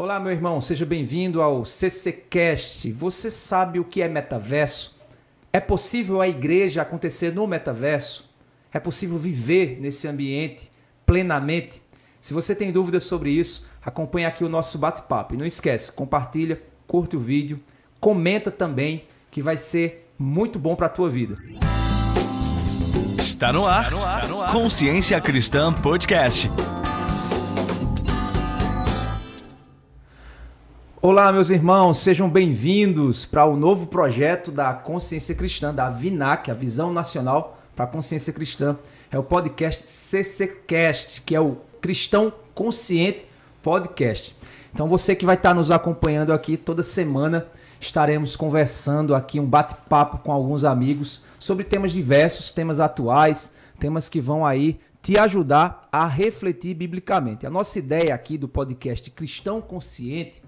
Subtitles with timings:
[0.00, 2.90] Olá, meu irmão, seja bem-vindo ao CCcast.
[2.90, 4.98] Você sabe o que é metaverso?
[5.52, 8.26] É possível a igreja acontecer no metaverso?
[8.72, 10.72] É possível viver nesse ambiente
[11.04, 11.82] plenamente?
[12.18, 15.34] Se você tem dúvidas sobre isso, acompanhe aqui o nosso bate-papo.
[15.34, 17.60] E não esquece, compartilha, curte o vídeo,
[18.00, 21.34] comenta também, que vai ser muito bom para a tua vida.
[23.18, 23.90] Está no ar,
[24.50, 26.50] Consciência Cristã Podcast.
[31.02, 36.54] Olá, meus irmãos, sejam bem-vindos para o novo projeto da Consciência Cristã, da VINAC, a
[36.54, 38.76] Visão Nacional para a Consciência Cristã.
[39.10, 43.26] É o podcast CCcast, que é o Cristão Consciente
[43.62, 44.36] Podcast.
[44.74, 47.46] Então, você que vai estar nos acompanhando aqui toda semana,
[47.80, 54.20] estaremos conversando aqui, um bate-papo com alguns amigos sobre temas diversos, temas atuais, temas que
[54.20, 57.46] vão aí te ajudar a refletir biblicamente.
[57.46, 60.42] A nossa ideia aqui do podcast Cristão Consciente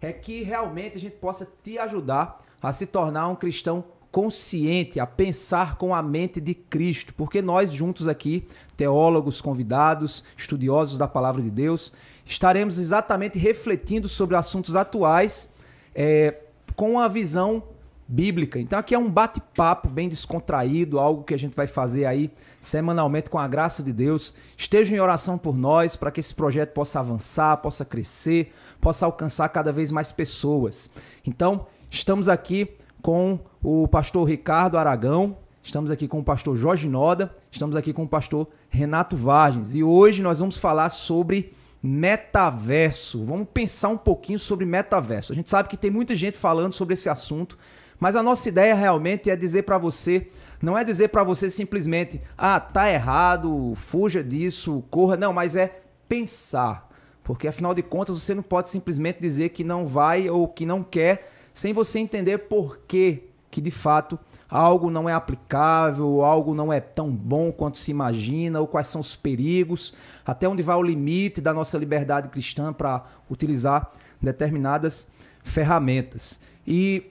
[0.00, 5.06] é que realmente a gente possa te ajudar a se tornar um cristão consciente, a
[5.06, 11.42] pensar com a mente de Cristo, porque nós juntos aqui, teólogos, convidados, estudiosos da palavra
[11.42, 11.92] de Deus,
[12.24, 15.52] estaremos exatamente refletindo sobre assuntos atuais
[15.94, 16.34] é,
[16.74, 17.62] com a visão
[18.08, 18.58] bíblica.
[18.58, 23.30] Então aqui é um bate-papo bem descontraído, algo que a gente vai fazer aí semanalmente
[23.30, 24.34] com a graça de Deus.
[24.56, 29.48] Esteja em oração por nós para que esse projeto possa avançar, possa crescer, possa alcançar
[29.48, 30.90] cada vez mais pessoas.
[31.26, 32.68] Então, estamos aqui
[33.02, 38.04] com o pastor Ricardo Aragão, estamos aqui com o pastor Jorge Noda, estamos aqui com
[38.04, 43.24] o pastor Renato Vargens e hoje nós vamos falar sobre metaverso.
[43.24, 45.32] Vamos pensar um pouquinho sobre metaverso.
[45.32, 47.56] A gente sabe que tem muita gente falando sobre esse assunto,
[47.98, 50.28] mas a nossa ideia realmente é dizer para você,
[50.60, 55.80] não é dizer para você simplesmente, ah, tá errado, fuja disso, corra, não, mas é
[56.08, 56.88] pensar.
[57.22, 60.82] Porque afinal de contas você não pode simplesmente dizer que não vai ou que não
[60.82, 66.72] quer sem você entender por que que de fato algo não é aplicável, algo não
[66.72, 69.94] é tão bom quanto se imagina, ou quais são os perigos,
[70.24, 75.08] até onde vai o limite da nossa liberdade cristã para utilizar determinadas
[75.42, 76.40] ferramentas.
[76.66, 77.10] E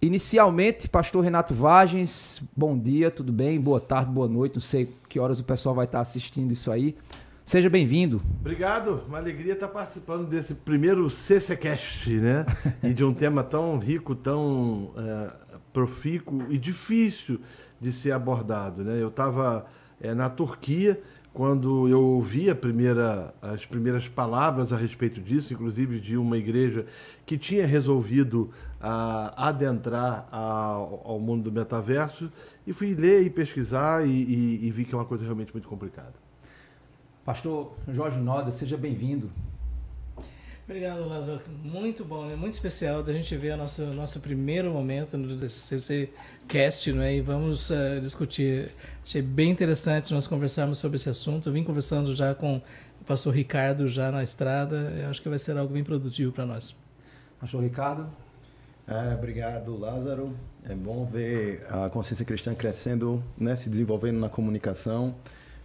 [0.00, 3.60] inicialmente, pastor Renato Vagens, bom dia, tudo bem?
[3.60, 6.96] Boa tarde, boa noite, não sei que horas o pessoal vai estar assistindo isso aí.
[7.44, 8.22] Seja bem-vindo.
[8.40, 12.46] Obrigado, uma alegria estar participando desse primeiro CCCast, né?
[12.82, 15.36] e de um tema tão rico, tão é,
[15.72, 17.40] profícuo e difícil
[17.80, 19.00] de ser abordado, né?
[19.00, 19.66] Eu estava
[20.00, 21.02] é, na Turquia
[21.34, 26.86] quando eu ouvi primeira, as primeiras palavras a respeito disso, inclusive de uma igreja
[27.26, 28.52] que tinha resolvido
[29.36, 32.30] adentrar ao, ao, mundo do metaverso,
[32.64, 35.66] e fui ler e pesquisar e, e, e vi que é uma coisa realmente muito
[35.66, 36.14] complicada.
[37.24, 39.28] Pastor Jorge Noda, seja bem-vindo.
[40.66, 41.42] Obrigado, Lázaro.
[41.62, 42.34] Muito bom, né?
[42.36, 46.08] muito especial da gente ver o nosso, nosso primeiro momento no CC
[46.48, 47.16] Cast, né?
[47.16, 48.70] E vamos uh, discutir.
[49.04, 51.50] Achei bem interessante nós conversarmos sobre esse assunto.
[51.50, 52.62] Eu vim conversando já com
[52.98, 54.90] o pastor Ricardo já na estrada.
[55.02, 56.74] Eu acho que vai ser algo bem produtivo para nós.
[57.38, 58.08] Pastor Ricardo.
[58.88, 60.34] É, obrigado, Lázaro.
[60.66, 63.54] É bom ver a consciência cristã crescendo, né?
[63.54, 65.14] se desenvolvendo na comunicação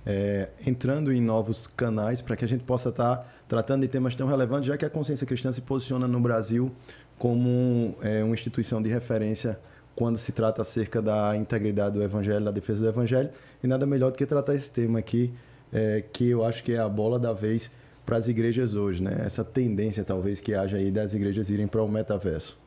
[0.06, 4.16] é, entrando em novos canais para que a gente possa estar tá tratando de temas
[4.16, 6.72] tão relevantes, já que a consciência cristã se posiciona no Brasil
[7.18, 9.60] como é, uma instituição de referência
[9.96, 13.30] quando se trata acerca da integridade do Evangelho, da defesa do Evangelho,
[13.62, 15.34] e nada melhor do que tratar esse tema aqui,
[15.74, 17.70] é, que eu acho que é a bola da vez
[18.06, 19.22] para as igrejas hoje, né?
[19.26, 22.58] Essa tendência talvez que haja aí das igrejas irem para o metaverso.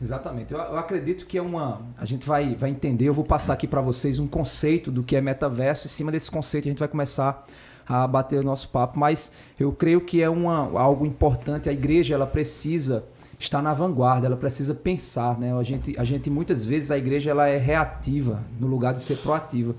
[0.00, 0.52] Exatamente.
[0.52, 1.82] Eu, eu, acredito que é uma.
[1.96, 5.16] A gente vai, vai entender, eu vou passar aqui para vocês um conceito do que
[5.16, 5.86] é metaverso.
[5.86, 7.44] Em cima desse conceito, a gente vai começar
[7.86, 8.98] a bater o nosso papo.
[8.98, 11.68] Mas eu creio que é uma, algo importante.
[11.68, 13.04] A igreja ela precisa
[13.38, 15.38] estar na vanguarda, ela precisa pensar.
[15.38, 15.52] Né?
[15.52, 19.18] A, gente, a gente, muitas vezes, a igreja ela é reativa no lugar de ser
[19.18, 19.74] proativa.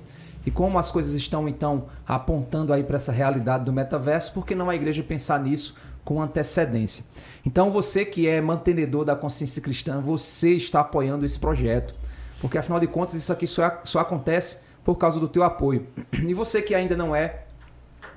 [0.46, 4.56] E como as coisas estão, então, apontando aí para essa realidade do metaverso, por que
[4.56, 5.75] não a igreja pensar nisso
[6.09, 7.05] com antecedência?
[7.45, 11.94] Então você que é mantenedor da consciência cristã, você está apoiando esse projeto.
[12.41, 15.85] Porque afinal de contas isso aqui só, só acontece por causa do teu apoio.
[16.11, 17.44] E você que ainda não é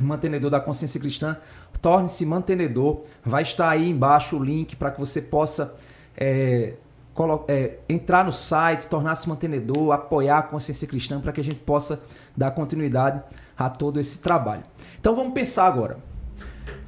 [0.00, 1.36] mantenedor da consciência cristã,
[1.82, 3.02] torne-se mantenedor.
[3.22, 5.74] Vai estar aí embaixo o link para que você possa
[6.16, 6.72] é,
[7.46, 12.02] é, entrar no site, tornar-se mantenedor, apoiar a consciência cristã para que a gente possa
[12.34, 13.22] dar continuidade
[13.54, 14.62] a todo esse trabalho.
[14.98, 16.11] Então vamos pensar agora.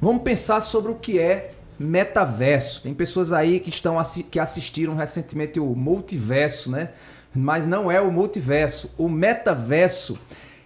[0.01, 2.81] Vamos pensar sobre o que é metaverso.
[2.83, 3.97] Tem pessoas aí que estão
[4.29, 6.89] que assistiram recentemente o multiverso, né?
[7.33, 8.91] Mas não é o multiverso.
[8.97, 10.17] O metaverso,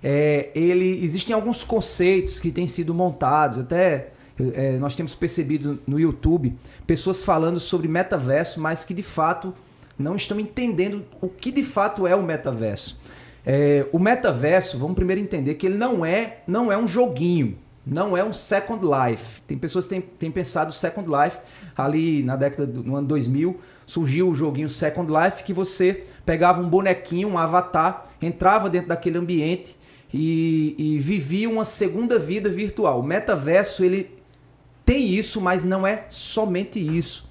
[0.04, 3.60] é, ele existem alguns conceitos que têm sido montados.
[3.60, 4.12] Até
[4.56, 6.54] É, nós temos percebido no YouTube
[6.88, 9.54] pessoas falando sobre metaverso, mas que de fato
[9.98, 12.98] não estão entendendo o que de fato é o metaverso.
[13.46, 17.58] É, o metaverso, vamos primeiro entender que ele não é, não é um joguinho,
[17.90, 19.42] não é um Second Life.
[19.48, 21.40] Tem pessoas que têm, têm pensado Second Life
[21.76, 23.60] ali na década do no ano 2000
[23.90, 29.18] surgiu o joguinho Second Life que você pegava um bonequinho, um avatar, entrava dentro daquele
[29.18, 29.76] ambiente
[30.14, 33.00] e, e vivia uma segunda vida virtual.
[33.00, 34.12] O metaverso ele
[34.86, 37.28] tem isso, mas não é somente isso.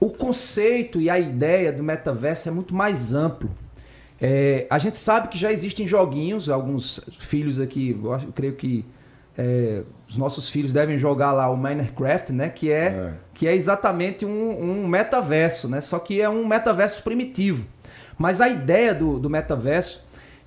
[0.00, 3.50] O conceito e a ideia do metaverso é muito mais amplo.
[4.18, 8.82] É, a gente sabe que já existem joguinhos, alguns filhos aqui, eu, eu creio que
[9.36, 12.48] é, os nossos filhos devem jogar lá o Minecraft, né?
[12.48, 13.12] Que é, é.
[13.32, 15.80] Que é exatamente um, um, metaverso, né?
[15.80, 17.66] Só que é um metaverso primitivo.
[18.16, 20.04] Mas a ideia do, do metaverso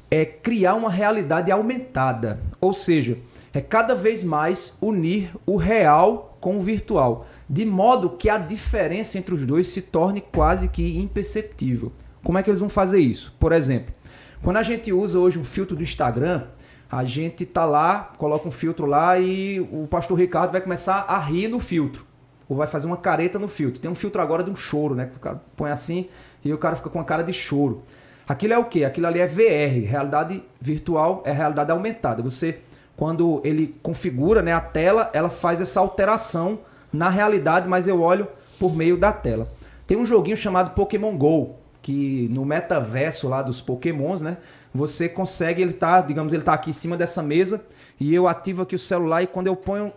[0.09, 2.39] é criar uma realidade aumentada.
[2.61, 3.17] Ou seja,
[3.53, 7.27] é cada vez mais unir o real com o virtual.
[7.49, 11.91] De modo que a diferença entre os dois se torne quase que imperceptível.
[12.23, 13.35] Como é que eles vão fazer isso?
[13.39, 13.93] Por exemplo,
[14.41, 16.43] quando a gente usa hoje um filtro do Instagram,
[16.89, 21.19] a gente tá lá, coloca um filtro lá e o pastor Ricardo vai começar a
[21.19, 22.05] rir no filtro.
[22.47, 23.79] Ou vai fazer uma careta no filtro.
[23.81, 25.07] Tem um filtro agora de um choro, né?
[25.07, 26.07] Que o cara põe assim
[26.43, 27.83] e o cara fica com a cara de choro.
[28.27, 28.85] Aquilo é o quê?
[28.85, 32.23] Aquilo ali é VR, realidade virtual é realidade aumentada.
[32.23, 32.59] Você,
[32.95, 36.59] quando ele configura né, a tela, ela faz essa alteração
[36.91, 39.49] na realidade, mas eu olho por meio da tela.
[39.85, 44.37] Tem um joguinho chamado Pokémon GO, que no metaverso lá dos Pokémons, né?
[44.77, 47.65] Você consegue, ele tá, digamos, ele tá aqui em cima dessa mesa
[47.99, 49.91] e eu ativo aqui o celular e quando eu ponho,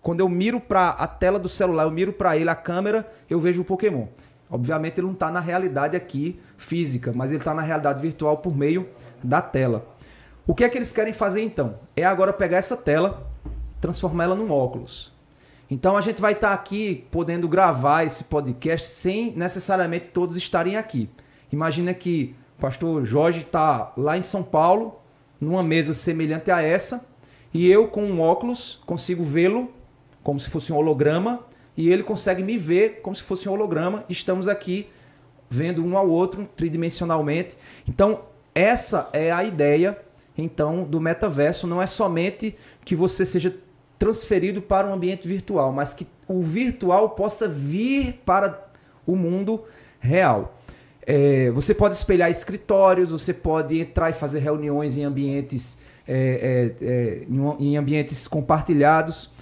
[0.00, 3.40] quando eu miro para a tela do celular, eu miro para ele a câmera, eu
[3.40, 4.06] vejo o Pokémon.
[4.48, 8.56] Obviamente ele não está na realidade aqui física, mas ele está na realidade virtual por
[8.56, 8.88] meio
[9.24, 9.84] da tela.
[10.46, 11.80] O que é que eles querem fazer então?
[11.96, 13.28] É agora pegar essa tela,
[13.80, 15.12] transformar ela num óculos.
[15.68, 20.76] Então a gente vai estar tá aqui podendo gravar esse podcast sem necessariamente todos estarem
[20.76, 21.08] aqui.
[21.50, 25.00] Imagina que pastor Jorge está lá em São Paulo,
[25.40, 27.06] numa mesa semelhante a essa,
[27.52, 29.72] e eu com um óculos consigo vê-lo
[30.22, 31.40] como se fosse um holograma,
[31.76, 34.04] e ele consegue me ver como se fosse um holograma.
[34.08, 34.88] Estamos aqui
[35.50, 37.56] vendo um ao outro tridimensionalmente.
[37.88, 38.20] Então,
[38.54, 39.98] essa é a ideia
[40.36, 43.54] então do metaverso, não é somente que você seja
[43.98, 48.66] transferido para um ambiente virtual, mas que o virtual possa vir para
[49.06, 49.64] o mundo
[50.00, 50.56] real.
[51.04, 56.86] É, você pode espelhar escritórios, você pode entrar e fazer reuniões em ambientes, é, é,
[56.86, 59.32] é em, em, ambientes compartilhados.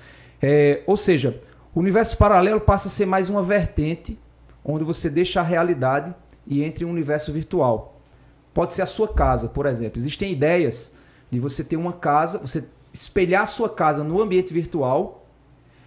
[0.40, 1.38] É, ou seja,
[1.74, 4.18] o universo paralelo passa a ser mais uma vertente
[4.64, 6.14] onde você deixa a realidade
[6.46, 8.00] e entre um universo virtual.
[8.54, 9.98] Pode ser a sua casa, por exemplo.
[9.98, 10.94] Existem ideias
[11.30, 15.19] de você ter uma casa, você espelhar a sua casa no ambiente virtual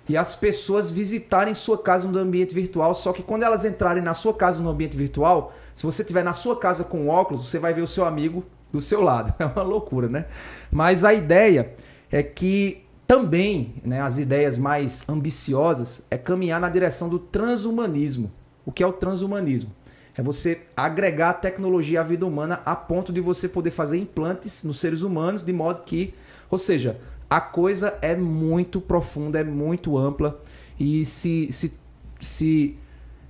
[0.07, 2.93] e as pessoas visitarem sua casa no ambiente virtual.
[2.93, 6.33] Só que quando elas entrarem na sua casa no ambiente virtual, se você estiver na
[6.33, 9.33] sua casa com óculos, você vai ver o seu amigo do seu lado.
[9.39, 10.25] É uma loucura, né?
[10.71, 11.73] Mas a ideia
[12.11, 18.31] é que também, né, as ideias mais ambiciosas é caminhar na direção do transhumanismo.
[18.65, 19.71] O que é o transhumanismo?
[20.15, 24.63] É você agregar a tecnologia à vida humana a ponto de você poder fazer implantes
[24.63, 26.13] nos seres humanos de modo que,
[26.49, 26.99] ou seja,
[27.33, 30.39] a coisa é muito profunda, é muito ampla
[30.79, 31.73] e se, se,
[32.21, 32.77] se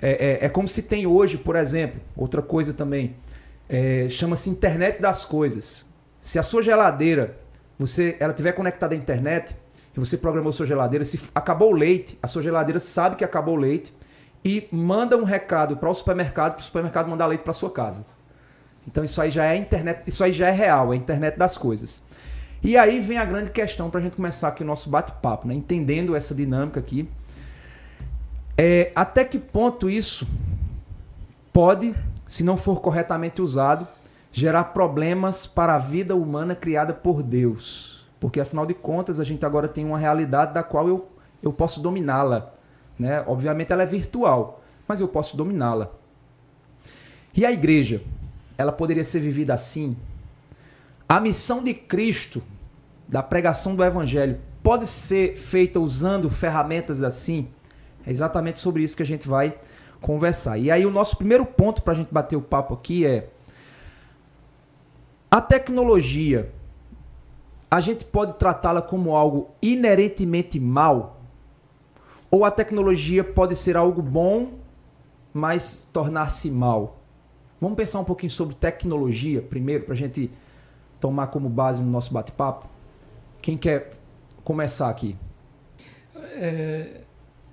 [0.01, 3.15] é, é, é como se tem hoje, por exemplo, outra coisa também,
[3.69, 5.85] é, chama-se internet das coisas.
[6.19, 7.39] Se a sua geladeira,
[7.79, 9.55] você, ela tiver conectada à internet
[9.95, 13.55] e você programou sua geladeira, se acabou o leite, a sua geladeira sabe que acabou
[13.55, 13.93] o leite
[14.43, 18.05] e manda um recado para o supermercado, para o supermercado mandar leite para sua casa.
[18.85, 21.57] Então isso aí já é internet, isso aí já é real, é a internet das
[21.57, 22.01] coisas.
[22.63, 25.53] E aí vem a grande questão para a gente começar aqui o nosso bate-papo, né?
[25.53, 27.09] entendendo essa dinâmica aqui.
[28.57, 30.25] É, até que ponto isso
[31.51, 31.93] pode,
[32.25, 33.85] se não for corretamente usado,
[34.31, 38.07] gerar problemas para a vida humana criada por Deus?
[38.17, 41.09] Porque afinal de contas a gente agora tem uma realidade da qual eu,
[41.41, 42.53] eu posso dominá-la.
[42.97, 43.21] Né?
[43.27, 45.91] Obviamente ela é virtual, mas eu posso dominá-la.
[47.35, 48.01] E a igreja,
[48.57, 49.97] ela poderia ser vivida assim?
[51.09, 52.41] A missão de Cristo
[53.13, 57.47] da pregação do evangelho pode ser feita usando ferramentas assim?
[58.03, 59.55] É exatamente sobre isso que a gente vai
[60.01, 60.57] conversar.
[60.57, 63.29] E aí o nosso primeiro ponto para a gente bater o papo aqui é
[65.29, 66.51] a tecnologia.
[67.69, 71.21] A gente pode tratá-la como algo inerentemente mal?
[72.31, 74.53] Ou a tecnologia pode ser algo bom,
[75.31, 76.97] mas tornar-se mal?
[77.61, 80.31] Vamos pensar um pouquinho sobre tecnologia primeiro, para a gente
[80.99, 82.72] tomar como base no nosso bate-papo?
[83.43, 83.91] Quem quer
[84.43, 85.17] começar aqui?
[86.35, 87.01] é,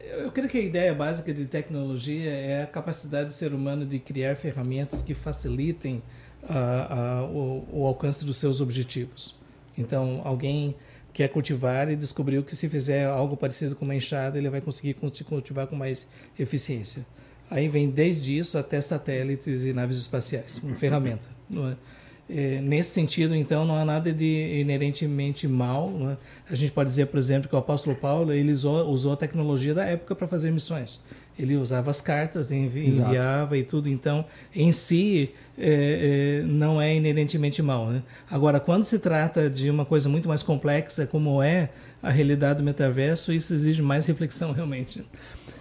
[0.00, 3.98] eu creio que a ideia básica de tecnologia é a capacidade do ser humano de
[3.98, 6.00] criar ferramentas que facilitem
[6.48, 9.36] a, a, o, o, alcance dos seus objetivos.
[9.76, 10.76] Então, alguém
[11.12, 14.94] quer cultivar e descobriu que se fizer algo parecido com uma enxada, ele vai conseguir
[14.94, 17.04] cultivar com mais eficiência.
[17.50, 21.28] Aí vem desde isso até satélites e naves espaciais, uma ferramenta.
[21.50, 21.99] É?
[22.32, 25.90] É, nesse sentido, então, não há nada de inerentemente mal.
[26.10, 26.52] É?
[26.52, 29.74] A gente pode dizer, por exemplo, que o apóstolo Paulo ele usou, usou a tecnologia
[29.74, 31.00] da época para fazer missões.
[31.36, 33.56] Ele usava as cartas, envi enviava Exato.
[33.56, 33.88] e tudo.
[33.88, 37.86] Então, em si, é, é, não é inerentemente mal.
[37.88, 38.02] Né?
[38.30, 41.70] Agora, quando se trata de uma coisa muito mais complexa, como é
[42.02, 45.04] a realidade do metaverso, isso exige mais reflexão, realmente.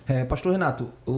[0.08, 1.12] É, Pastor Renato, o,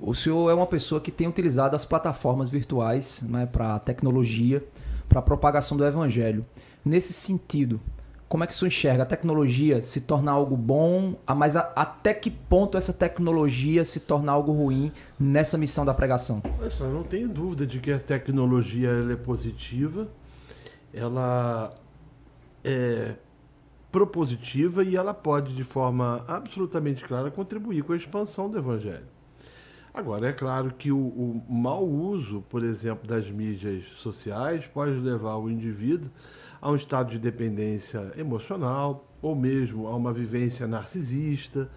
[0.00, 4.62] o, o senhor é uma pessoa que tem utilizado as plataformas virtuais né, para tecnologia,
[5.10, 6.46] para a propagação do evangelho.
[6.84, 7.80] Nesse sentido,
[8.28, 12.14] como é que o senhor enxerga a tecnologia se tornar algo bom, mas a, até
[12.14, 16.40] que ponto essa tecnologia se torna algo ruim nessa missão da pregação?
[16.60, 20.08] Olha só, não tenho dúvida de que a tecnologia é positiva,
[20.94, 21.74] ela
[22.62, 23.14] é
[23.90, 29.06] propositiva e ela pode, de forma absolutamente clara, contribuir com a expansão do Evangelho.
[29.92, 35.36] Agora, é claro que o, o mau uso, por exemplo, das mídias sociais pode levar
[35.36, 36.10] o indivíduo
[36.60, 41.68] a um estado de dependência emocional, ou mesmo a uma vivência narcisista,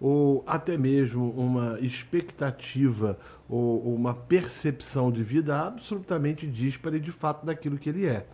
[0.00, 3.18] ou até mesmo uma expectativa
[3.48, 8.26] ou uma percepção de vida absolutamente díspara de fato daquilo que ele é.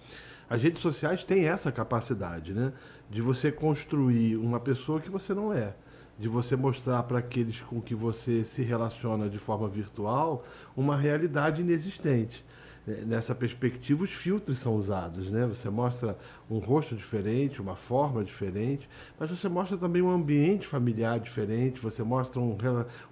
[0.50, 2.72] As redes sociais têm essa capacidade, né?
[3.08, 5.74] de você construir uma pessoa que você não é,
[6.18, 10.44] de você mostrar para aqueles com que você se relaciona de forma virtual
[10.76, 12.44] uma realidade inexistente.
[12.86, 15.46] É, nessa perspectiva, os filtros são usados, né?
[15.46, 16.18] Você mostra
[16.50, 18.88] um rosto diferente, uma forma diferente,
[19.20, 22.56] mas você mostra também um ambiente familiar diferente, você mostra um,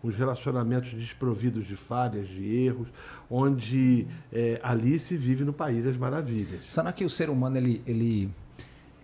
[0.03, 2.89] uns relacionamentos desprovidos de falhas, de erros,
[3.31, 6.65] onde é, ali se vive no país das maravilhas.
[6.67, 8.29] Será que o ser humano ele, ele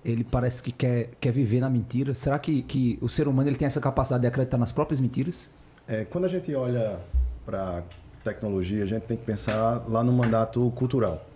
[0.07, 2.15] ele parece que quer, quer viver na mentira.
[2.15, 5.51] Será que, que o ser humano ele tem essa capacidade de acreditar nas próprias mentiras?
[5.89, 7.01] É, quando a gente olha
[7.45, 7.83] para
[8.23, 11.27] tecnologia, a gente tem que pensar lá no mandato cultural,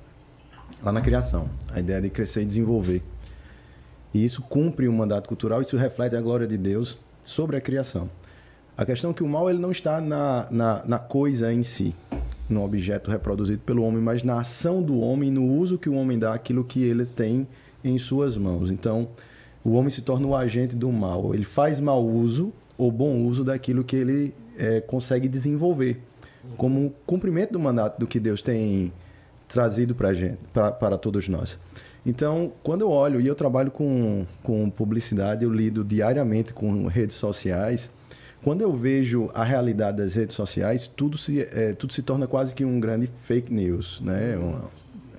[0.83, 3.03] lá na criação, a ideia de crescer e desenvolver.
[4.15, 7.61] E isso cumpre o um mandato cultural, isso reflete a glória de Deus sobre a
[7.61, 8.09] criação.
[8.77, 11.95] A questão é que o mal ele não está na, na, na coisa em si,
[12.49, 16.19] no objeto reproduzido pelo homem, mas na ação do homem, no uso que o homem
[16.19, 17.47] dá aquilo que ele tem
[17.85, 18.71] em suas mãos.
[18.71, 19.09] Então,
[19.65, 21.35] o homem se torna o agente do mal.
[21.35, 26.01] Ele faz mau uso ou bom uso daquilo que ele é, consegue desenvolver,
[26.57, 28.93] como cumprimento do mandato do que Deus tem
[29.47, 31.59] trazido para gente, para todos nós.
[32.05, 37.17] Então, quando eu olho e eu trabalho com, com publicidade, eu lido diariamente com redes
[37.17, 37.91] sociais.
[38.43, 42.55] Quando eu vejo a realidade das redes sociais, tudo se, é, tudo se torna quase
[42.55, 44.37] que um grande fake news, né?
[44.39, 44.71] Uma,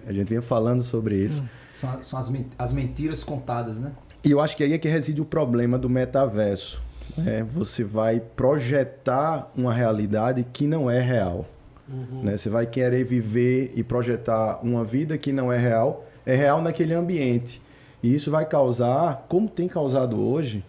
[0.08, 1.42] a gente vinha falando sobre isso.
[1.42, 1.48] Hum.
[1.74, 3.92] São, são as, as mentiras contadas, né?
[4.24, 6.82] E eu acho que aí é que reside o problema do metaverso.
[7.18, 7.44] Né?
[7.44, 11.46] Você vai projetar uma realidade que não é real.
[11.90, 12.24] Uhum.
[12.24, 12.38] Né?
[12.38, 16.94] Você vai querer viver e projetar uma vida que não é real, é real naquele
[16.94, 17.62] ambiente.
[18.04, 20.64] E isso vai causar, como tem causado hoje,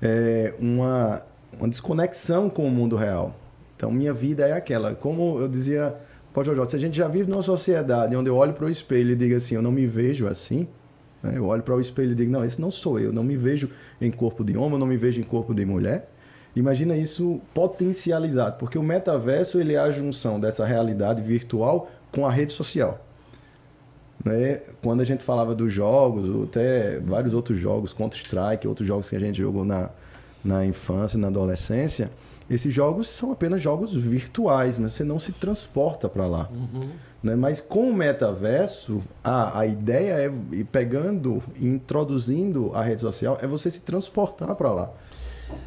[0.00, 1.22] é, uma,
[1.58, 3.34] uma desconexão com o mundo real.
[3.76, 4.94] Então, minha vida é aquela.
[4.94, 5.94] Como eu dizia
[6.68, 9.34] Se a gente já vive numa sociedade onde eu olho para o espelho e digo
[9.34, 10.68] assim, eu não me vejo assim,
[11.22, 11.32] né?
[11.36, 13.70] eu olho para o espelho e digo, não, esse não sou eu, não me vejo
[13.98, 16.10] em corpo de homem, não me vejo em corpo de mulher.
[16.54, 22.30] Imagina isso potencializado, porque o metaverso ele é a junção dessa realidade virtual com a
[22.30, 23.02] rede social.
[24.22, 24.60] Né?
[24.82, 29.20] Quando a gente falava dos jogos, até vários outros jogos, Counter-Strike, outros jogos que a
[29.20, 29.88] gente jogou na,
[30.44, 32.10] na infância, na adolescência,
[32.48, 36.48] esses jogos são apenas jogos virtuais, mas você não se transporta para lá.
[36.52, 36.90] Uhum.
[37.22, 37.34] Né?
[37.34, 43.36] Mas com o metaverso, a, a ideia é, e pegando e introduzindo a rede social,
[43.40, 44.92] é você se transportar para lá.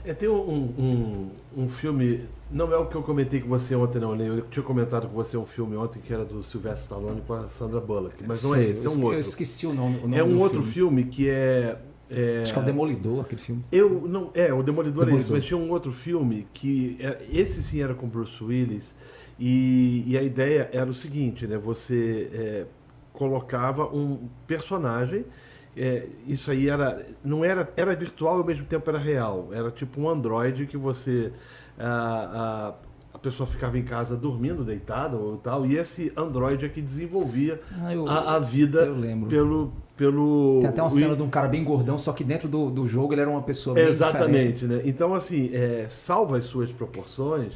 [0.05, 3.99] É, tem um, um, um, filme, não é o que eu comentei com você ontem,
[3.99, 7.33] não, Eu tinha comentado com você um filme ontem que era do Sylvester Stallone com
[7.33, 9.13] a Sandra Bullock, mas não é esse, é um outro.
[9.13, 9.97] Eu esqueci o nome.
[9.99, 11.03] O nome é um outro filme.
[11.03, 11.77] filme que é
[12.09, 12.41] é...
[12.43, 13.63] Acho que é o Demolidor, aquele filme.
[13.71, 15.17] Eu não, é, o Demolidor, Demolidor.
[15.17, 18.93] é esse, mas tinha um outro filme que é, esse sim era com Bruce Willis
[19.39, 21.57] e, e a ideia era o seguinte, né?
[21.57, 22.65] Você é,
[23.13, 25.25] colocava um personagem,
[25.77, 30.01] é, isso aí era não era era virtual ao mesmo tempo era real, era tipo
[30.01, 31.31] um androide que você
[31.77, 32.73] ah, ah,
[33.13, 37.61] a pessoa ficava em casa dormindo, deitada ou tal, e esse Android é que desenvolvia
[37.81, 38.85] Ah, eu- a, a vida
[39.29, 39.73] pelo.
[39.99, 42.69] Pelo Tem até uma o- cena de um cara bem gordão, só que dentro do,
[42.71, 44.15] do jogo ele era uma pessoa bem diferente.
[44.15, 44.81] Exatamente, né?
[44.85, 47.51] Então, assim, é, salva as suas proporções,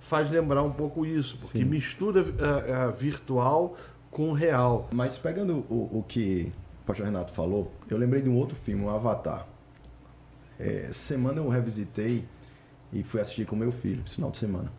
[0.00, 1.64] faz lembrar um pouco isso, porque Sim.
[1.66, 3.76] mistura a, a virtual
[4.10, 4.88] com o real.
[4.90, 6.50] Mas pegando o, o que
[6.82, 9.46] o pastor Renato falou, eu lembrei de um outro filme, o Avatar.
[10.58, 12.24] É, semana eu revisitei
[12.90, 14.72] e fui assistir com meu filho, final de semana.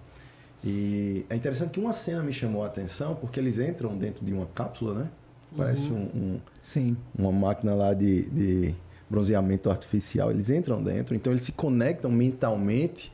[0.64, 4.34] E é interessante que uma cena me chamou a atenção, porque eles entram dentro de
[4.34, 5.10] uma cápsula, né?
[5.56, 6.98] Parece um- um, Sim.
[7.18, 8.76] uma máquina lá de, de
[9.10, 10.32] bronzeamento artificial.
[10.32, 13.12] Eles entram dentro, então eles se conectam mentalmente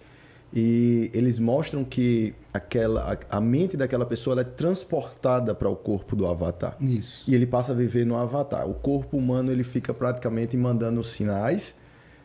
[0.54, 6.26] e eles mostram que aquela, a, mente daquela pessoa é transportada para o corpo do
[6.26, 6.76] avatar.
[6.82, 7.30] Isso.
[7.30, 8.68] E ele passa a viver no avatar.
[8.68, 11.76] O corpo humano ele fica praticamente mandando sinais,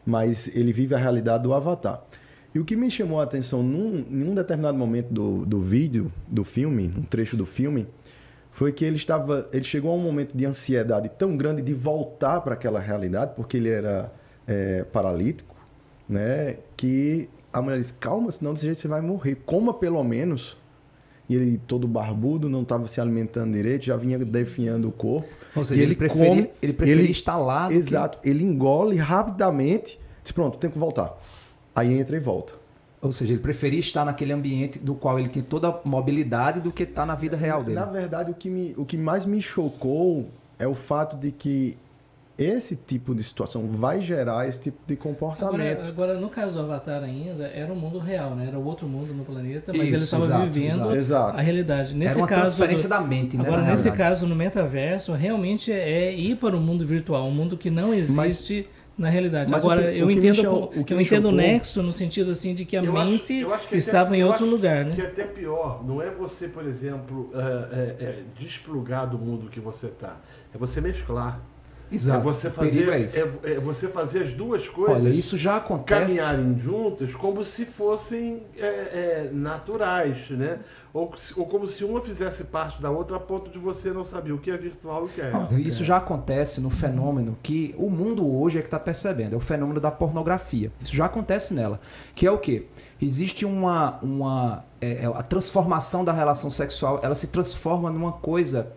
[0.06, 2.02] mas ele vive a realidade do avatar.
[2.54, 6.10] E o que me chamou a atenção num, em um determinado momento do, do vídeo,
[6.28, 7.86] do filme, um trecho do filme,
[8.56, 12.40] foi que ele estava, ele chegou a um momento de ansiedade tão grande de voltar
[12.40, 14.12] para aquela realidade, porque ele era
[14.46, 15.56] é, paralítico,
[16.08, 16.58] né?
[16.76, 19.34] Que a mulher disse: calma, senão desse jeito você vai morrer.
[19.44, 20.56] Coma pelo menos.
[21.28, 25.28] E ele todo barbudo, não estava se alimentando direito, já vinha definhando o corpo.
[25.56, 27.64] Ou seja, E ele, preferia, come- ele preferia ele- estar lá.
[27.66, 28.18] do que- Exato.
[28.22, 31.18] Ele engole rapidamente, diz: pronto, tem que voltar.
[31.74, 32.52] Aí entra e volta.
[33.04, 36.72] Ou seja, ele preferia estar naquele ambiente do qual ele tem toda a mobilidade do
[36.72, 37.78] que estar na vida real dele.
[37.78, 40.26] Na verdade, o que, me, o que mais me chocou
[40.58, 41.76] é o fato de que
[42.36, 45.60] esse tipo de situação vai gerar esse tipo de comportamento.
[45.78, 48.46] Agora, agora, no caso do Avatar ainda, era o mundo real, né?
[48.48, 51.38] Era o outro mundo no planeta, mas Isso, ele estava exato, vivendo exato.
[51.38, 51.94] A realidade.
[51.94, 53.44] Nesse Era uma caso transferência do- da mente, né?
[53.46, 53.96] Agora, nesse realidade.
[54.10, 58.66] caso, no metaverso, realmente é ir para o mundo virtual, um mundo que não existe
[58.96, 59.50] na realidade.
[59.50, 61.90] mas Agora, que- eu que entendo, chamou- o- que eu entendo o chocou- nexo no
[61.92, 64.44] sentido assim de que a Eu acho- mente eu acho que estava até- em outro
[64.44, 65.04] acho lugar, Que né?
[65.04, 67.38] é até pior, não é você, por exemplo, é,
[68.02, 70.16] é, é, desplugar do mundo que você está.
[70.54, 71.40] É você mesclar.
[71.90, 72.20] Exato.
[72.20, 73.18] É você fazer, é isso.
[73.18, 76.00] é, é você fazer as duas coisas Olha, isso já acontece.
[76.00, 80.60] caminharem juntas como se fossem é, é, naturais, né?
[80.92, 84.30] Ou, ou como se uma fizesse parte da outra a ponto de você não saber
[84.30, 85.30] o que é virtual e o que é.
[85.30, 89.36] Não, Isso já acontece no fenômeno que o mundo hoje é que está percebendo, é
[89.36, 90.70] o fenômeno da pornografia.
[90.80, 91.80] Isso já acontece nela.
[92.14, 92.66] Que é o quê?
[93.02, 93.98] Existe uma.
[94.02, 98.72] uma é, é, a transformação da relação sexual, ela se transforma numa coisa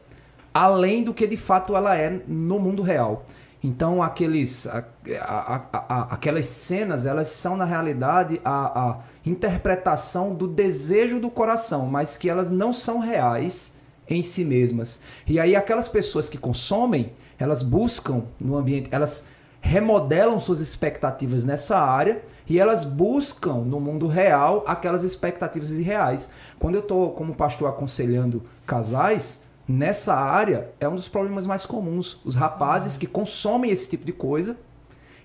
[0.65, 3.25] além do que de fato ela é no mundo real.
[3.63, 4.83] Então aqueles, a-
[5.19, 12.17] a- a- aquelas cenas, elas são na realidade a interpretação do desejo do coração, mas
[12.17, 13.75] que elas não são reais
[14.09, 15.01] em si mesmas.
[15.25, 19.25] E aí aquelas pessoas que consomem, elas buscam no ambiente, elas
[19.59, 26.29] remodelam suas expectativas nessa área e elas buscam no mundo real aquelas expectativas irreais.
[26.59, 32.19] Quando eu estou como pastor aconselhando casais, nessa área é um dos problemas mais comuns.
[32.23, 34.57] Os rapazes que consomem esse tipo de coisa,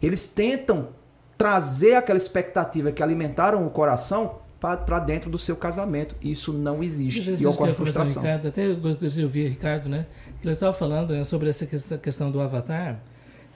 [0.01, 0.89] eles tentam
[1.39, 6.15] trazer aquela expectativa que alimentaram o coração para dentro do seu casamento.
[6.23, 8.23] Isso não existe e ocorre frustração.
[8.23, 10.07] Ricardo, até eu ouvir Ricardo, né?
[10.41, 11.67] Que ele estava falando né, sobre essa
[11.99, 13.01] questão- do avatar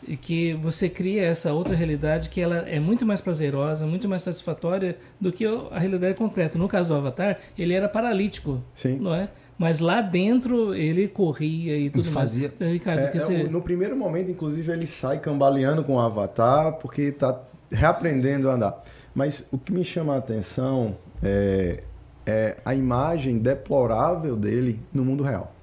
[0.07, 4.23] e que você cria essa outra realidade que ela é muito mais prazerosa, muito mais
[4.23, 6.59] satisfatória do que a realidade concreta.
[6.59, 8.99] No caso do avatar, ele era paralítico, Sim.
[8.99, 9.29] não é?
[9.59, 12.49] Mas lá dentro ele corria e tudo fazia.
[12.49, 12.55] mais.
[12.55, 13.45] Então, Ricardo, É, que é, você...
[13.45, 17.41] no primeiro momento, inclusive, ele sai cambaleando com o avatar porque está
[17.71, 18.85] reaprendendo a andar.
[19.15, 21.81] Mas o que me chama a atenção é,
[22.27, 25.55] é a imagem deplorável dele no mundo real.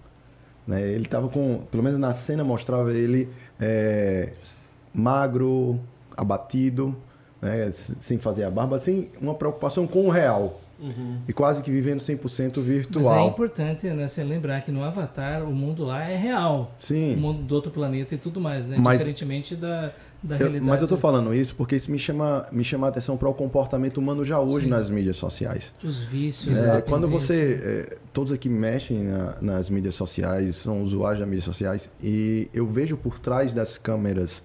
[0.65, 0.81] Né?
[0.81, 3.29] Ele estava com, pelo menos na cena mostrava ele
[3.59, 4.33] é,
[4.93, 5.79] magro,
[6.17, 6.95] abatido,
[7.43, 7.69] né?
[7.71, 10.61] Sem fazer a barba, sem uma preocupação com o real.
[11.27, 13.27] E quase que vivendo 100% Mas é virtual.
[13.29, 16.73] importante né, você lembrar que no Avatar o mundo lá é real.
[16.77, 17.15] Sim.
[17.15, 18.77] O mundo do outro planeta e tudo mais, né?
[18.79, 19.91] Mas- Diferentemente da,
[20.21, 20.65] da Eu- realidade.
[20.65, 23.33] mas eu tô falando isso porque isso me chama, me chama a atenção para o
[23.33, 24.71] comportamento humano já hoje Sim.
[24.71, 25.73] nas mídias sociais.
[25.83, 26.57] Os vícios.
[26.59, 27.87] É, a quando você.
[27.91, 32.67] é, todos aqui mexem na- nas mídias sociais, são usuários das mídias sociais, e eu
[32.67, 34.43] vejo por trás das câmeras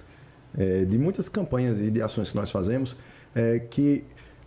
[0.57, 2.97] é, de muitas campanhas e de ações que nós fazemos
[3.35, 4.05] é, que.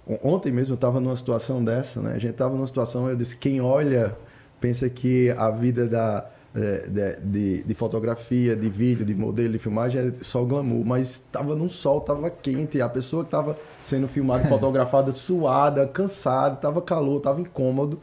[0.07, 2.11] On- Ontem mesmo eu estava numa situação dessa, né?
[2.15, 4.15] A gente estava numa situação, eu disse: quem olha
[4.59, 9.59] pensa que a vida da, é, de, de- de fotografia, de vídeo, de modelo, de
[9.59, 14.07] filmagem é só glamour, mas estava num sol, estava quente, a pessoa que estava sendo
[14.07, 17.99] filmada, fotografada, suada, cansada, estava calor, estava incômodo.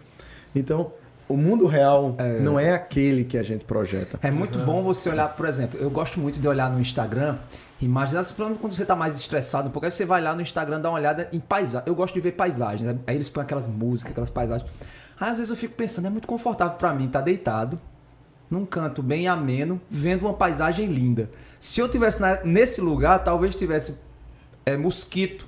[0.55, 0.91] Então,
[1.29, 4.19] o mundo real não é aquele que a gente projeta.
[4.23, 7.37] É muito bom você olhar, por exemplo, eu gosto muito de olhar no Instagram,
[7.81, 10.91] imagens, quando você está mais estressado um pouco, aí você vai lá no Instagram dar
[10.91, 11.87] uma olhada em paisagem.
[11.87, 12.99] Eu gosto de ver paisagens, né?
[13.07, 14.71] aí eles põem aquelas músicas, aquelas paisagens.
[15.19, 17.81] Aí, às vezes eu fico pensando, é muito confortável para mim estar tá deitado,
[18.51, 21.31] num canto bem ameno, vendo uma paisagem linda.
[21.61, 23.99] Se eu tivesse nesse lugar, talvez tivesse
[24.65, 25.47] é, mosquito,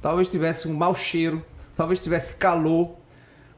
[0.00, 1.44] talvez tivesse um mau cheiro,
[1.76, 2.96] talvez tivesse calor,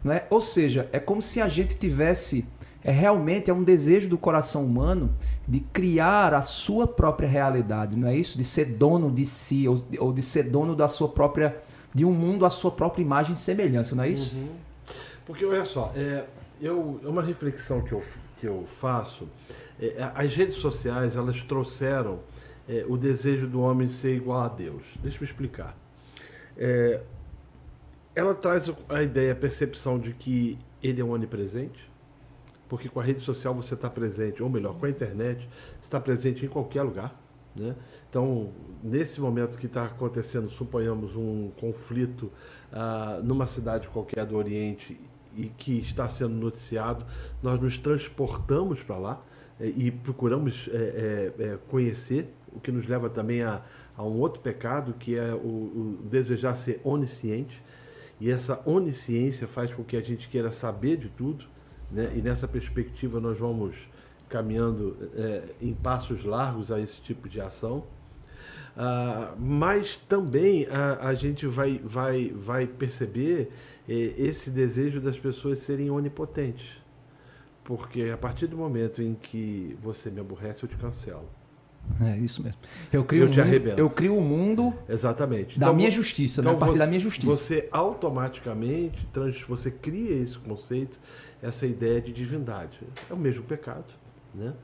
[0.02, 0.24] né?
[0.28, 2.46] Ou seja, é como se a gente tivesse
[2.84, 5.10] é realmente é um desejo do coração humano
[5.48, 8.36] de criar a sua própria realidade, não é isso?
[8.36, 11.56] De ser dono de si ou, ou de ser dono da sua própria
[11.94, 14.36] de um mundo à sua própria imagem e semelhança, não é isso?
[14.36, 14.48] Uhum.
[15.24, 16.24] Porque olha só, é,
[16.60, 18.02] eu, é uma reflexão que eu,
[18.38, 19.28] que eu faço.
[19.80, 22.18] É, as redes sociais elas trouxeram
[22.68, 24.82] é, o desejo do homem ser igual a Deus.
[25.02, 25.76] Deixa eu explicar.
[26.58, 27.00] É,
[28.14, 31.93] ela traz a ideia, a percepção de que ele é onipresente,
[32.74, 35.48] porque com a rede social você está presente, ou melhor, com a internet,
[35.80, 37.16] está presente em qualquer lugar.
[37.54, 37.72] Né?
[38.10, 38.50] Então,
[38.82, 42.32] nesse momento que está acontecendo, suponhamos um conflito
[42.72, 45.00] ah, numa cidade qualquer do Oriente
[45.36, 47.06] e que está sendo noticiado,
[47.40, 49.22] nós nos transportamos para lá
[49.60, 53.62] eh, e procuramos é, é, conhecer, o que nos leva também a,
[53.96, 57.62] a um outro pecado, que é o, o, desejar ser onisciente.
[58.20, 61.53] E essa onisciência faz com que a gente queira saber de tudo,
[61.90, 62.12] né?
[62.14, 63.76] e nessa perspectiva nós vamos
[64.28, 67.84] caminhando é, em passos largos a esse tipo de ação.
[68.76, 73.52] Uh, mas também a, a, gente vai, vai, vai perceber
[73.88, 76.76] eh, esse desejo das pessoas serem onipotentes.
[77.62, 81.28] Porque a partir do momento em que você me aborrece, eu te cancelo.
[82.00, 82.58] É isso mesmo.
[82.92, 85.58] Eu crio, eu, te mundo, eu crio o um mundo Exatamente.
[85.58, 86.50] da então, minha justiça, né?
[86.50, 86.56] então né?
[86.56, 87.32] a partir você, da minha justiça.
[87.32, 89.06] Você automaticamente,
[89.46, 90.98] você cria esse conceito,
[91.44, 92.80] essa ideia de divindade.
[93.10, 93.92] É o mesmo pecado,
[94.34, 94.54] né?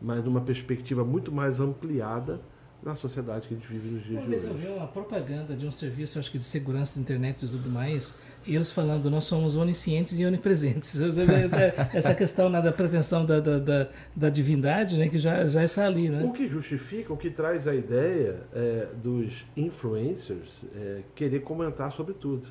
[0.00, 2.40] mas numa perspectiva muito mais ampliada
[2.82, 4.46] na sociedade que a gente vive nos dias uma de hoje.
[4.46, 7.44] Uma vez eu vi uma propaganda de um serviço, acho que de segurança da internet
[7.44, 10.98] e tudo mais, e eles falando, nós somos oniscientes e onipresentes.
[11.00, 15.62] Essa, essa questão né, da pretensão da, da, da, da, divindade, né, que já, já
[15.62, 16.08] está ali.
[16.08, 16.24] Né?
[16.24, 22.14] O que justifica, o que traz a ideia é, dos influencers é, querer comentar sobre
[22.14, 22.48] tudo.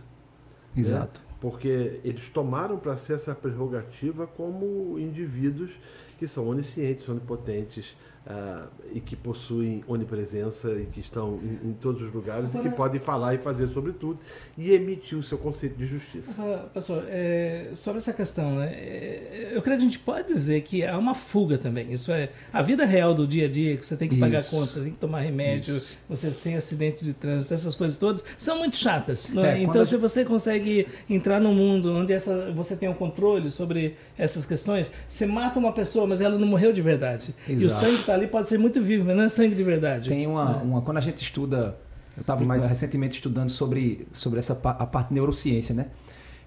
[0.74, 0.82] Né?
[0.82, 1.31] Exato.
[1.42, 5.72] Porque eles tomaram para si essa prerrogativa como indivíduos
[6.18, 12.04] que são oniscientes, onipotentes, Uh, e que possuem onipresença e que estão em, em todos
[12.04, 14.20] os lugares Agora, e que podem falar e fazer sobre tudo
[14.56, 16.30] e emitir o seu conceito de justiça.
[16.38, 20.62] Agora, pastor, é, sobre essa questão, né, é, eu creio que a gente pode dizer
[20.62, 21.92] que há uma fuga também.
[21.92, 24.24] Isso é a vida real do dia a dia, que você tem que Isso.
[24.24, 25.98] pagar conta, você tem que tomar remédio, Isso.
[26.08, 29.36] você tem acidente de trânsito, essas coisas todas são muito chatas.
[29.36, 29.58] É?
[29.58, 33.50] É, então, se você consegue entrar num mundo onde essa, você tem o um controle
[33.50, 37.34] sobre essas questões, você mata uma pessoa, mas ela não morreu de verdade.
[37.50, 37.64] Exato.
[37.64, 40.10] E o sangue tá ali pode ser muito vivo, mas não é sangue de verdade.
[40.10, 40.64] Tem uma, é.
[40.64, 41.76] uma quando a gente estuda,
[42.16, 42.70] eu estava mas...
[42.70, 45.88] recentemente estudando sobre, sobre essa a parte de neurociência, né?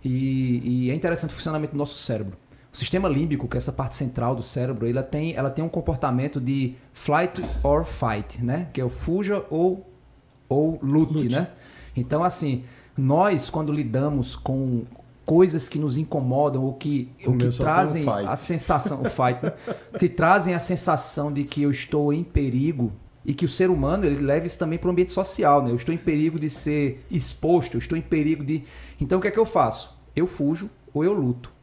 [0.05, 2.37] E, e, é interessante o funcionamento do nosso cérebro.
[2.73, 5.69] O sistema límbico, que é essa parte central do cérebro, ela tem, ela tem um
[5.69, 8.69] comportamento de flight or fight, né?
[8.73, 9.91] Que é o fuja ou,
[10.49, 11.35] ou lute, lute.
[11.35, 11.49] né?
[11.97, 12.65] Então, assim,
[12.97, 14.85] nós, quando lidamos com,
[15.25, 19.53] coisas que nos incomodam ou que, ou que trazem a sensação, o fight, né?
[19.99, 22.93] que trazem a sensação de que eu estou em perigo
[23.25, 25.71] e que o ser humano ele leva isso também para o ambiente social, né?
[25.71, 28.65] Eu estou em perigo de ser exposto, eu estou em perigo de.
[29.01, 29.97] Então o que é que eu faço?
[30.15, 31.55] Eu fujo ou eu luto.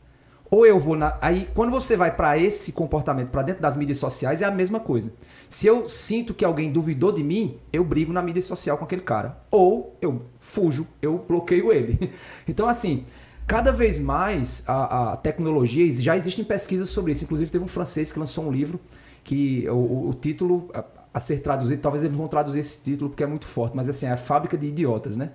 [0.50, 1.18] Ou eu vou na.
[1.22, 4.82] Aí, quando você vai para esse comportamento, para dentro das mídias sociais, é a mesma
[4.82, 5.14] coisa.
[5.48, 9.02] Se eu sinto que alguém duvidou de mim, eu brigo na mídia social com aquele
[9.02, 9.42] cara.
[9.50, 12.12] Ou eu fujo, eu bloqueio ele.
[12.46, 13.06] Então, assim,
[13.52, 17.26] Cada vez mais a, a tecnologia, já existem pesquisas sobre isso.
[17.26, 18.80] Inclusive, teve um francês que lançou um livro
[19.26, 23.24] que o, o título a, a, ser traduzido, talvez eles vão traduzir esse título porque
[23.24, 25.32] é muito forte, mas assim, é a fábrica de idiotas, né?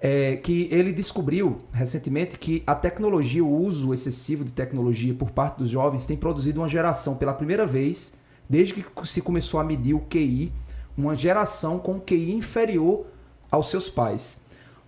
[0.00, 5.58] É, que ele descobriu recentemente que a tecnologia, o uso excessivo de tecnologia por parte
[5.58, 8.14] dos jovens tem produzido uma geração pela primeira vez,
[8.48, 10.50] desde que se começou a medir o QI,
[10.96, 13.04] uma geração com QI inferior
[13.50, 14.39] aos seus pais.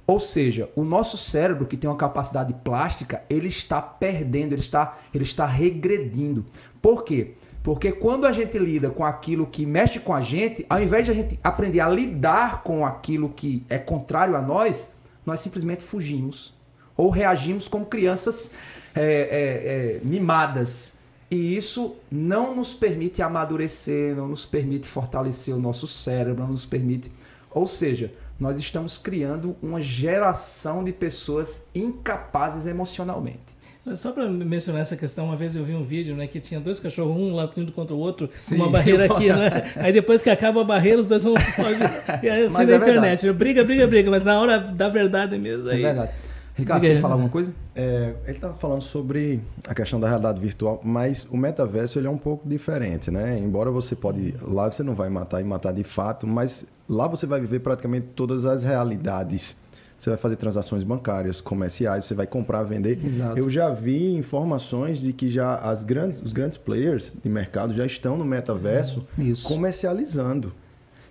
[0.07, 4.99] Ou seja, o nosso cérebro, que tem uma capacidade plástica, ele está perdendo, ele está,
[5.15, 6.45] ele está regredindo.
[6.81, 7.35] Por quê?
[7.62, 11.12] Porque quando a gente lida com aquilo que mexe com a gente, ao invés de
[11.12, 16.53] a gente aprender a lidar com aquilo que é contrário a nós, nós simplesmente fugimos.
[16.97, 18.53] Ou reagimos como crianças
[18.95, 20.95] é, é, é, mimadas.
[21.31, 26.67] E isso não nos permite amadurecer, não nos permite fortalecer o nosso cérebro, não nos
[26.67, 27.11] permite.
[27.51, 33.62] Ou seja, nós estamos criando uma geração de pessoas incapazes emocionalmente.
[33.97, 36.79] Só para mencionar essa questão, uma vez eu vi um vídeo, né, que tinha dois
[36.79, 38.55] cachorros, um latindo contra o outro, Sim.
[38.55, 39.73] uma barreira aqui, né?
[39.75, 41.90] Aí depois que acaba a barreira, os dois vão fugir.
[42.23, 45.37] E aí, assim Mas na é internet, briga, briga, briga, mas na hora da verdade
[45.37, 45.83] mesmo É aí.
[45.83, 46.12] verdade.
[46.55, 47.53] Ricardo, Diga você falar alguma coisa?
[47.75, 52.11] É, ele estava falando sobre a questão da realidade virtual, mas o metaverso ele é
[52.11, 53.38] um pouco diferente, né?
[53.38, 57.27] Embora você pode lá você não vai matar e matar de fato, mas lá você
[57.27, 59.57] vai viver praticamente todas as realidades.
[59.99, 62.99] Você vai fazer transações bancárias, comerciais, você vai comprar, vender.
[63.05, 63.39] Exato.
[63.39, 67.87] Eu já vi informações de que já as grandes, os grandes players de mercado já
[67.87, 69.47] estão no metaverso Isso.
[69.47, 70.53] comercializando.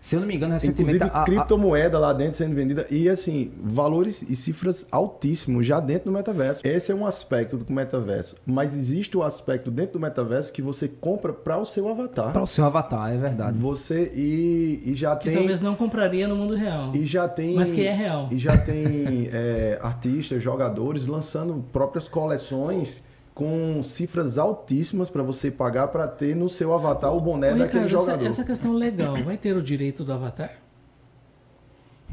[0.02, 0.96] Se eu não me engano, recentemente.
[0.96, 5.80] Inclusive a- a- criptomoeda lá dentro sendo vendida e assim, valores e cifras altíssimos já
[5.80, 6.62] dentro do metaverso.
[6.66, 10.88] Esse é um aspecto do metaverso, mas existe o aspecto dentro do metaverso que você
[10.88, 12.34] compra para o seu avatar.
[12.34, 13.60] Para o seu avatar, é verdade.
[13.60, 16.90] Você e, e já Que tem talvez não compraria no mundo real.
[16.96, 18.28] e já tem Mas que é real.
[18.32, 23.04] E já tem é, artistas, jogadores lançando próprias coleções
[23.42, 27.86] com cifras altíssimas para você pagar para ter no seu avatar o boné Ô, daquele
[27.86, 28.26] essa, jogador.
[28.28, 30.52] essa questão legal, vai ter o direito do avatar?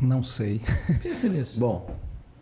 [0.00, 0.62] Não sei.
[1.02, 1.60] Pense nisso.
[1.60, 1.90] Bom,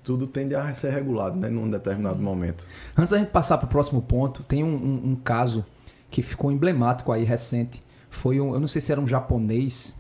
[0.05, 2.69] tudo tende a ser regulado, né, num determinado momento.
[2.97, 5.65] Antes da gente passar para o próximo ponto, tem um, um- um caso
[6.09, 7.83] que ficou emblemático aí recente.
[8.09, 9.95] Foi um, eu não sei se era um japonês,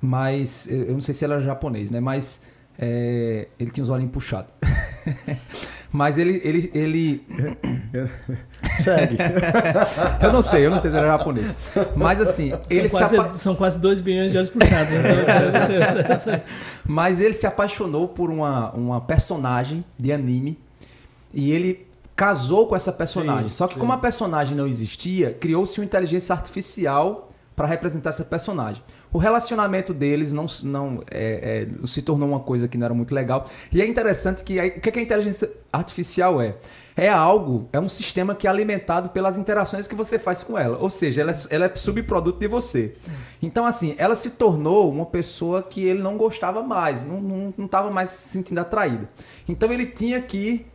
[0.00, 1.98] mas eu eu não sei se ele era japonês, né?
[1.98, 2.42] Mas
[2.78, 4.52] é, ele tinha os olhinhos puxados.
[5.94, 7.24] mas ele, ele, ele,
[8.82, 9.16] Segue.
[10.20, 11.54] eu não sei, eu não sei se ele era japonês.
[11.94, 14.92] Mas assim, ele são, se quase, apa- são quase 2 bilhões de olhos puxados.
[14.92, 16.42] Então, você- você-
[16.84, 20.58] Mas ele se apaixonou por uma, uma personagem de anime
[21.32, 23.48] e ele casou com essa personagem.
[23.50, 23.80] Sim, Só que sim.
[23.80, 28.82] como a personagem não existia, criou-se uma inteligência artificial para representar essa personagem.
[29.14, 33.14] O relacionamento deles não, não é, é, se tornou uma coisa que não era muito
[33.14, 33.48] legal.
[33.70, 36.56] E é interessante que aí, o que, que a inteligência artificial é?
[36.96, 40.78] É algo, é um sistema que é alimentado pelas interações que você faz com ela.
[40.78, 42.96] Ou seja, ela é, ela é subproduto de você.
[43.40, 48.10] Então, assim, ela se tornou uma pessoa que ele não gostava mais, não estava mais
[48.10, 49.06] se sentindo atraído.
[49.48, 50.66] Então, ele tinha que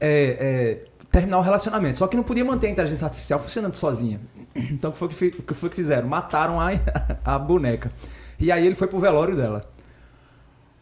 [0.00, 1.98] é, é, terminar o relacionamento.
[1.98, 4.20] Só que não podia manter a inteligência artificial funcionando sozinha.
[4.70, 6.08] Então, o que foi que, que, foi que fizeram?
[6.08, 6.70] Mataram a,
[7.24, 7.90] a boneca.
[8.38, 9.64] E aí ele foi pro velório dela.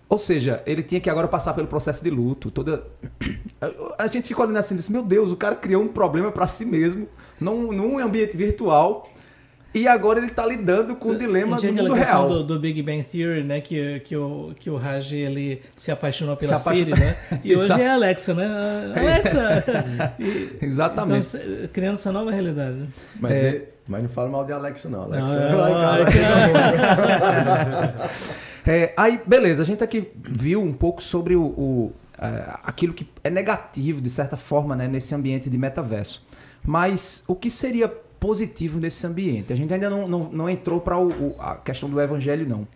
[0.09, 2.51] Ou seja, ele tinha que agora passar pelo processo de luto.
[2.51, 2.87] Toda...
[3.99, 6.65] A gente ficou olhando assim disse: Meu Deus, o cara criou um problema para si
[6.65, 7.09] mesmo
[7.41, 9.09] num, num ambiente virtual
[9.77, 12.29] e agora ele tá lidando com o dilema Não do mundo real.
[12.29, 13.61] do, do Big Bang Theory, né?
[13.61, 16.97] Que, que, o, que o Raj ele se apaixonou pela Se apaixonou.
[16.97, 17.17] Siri, né?
[17.45, 18.47] E hoje é a Alexa, né?
[18.49, 19.65] Ah, Alexa!
[20.19, 21.37] E- Exatamente.
[21.37, 22.75] Então, criando essa nova realidade.
[22.77, 22.87] né?
[23.21, 23.51] Mas, É.
[23.51, 25.03] de- mas não fala mal de Alexa, não.
[25.03, 27.47] Alexa Não, é não, em casa.
[28.67, 33.07] É, aí, beleza, a gente aqui viu um pouco sobre o, o, é, aquilo que
[33.23, 36.27] é negativo, de certa forma, né, nesse ambiente de metaverso.
[36.65, 39.53] Mas o que seria positivo nesse ambiente?
[39.53, 40.97] A gente ainda não, não, não entrou para
[41.39, 42.67] a questão do evangelho, não.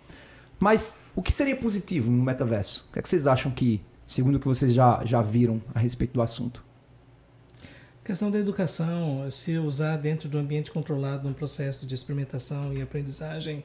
[0.59, 2.87] Mas o que seria positivo no metaverso?
[2.89, 5.79] O que, é que vocês acham que, segundo o que vocês já, já viram a
[5.79, 6.63] respeito do assunto?
[8.11, 13.63] questão da educação, se usar dentro do ambiente controlado, num processo de experimentação e aprendizagem,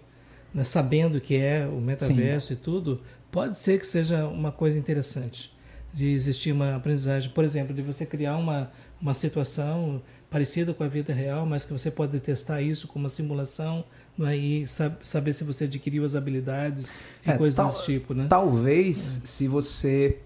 [0.54, 5.52] né, sabendo que é o metaverso e tudo, pode ser que seja uma coisa interessante
[5.92, 10.88] de existir uma aprendizagem, por exemplo, de você criar uma, uma situação parecida com a
[10.88, 13.84] vida real, mas que você pode testar isso com uma simulação
[14.18, 14.36] não é?
[14.36, 16.94] e sab- saber se você adquiriu as habilidades
[17.26, 18.28] e É, coisas desse tipo, né?
[18.30, 20.20] Talvez se você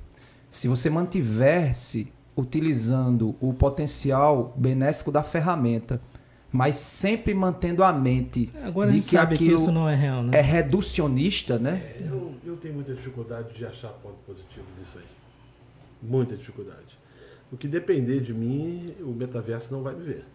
[0.50, 6.02] se você mantivesse utilizando o potencial benéfico da ferramenta,
[6.52, 10.24] mas sempre mantendo a mente Agora a de gente sabe que isso não é real,
[10.24, 10.38] né?
[10.38, 11.96] é reducionista, né?
[12.00, 15.06] Eu, eu tenho muita dificuldade de achar ponto positivo disso aí.
[16.02, 16.98] Muita dificuldade.
[17.52, 20.26] O que depender de mim, o metaverso não vai me ver.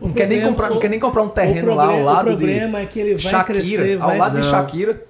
[0.00, 2.12] Não quer, nem problema- comprar, não quer nem comprar um terreno o lá ao problema-
[2.12, 4.46] lado o problema de é que ele vai Shakira, crescer, ao vai lado de.
[4.46, 5.06] Shakira.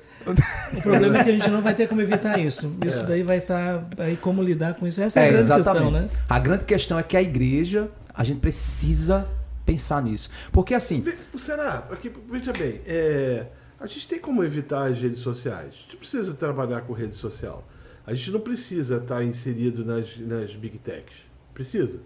[0.76, 2.72] O problema é que a gente não vai ter como evitar isso.
[2.86, 5.02] Isso daí vai estar aí como lidar com isso.
[5.02, 6.08] Essa é a grande questão, né?
[6.28, 9.26] A grande questão é que a igreja, a gente precisa
[9.66, 10.30] pensar nisso.
[10.52, 11.04] Porque assim,
[11.36, 11.88] Será?
[11.90, 13.46] Aqui, veja bem, é,
[13.80, 15.74] a gente tem como evitar as redes sociais.
[15.76, 17.66] A gente precisa trabalhar com rede social.
[18.06, 21.14] A gente não precisa estar inserido nas, nas big techs.
[21.54, 22.00] Precisa?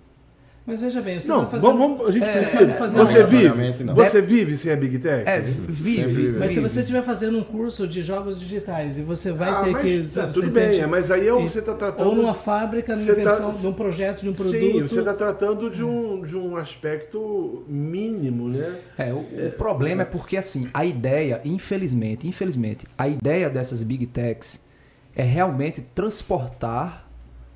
[0.69, 1.63] Mas veja bem, você não, vai fazer...
[1.63, 2.73] vamos, vamos- a gente É, precisa.
[2.73, 3.37] fazer Você um- vive?
[3.47, 3.95] Obrigatoriamente, não.
[3.95, 5.23] Você vive sem a big tech?
[5.25, 6.05] é, vive.
[6.05, 6.39] vive.
[6.41, 6.69] Mas se vive.
[6.69, 10.15] você estiver fazendo um curso de jogos digitais e você vai Ah, ter mas que...
[10.21, 10.81] tá, tudo bem, entende?
[10.81, 12.09] é, mas aí é E- você está tratando.
[12.09, 14.59] Ou numa fábrica, tá- invenção de um projeto, de um produto.
[14.59, 18.75] Sim, você está tratando de um, de um aspecto mínimo, né?
[18.99, 24.05] É, o, o problema é porque assim, a ideia, infelizmente, infelizmente, a ideia dessas big
[24.07, 24.61] techs
[25.17, 27.07] é realmente transportar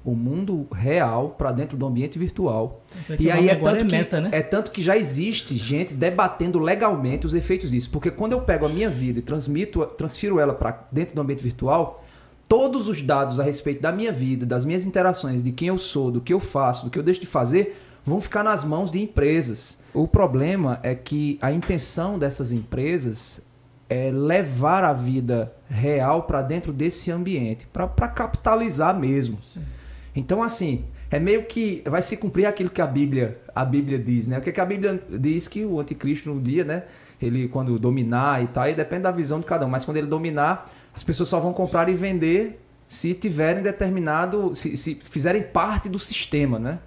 [0.02, 2.82] o mundo real para dentro do ambiente virtual.
[3.04, 4.30] Então, que E aí é tanto, é que, meta, né?
[4.32, 7.90] é tanto que já existe gente debatendo legalmente os efeitos disso.
[7.90, 11.42] Porque quando eu pego a minha vida e transmito, transfiro ela para dentro do ambiente
[11.42, 12.02] virtual,
[12.48, 16.10] todos os dados a respeito da minha vida, das minhas interações, de quem eu sou,
[16.10, 19.00] do que eu faço, do que eu deixo de fazer, vão ficar nas mãos de
[19.02, 19.78] empresas.
[19.92, 23.42] O problema é que a intenção dessas empresas
[23.90, 29.42] é levar a vida real para dentro desse ambiente, para capitalizar mesmo.
[29.42, 29.66] Sim.
[30.14, 34.28] Então, assim, é meio que vai se cumprir aquilo que a Bíblia, a Bíblia diz,
[34.28, 34.38] né?
[34.38, 36.84] O que, a Bíblia diz que o anticristo no dia, né?
[37.20, 40.06] Ele quando dominar e tal, aí depende da visão de cada um, mas quando ele
[40.06, 45.88] dominar, as pessoas só vão comprar e vender se tiverem determinado, se, se fizerem parte
[45.88, 46.78] do sistema, né?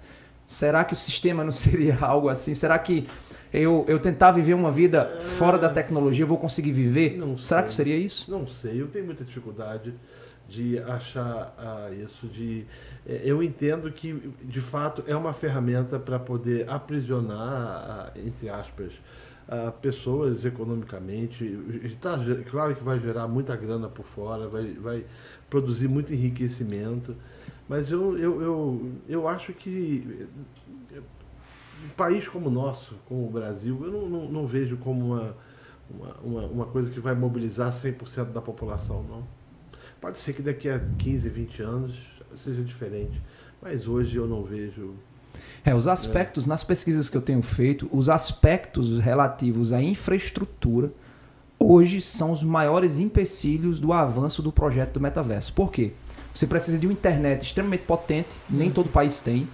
[0.46, 2.54] Será que o sistema não seria algo assim?
[2.54, 3.06] Será que
[3.60, 7.16] eu, eu tentar viver uma vida fora da tecnologia, eu vou conseguir viver?
[7.16, 7.68] Não Será sei.
[7.68, 8.28] que seria isso?
[8.28, 9.94] Não sei, eu tenho muita dificuldade
[10.48, 12.26] de achar ah, isso.
[12.26, 12.66] De,
[13.06, 14.12] eh, eu entendo que,
[14.42, 18.92] de fato, é uma ferramenta para poder aprisionar, ah, entre aspas,
[19.48, 21.56] ah, pessoas economicamente.
[22.00, 22.18] Tá,
[22.50, 25.04] claro que vai gerar muita grana por fora, vai, vai
[25.48, 27.16] produzir muito enriquecimento,
[27.68, 30.26] mas eu, eu, eu, eu acho que
[31.84, 35.36] um país como o nosso, como o Brasil, eu não, não, não vejo como uma,
[36.22, 39.22] uma, uma, coisa que vai mobilizar 100% da população, não.
[40.00, 41.98] Pode ser que daqui a 15, 20 anos
[42.34, 43.20] seja diferente,
[43.60, 44.94] mas hoje eu não vejo.
[45.64, 50.92] É, os aspectos, nas pesquisas que eu tenho feito, os aspectos relativos à infraestrutura
[51.58, 55.52] hoje são os maiores empecilhos do avanço do projeto do metaverso.
[55.52, 55.92] Por quê?
[56.32, 59.48] Você precisa de uma internet extremamente potente, nem todo país tem.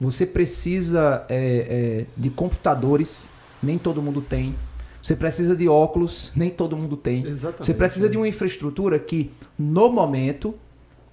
[0.00, 3.30] Você precisa é, é, de computadores,
[3.62, 4.54] nem todo mundo tem.
[5.00, 7.24] Você precisa de óculos, nem todo mundo tem.
[7.24, 7.66] Exatamente.
[7.66, 10.54] Você precisa de uma infraestrutura que, no momento,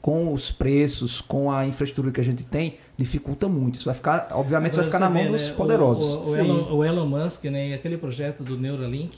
[0.02, 3.76] com os preços, com a infraestrutura que a gente tem, dificulta muito.
[3.76, 6.16] Isso vai ficar, obviamente, isso vai Agora ficar na mão vê, dos né, poderosos.
[6.16, 9.16] O, o, o, Elon, o Elon Musk, né, e aquele projeto do Neuralink,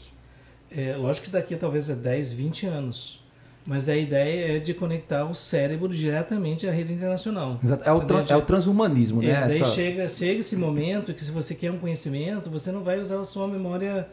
[0.69, 3.22] é, lógico que daqui talvez a 10, 20 anos.
[3.65, 7.59] Mas a ideia é de conectar o cérebro diretamente à rede internacional.
[7.63, 7.83] Exato.
[7.87, 9.29] É o, tran- é o transhumanismo, né?
[9.29, 12.83] É, daí Essa- chega, chega esse momento que se você quer um conhecimento, você não
[12.83, 14.07] vai usar a sua memória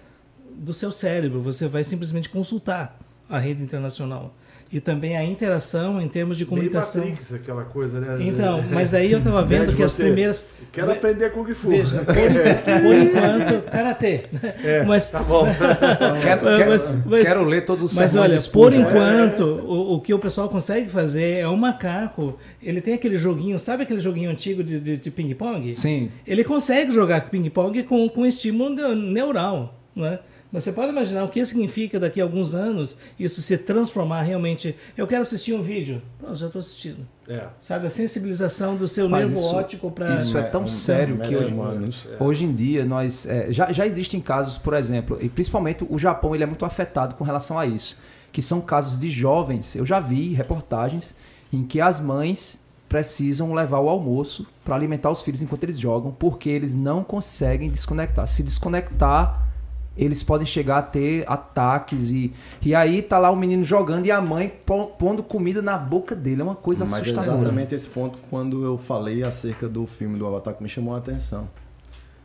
[0.54, 2.96] do seu cérebro, você vai simplesmente consultar
[3.28, 4.34] a rede internacional.
[4.72, 7.02] E também a interação em termos de Meio comunicação.
[7.04, 8.18] Matrix, aquela coisa, né?
[8.20, 10.48] Então, mas daí eu estava vendo Né, que as primeiras.
[10.70, 11.70] Quero aprender Kung Fu.
[11.70, 14.26] Veja, por, por enquanto, karatê.
[14.62, 15.44] É, mas, tá bom.
[16.22, 20.18] Quero, Mas- mas- quero ler todos os mas olha, por enquanto, o, o que o
[20.20, 22.38] pessoal consegue fazer é um macaco.
[22.62, 25.74] Ele tem aquele joguinho, sabe aquele joguinho antigo de, de, de ping-pong?
[25.74, 26.10] Sim.
[26.24, 30.20] Ele consegue jogar ping-pong com, com estímulo neu- neural, né?
[30.52, 34.74] Mas você pode imaginar o que significa daqui a alguns anos isso se transformar realmente.
[34.96, 36.02] Eu quero assistir um vídeo.
[36.18, 37.06] Pronto, já estou assistindo.
[37.28, 37.46] É.
[37.60, 40.16] Sabe, a sensibilização do seu Mas nervo isso- óptico para.
[40.16, 42.08] isso é tão sério que hoje- humanos.
[42.18, 46.34] Hoje em dia, nós é, já, já existem casos, por exemplo, e principalmente o Japão
[46.34, 47.96] ele é muito afetado com relação a isso,
[48.32, 49.76] que são casos de jovens.
[49.76, 51.14] Eu já vi reportagens
[51.52, 52.58] em que as mães
[52.88, 57.70] precisam levar o almoço para alimentar os filhos enquanto eles jogam, porque eles não conseguem
[57.70, 58.26] desconectar.
[58.26, 59.46] Se desconectar,
[59.96, 64.10] eles podem chegar a ter ataques e e aí tá lá o menino jogando e
[64.10, 66.40] a mãe pon- pondo comida na boca dele.
[66.40, 67.38] É uma coisa Mas é assustadora.
[67.38, 70.98] exatamente esse ponto quando eu falei acerca do filme do Avatar que me chamou a
[70.98, 71.48] atenção.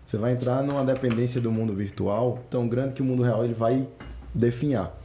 [0.06, 3.54] Você vai entrar numa dependência do mundo virtual tão grande que o mundo real ele
[3.56, 3.88] vai
[4.34, 4.96] definhar.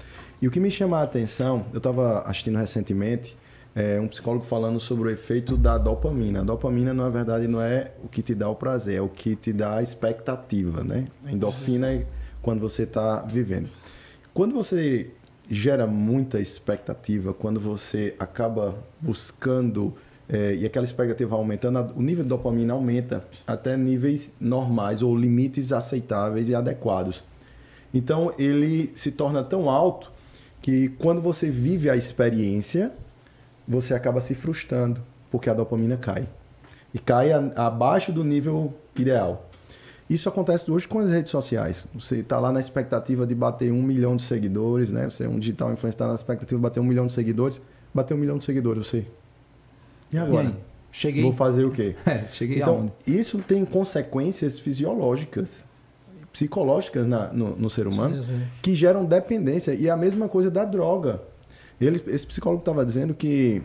[0.43, 3.37] E o que me chama a atenção, eu estava assistindo recentemente
[3.75, 6.41] é, um psicólogo falando sobre o efeito da dopamina.
[6.41, 9.35] A dopamina, na verdade, não é o que te dá o prazer, é o que
[9.37, 11.07] te dá a expectativa, né?
[11.25, 12.07] A endorfina é
[12.43, 13.69] quando você está vivendo.
[14.33, 15.11] Quando você
[15.51, 19.95] gera muita expectativa, quando você acaba buscando
[20.29, 25.73] eh, e aquela expectativa aumentando, o nível de dopamina aumenta até níveis normais ou limites
[25.73, 27.25] aceitáveis e adequados.
[27.93, 30.13] Então ele se torna tão alto
[30.63, 32.93] que quando você vive a experiência,
[33.67, 35.01] você acaba se frustrando,
[35.31, 36.29] porque a dopamina cai.
[36.95, 39.50] E cai a- abaixo do nível ideal.
[40.11, 41.87] Isso acontece hoje com as redes sociais.
[41.95, 45.09] Você está lá na expectativa de bater um milhão de seguidores, né?
[45.09, 47.61] Você é um digital influencer, está na expectativa de bater um milhão de seguidores.
[47.95, 49.07] Bater um milhão de seguidores, você.
[50.13, 50.57] E E agora?
[50.91, 51.23] Cheguei.
[51.23, 51.95] Vou fazer o quê?
[52.05, 52.93] É, cheguei Então, aonde?
[53.07, 55.65] isso tem consequências fisiológicas,
[56.33, 58.49] psicológicas na- no, no ser humano, né?
[58.61, 59.73] que geram dependência.
[59.75, 61.23] E é a mesma coisa da droga.
[61.81, 63.63] Ele, esse psicólogo estava dizendo que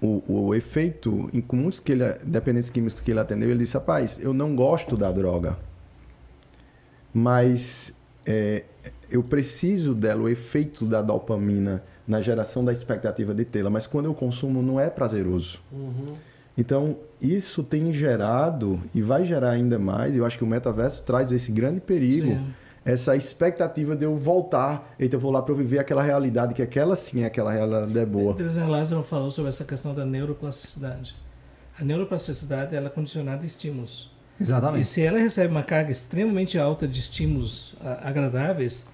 [0.00, 4.18] o, o efeito, em muitos que ele, dependentes químicos que ele atendeu, ele disse: rapaz,
[4.22, 5.58] eu não gosto da droga,
[7.12, 7.92] mas
[8.24, 8.64] é,
[9.10, 14.06] eu preciso dela, o efeito da dopamina na geração da expectativa de tê-la, mas quando
[14.06, 15.60] eu consumo não é prazeroso.
[15.70, 16.14] Uhum.
[16.56, 20.16] Então, isso tem gerado e vai gerar ainda mais.
[20.16, 22.32] Eu acho que o metaverso traz esse grande perigo.
[22.32, 22.54] Sim.
[22.84, 26.62] Essa expectativa de eu voltar, eita, eu vou lá para eu viver aquela realidade, que
[26.62, 28.34] aquela sim, aquela realidade é boa.
[28.34, 31.14] Teresa Lázaro falou sobre essa questão da neuroplasticidade.
[31.78, 34.10] A neuroplasticidade ela é condicionada a estímulos.
[34.40, 34.82] Exatamente.
[34.82, 38.86] E se ela recebe uma carga extremamente alta de estímulos agradáveis,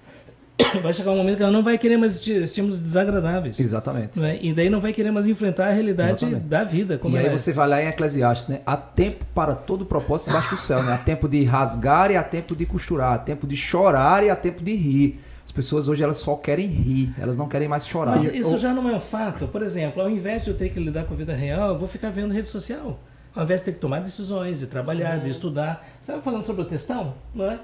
[0.81, 3.59] vai chegar um momento que ela não vai querer mais estímulos desagradáveis.
[3.59, 4.19] Exatamente.
[4.19, 4.39] Né?
[4.41, 6.47] E daí não vai querer mais enfrentar a realidade Exatamente.
[6.47, 6.99] da vida.
[7.03, 7.29] E aí é.
[7.29, 8.61] você vai lá em Eclesiastes, né?
[8.65, 10.93] Há tempo para todo propósito debaixo do céu, né?
[10.93, 14.35] Há tempo de rasgar e há tempo de costurar, há tempo de chorar e há
[14.35, 15.19] tempo de rir.
[15.45, 18.11] As pessoas hoje elas só querem rir, elas não querem mais chorar.
[18.11, 19.47] Mas isso já não é um fato.
[19.47, 21.87] Por exemplo, ao invés de eu ter que lidar com a vida real, eu vou
[21.87, 22.99] ficar vendo rede social.
[23.33, 25.23] Ao invés de ter que tomar decisões, de trabalhar, uhum.
[25.23, 25.87] de estudar.
[26.01, 27.13] Você estava falando sobre o textão?
[27.33, 27.59] Não é?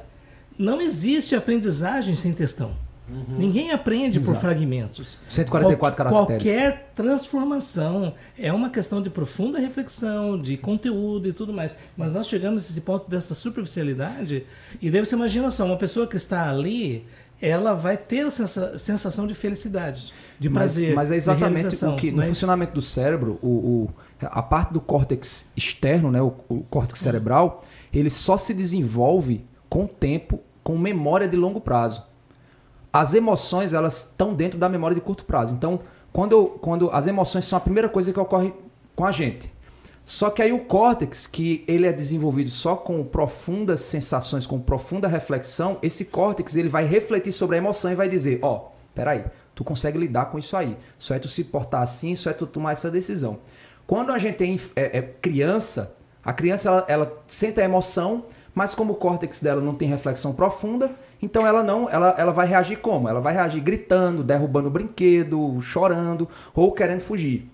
[0.58, 2.76] Não existe aprendizagem sem textão.
[3.10, 3.38] Uhum.
[3.38, 4.34] Ninguém aprende Exato.
[4.34, 5.18] por fragmentos.
[5.28, 5.78] 144
[6.10, 6.44] Qual, caracteres.
[6.44, 11.76] Qualquer transformação é uma questão de profunda reflexão, de conteúdo e tudo mais.
[11.98, 14.46] Mas nós chegamos a esse ponto dessa superficialidade
[14.82, 15.68] e deve ser imaginação.
[15.68, 17.06] Uma pessoa que está ali,
[17.42, 20.96] ela vai ter essa sensação de felicidade, de prazer.
[20.96, 22.28] Mas, mas é exatamente o que no mas...
[22.30, 23.90] funcionamento do cérebro, o, o,
[24.22, 29.88] a parte do córtex externo, né, o, o córtex cerebral, ele só se desenvolve com
[29.88, 32.14] tempo, com memória de longo prazo
[32.94, 35.56] as emoções elas estão dentro da memória de curto prazo.
[35.56, 35.80] Então,
[36.12, 38.54] quando, quando as emoções são a primeira coisa que ocorre
[38.96, 39.52] com a gente.
[40.06, 45.08] Só que aí o córtex, que ele é desenvolvido só com profundas sensações, com profunda
[45.08, 49.26] reflexão, esse córtex ele vai refletir sobre a emoção e vai dizer, ó, oh, peraí,
[49.56, 50.78] tu consegue lidar com isso aí.
[51.00, 53.40] Só é tu se portar assim, só é tu tomar essa decisão.
[53.88, 58.76] Quando a gente tem é, é criança, a criança ela, ela sente a emoção, mas
[58.76, 60.92] como o córtex dela não tem reflexão profunda,
[61.22, 63.10] então ela não, ela, ela vai reagir como?
[63.10, 67.50] Ela vai reagir gritando, derrubando o brinquedo, chorando ou querendo fugir.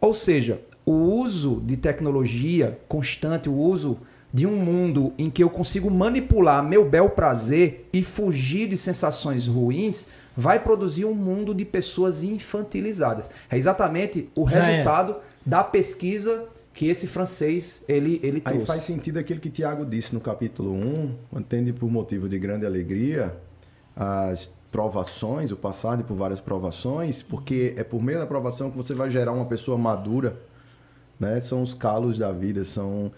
[0.00, 3.98] Ou seja, o uso de tecnologia constante, o uso
[4.32, 9.46] de um mundo em que eu consigo manipular meu bel prazer e fugir de sensações
[9.46, 13.30] ruins, vai produzir um mundo de pessoas infantilizadas.
[13.50, 14.60] É exatamente o Já é.
[14.62, 15.16] resultado é.
[15.44, 18.60] da pesquisa que esse francês ele, ele trouxe.
[18.60, 22.64] Aí faz sentido aquilo que Tiago disse no capítulo 1, entende por motivo de grande
[22.64, 23.36] alegria
[23.94, 28.94] as provações, o passar por várias provações, porque é por meio da provação que você
[28.94, 30.40] vai gerar uma pessoa madura,
[31.18, 31.40] né?
[31.40, 33.10] São os calos da vida, são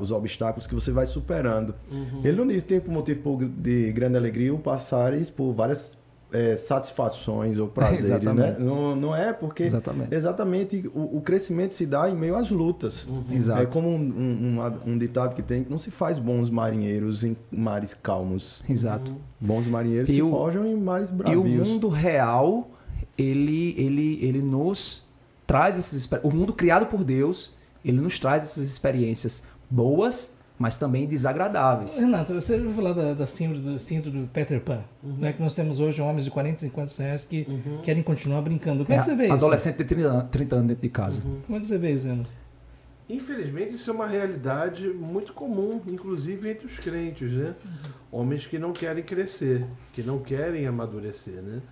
[0.00, 1.74] os obstáculos que você vai superando.
[1.90, 2.20] Uhum.
[2.22, 5.98] Ele não diz que tem por motivo de grande alegria o passares por várias
[6.32, 8.56] é, satisfações ou prazeres, né?
[8.58, 13.06] Não, não é porque exatamente, exatamente o, o, crescimento se dá em meio às lutas.
[13.06, 13.58] Uhum.
[13.58, 17.24] É como um, um, um, um, ditado que tem que não se faz bons marinheiros
[17.24, 18.62] em mares calmos.
[18.68, 19.10] Exato.
[19.10, 19.18] Uhum.
[19.40, 21.44] Bons marinheiros e se o, forjam em mares bravios.
[21.44, 22.70] E o mundo real,
[23.16, 25.08] ele, ele, ele nos
[25.46, 27.52] traz esses o mundo criado por Deus,
[27.84, 31.96] ele nos traz essas experiências boas mas também desagradáveis.
[31.98, 34.84] Renato, você ouviu falar da, da síndrome, do, síndrome do Peter Pan?
[35.02, 35.16] Uhum.
[35.16, 37.78] Né, que nós temos hoje homens de 40, 50 anos que uhum.
[37.82, 38.84] querem continuar brincando.
[38.84, 39.32] Como é, é que você vê isso?
[39.32, 41.22] Adolescente de 30, 30 anos dentro de casa.
[41.24, 41.40] Uhum.
[41.46, 42.28] Como é que você vê isso, Renato?
[43.08, 47.54] Infelizmente, isso é uma realidade muito comum, inclusive entre os crentes, né?
[47.64, 48.20] Uhum.
[48.20, 51.62] Homens que não querem crescer, que não querem amadurecer, né?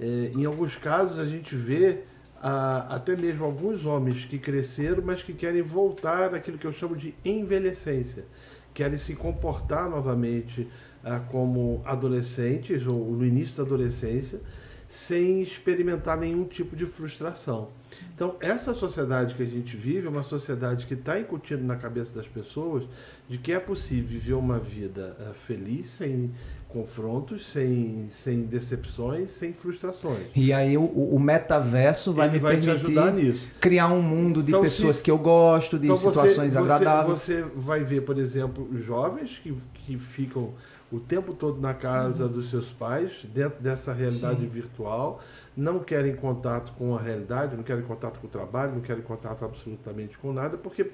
[0.00, 2.00] É, em alguns casos, a gente vê
[2.48, 6.94] a, até mesmo alguns homens que cresceram, mas que querem voltar àquilo que eu chamo
[6.94, 8.24] de envelhecência,
[8.72, 10.68] querem se comportar novamente
[11.02, 14.40] ah, como adolescentes ou no início da adolescência,
[14.88, 17.70] sem experimentar nenhum tipo de frustração.
[18.14, 22.14] Então, essa sociedade que a gente vive é uma sociedade que está incutindo na cabeça
[22.14, 22.84] das pessoas
[23.28, 26.30] de que é possível viver uma vida uh, feliz sem
[26.68, 30.26] confrontos, sem, sem decepções, sem frustrações.
[30.34, 34.62] E aí o, o metaverso vai Ele me vai permitir criar um mundo de então,
[34.62, 37.18] pessoas se, que eu gosto, de então situações você, agradáveis.
[37.18, 40.52] Você, você vai ver, por exemplo, jovens que, que ficam
[40.90, 42.32] o tempo todo na casa uhum.
[42.32, 44.48] dos seus pais, dentro dessa realidade Sim.
[44.48, 45.20] virtual,
[45.56, 49.44] não querem contato com a realidade, não querem contato com o trabalho, não querem contato
[49.44, 50.90] absolutamente com nada, porque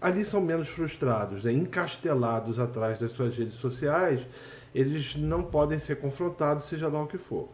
[0.00, 1.52] ali são menos frustrados, né?
[1.52, 4.20] encastelados atrás das suas redes sociais,
[4.74, 7.48] eles não podem ser confrontados, seja lá o que for.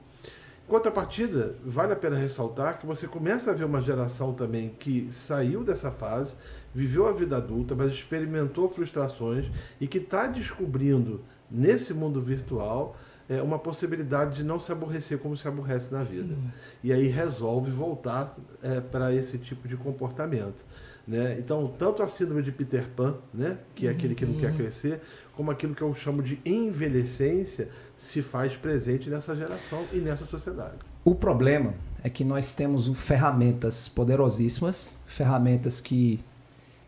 [0.66, 5.06] Em contrapartida, vale a pena ressaltar que você começa a ver uma geração também que
[5.12, 6.34] saiu dessa fase,
[6.74, 9.46] viveu a vida adulta, mas experimentou frustrações
[9.80, 12.96] e que está descobrindo nesse mundo virtual
[13.28, 16.34] é, uma possibilidade de não se aborrecer como se aborrece na vida.
[16.34, 16.50] Uhum.
[16.82, 20.64] E aí resolve voltar é, para esse tipo de comportamento.
[21.06, 21.36] Né?
[21.38, 23.58] Então, tanto a síndrome de Peter Pan, né?
[23.74, 24.56] que é aquele que não quer uhum.
[24.56, 25.00] crescer,
[25.36, 30.76] como aquilo que eu chamo de envelhecência, se faz presente nessa geração e nessa sociedade.
[31.04, 36.20] O problema é que nós temos ferramentas poderosíssimas, ferramentas que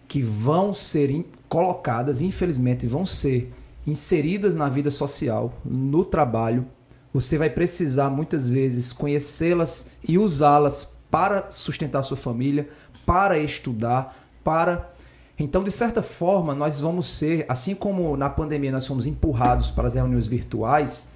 [0.09, 3.53] que vão ser colocadas, infelizmente, vão ser
[3.87, 6.67] inseridas na vida social, no trabalho.
[7.13, 12.69] Você vai precisar muitas vezes conhecê-las e usá-las para sustentar sua família,
[13.05, 14.91] para estudar, para
[15.39, 19.87] então, de certa forma, nós vamos ser, assim como na pandemia nós fomos empurrados para
[19.87, 21.09] as reuniões virtuais,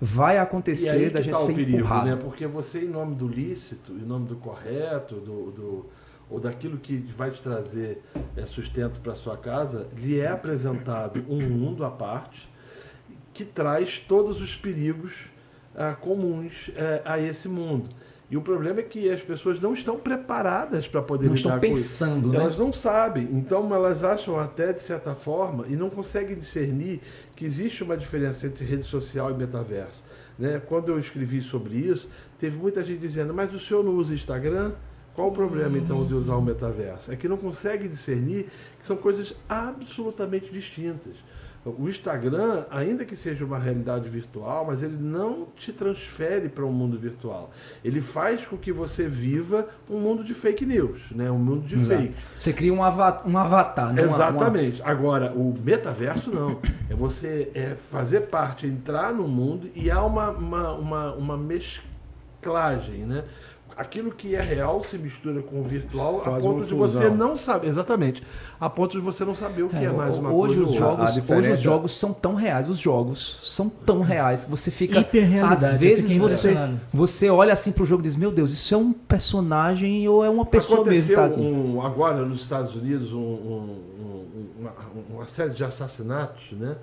[0.00, 2.06] vai acontecer da gente tá ser perigo, empurrado.
[2.10, 2.16] né?
[2.16, 5.86] Porque você, em nome do lícito, em nome do correto, do, do-
[6.30, 8.02] ou daquilo que vai te trazer
[8.36, 12.48] é, sustento para sua casa, lhe é apresentado um mundo à parte
[13.32, 15.12] que traz todos os perigos
[15.76, 17.88] ah, comuns eh, a esse mundo.
[18.30, 21.60] E o problema é que as pessoas não estão preparadas para poder Não lidar estão
[21.60, 22.38] pensando, né?
[22.38, 27.00] Elas não sabem, então elas acham até de certa forma e não conseguem discernir
[27.36, 30.02] que existe uma diferença entre rede social e metaverso.
[30.38, 30.60] Né?
[30.66, 32.08] Quando eu escrevi sobre isso,
[32.38, 34.72] teve muita gente dizendo: Mas o senhor não usa Instagram?
[35.14, 37.12] Qual o problema então de usar o metaverso?
[37.12, 38.48] É que não consegue discernir
[38.80, 41.14] que são coisas absolutamente distintas.
[41.64, 46.70] O Instagram, ainda que seja uma realidade virtual, mas ele não te transfere para um
[46.72, 47.50] mundo virtual.
[47.82, 51.30] Ele faz com que você viva um mundo de fake news, né?
[51.30, 52.02] um mundo de Exato.
[52.02, 52.16] fake.
[52.38, 54.02] Você cria um avatar, um avatar né?
[54.02, 54.82] Uma- uma- Exatamente.
[54.82, 56.60] Agora, o metaverso não.
[56.90, 63.06] É você é, fazer parte, entrar no mundo e há uma, uma, uma, uma mesclagem,
[63.06, 63.24] né?
[63.76, 67.10] Aquilo que é real se mistura com o virtual a Quase ponto uma de você
[67.10, 67.66] não saber.
[67.68, 68.22] Exatamente.
[68.60, 70.76] A ponto de você não saber o que é, É, mais uma hoje coisa os
[70.76, 74.70] jogos, A hoje os jogos são tão reais, os jogos são tão reais que você
[74.70, 75.00] fica
[75.44, 76.56] às vezes você
[76.92, 80.30] você olha assim pro jogo e diz: "Meu Deus, isso é um personagem ou é
[80.30, 84.46] uma pessoa mesmo que Aconteceu tá aqui?" um, agora nos Estados Unidos um- um- um-
[84.60, 84.72] uma,
[85.16, 86.76] uma série de assassinatos, né?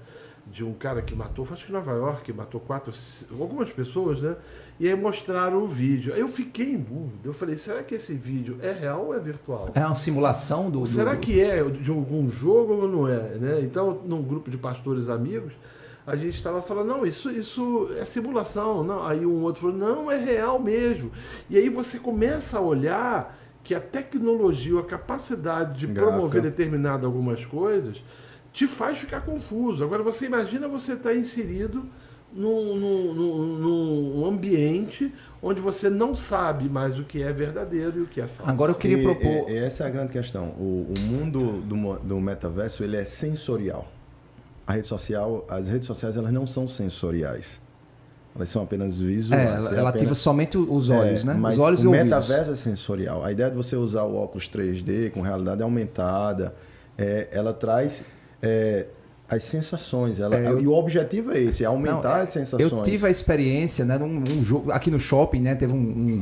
[0.52, 2.94] De um cara que matou, acho que em Nova York, matou quatro,
[3.40, 4.36] algumas pessoas, né?
[4.80, 6.14] E aí mostraram o vídeo.
[6.14, 7.22] Aí eu fiquei em dúvida.
[7.24, 9.70] Eu falei, será que esse vídeo é real ou é virtual?
[9.74, 13.20] É uma simulação do, do Será que é de algum jogo ou não é?
[13.38, 13.62] Né?
[13.62, 15.54] Então, num grupo de pastores amigos,
[16.06, 18.84] a gente estava falando, não, isso, isso é simulação.
[18.84, 19.06] Não.
[19.06, 21.12] Aí um outro falou, não, é real mesmo.
[21.50, 26.12] E aí você começa a olhar que a tecnologia, a capacidade de Gráfica.
[26.12, 28.04] promover determinado algumas coisas,
[28.54, 29.84] te faz ficar confuso.
[29.84, 31.86] Agora você imagina você estar inserido
[32.34, 38.02] num, num- num- num ambiente onde você não sabe mais o que é verdadeiro e
[38.04, 38.50] o que é falso.
[38.52, 40.50] Agora eu queria E- propor e- essa é a grande questão.
[40.58, 43.88] O, o mundo do, do metaverso ele é sensorial.
[44.68, 47.60] A rede social, as redes sociais elas não são sensoriais.
[48.34, 49.42] Elas são apenas é, visuais.
[49.66, 51.34] ela, é ela ativa apenas- somente os olhos, É, né?
[51.34, 52.06] Mas Os olhos o e ouvidos.
[52.06, 53.26] metaverso é sensorial.
[53.26, 56.56] A ideia de você usar o óculos 3D com realidade aumentada,
[56.98, 58.04] é, ela traz
[58.42, 58.86] é,
[59.30, 60.20] as sensações.
[60.20, 62.72] Ela, É, eu- E o objetivo é esse, é aumentar Não, as sensações.
[62.72, 66.22] Eu tive a experiência, né, num, num jogo aqui no shopping, né, teve um, um-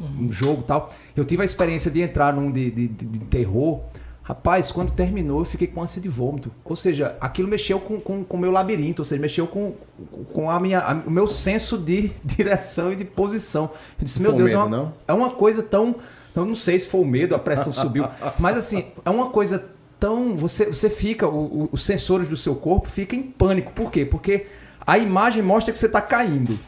[0.00, 0.92] um- um jogo e tal.
[1.14, 3.80] Eu tive a experiência de entrar num de, de, de- de terror.
[4.22, 6.50] Rapaz, quando terminou, eu fiquei com ânsia de vômito.
[6.64, 9.74] Ou seja, aquilo mexeu com o com, meu labirinto, ou seja, mexeu com,
[10.32, 13.70] com a minha, a- o meu senso de direção e de posição.
[13.98, 14.92] Eu disse, meu Deus, medo, é, uma, não?
[15.06, 15.94] é uma coisa tão.
[16.34, 18.04] Eu não sei se foi o medo, a pressão subiu.
[18.40, 19.64] Mas assim, é uma coisa
[19.98, 20.36] tão.
[20.36, 23.72] Você, você fica, o- o- os sensores do seu corpo ficam em pânico.
[23.72, 24.04] Por quê?
[24.04, 24.46] Porque
[24.86, 26.58] a imagem mostra que você está caindo.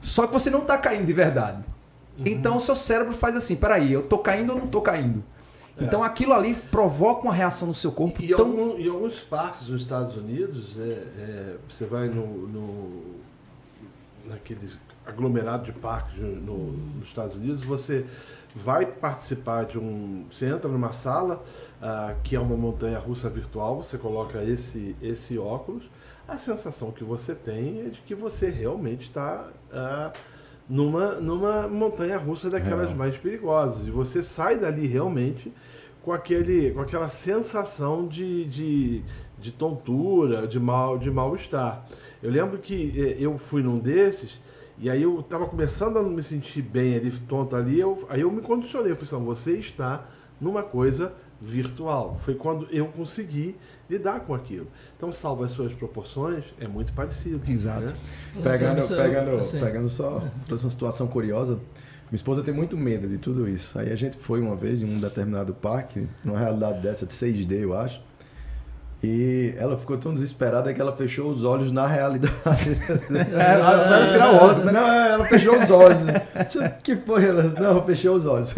[0.00, 1.64] Só que você não está caindo de verdade.
[2.24, 5.22] Então o seu cérebro faz assim: peraí, eu tô caindo ou não tô caindo?
[5.80, 8.46] Então aquilo ali provoca uma reação no seu corpo E tão.
[8.46, 13.00] algum- em alguns parques nos Estados Unidos, é, é, você vai no, no
[14.26, 14.76] naqueles
[15.06, 18.04] aglomerado de parques no- nos Estados Unidos, você
[18.54, 21.44] vai participar de um, você entra numa sala
[21.80, 25.88] ah, que é uma montanha russa virtual, você coloca esse esse óculos,
[26.26, 30.12] a sensação que você tem é de que você realmente está ah,
[30.68, 32.98] numa, numa montanha russa daquelas Real.
[32.98, 33.86] mais perigosas.
[33.86, 35.52] E você sai dali realmente
[36.02, 39.02] com, aquele, com aquela sensação de, de,
[39.38, 41.86] de tontura, de mal de mal-estar.
[42.22, 44.38] Eu lembro que eh, eu fui num desses,
[44.78, 48.20] e aí eu estava começando a não me sentir bem ali, tonto ali, eu, aí
[48.20, 48.92] eu me condicionei.
[48.92, 50.06] Eu falei assim, você está
[50.40, 52.18] numa coisa virtual.
[52.20, 53.56] Foi quando eu consegui
[53.88, 54.66] lidar com aquilo.
[54.96, 57.40] Então, salvo as suas proporções, é muito parecido.
[57.50, 57.82] Exato.
[57.82, 57.94] né?
[58.42, 61.54] Pegando, pegando, assim, pegando só trouxe uma situação curiosa.
[62.10, 63.78] Minha esposa tem muito medo de tudo isso.
[63.78, 67.52] Aí a gente foi uma vez em um determinado parque, numa realidade dessa de 6D,
[67.60, 68.00] eu acho.
[69.02, 72.34] E ela ficou tão desesperada que ela fechou os olhos na realidade.
[73.08, 74.72] É, ela vai tirar o óculos, né?
[74.72, 76.00] Não, ela fechou os olhos.
[76.02, 77.24] O que foi?
[77.24, 78.54] Ela, não, fechou os olhos.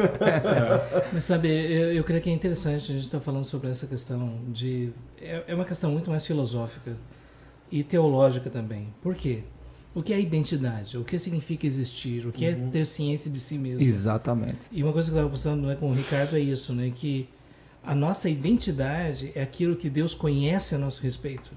[1.12, 4.38] Mas sabe, eu, eu creio que é interessante a gente estar falando sobre essa questão
[4.48, 4.92] de.
[5.20, 6.96] É, é uma questão muito mais filosófica
[7.70, 8.92] e teológica também.
[9.02, 9.42] Por quê?
[9.94, 10.96] O que é identidade?
[10.96, 12.26] O que significa existir?
[12.26, 13.82] O que é ter ciência de si mesmo?
[13.82, 14.66] Exatamente.
[14.70, 16.92] E uma coisa que eu estava conversando né, com o Ricardo é isso, né?
[16.94, 17.28] Que
[17.84, 21.50] a nossa identidade é aquilo que Deus conhece a nosso respeito.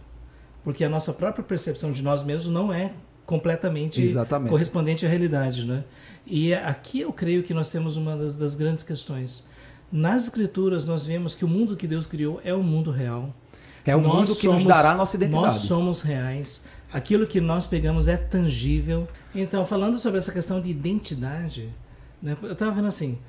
[0.63, 2.93] Porque a nossa própria percepção de nós mesmos não é
[3.25, 4.49] completamente Exatamente.
[4.49, 5.65] correspondente à realidade.
[5.65, 5.83] Né?
[6.25, 9.45] E aqui eu creio que nós temos uma das, das grandes questões.
[9.91, 13.33] Nas Escrituras, nós vemos que o mundo que Deus criou é o mundo real.
[13.85, 15.45] É o Nós mundo que nos somos- dará a nossa identidade.
[15.45, 16.63] Nós somos reais.
[16.91, 19.07] Aquilo que nós pegamos é tangível.
[19.35, 21.69] Então, falando sobre essa questão de identidade,
[22.21, 23.19] né, eu estava vendo assim: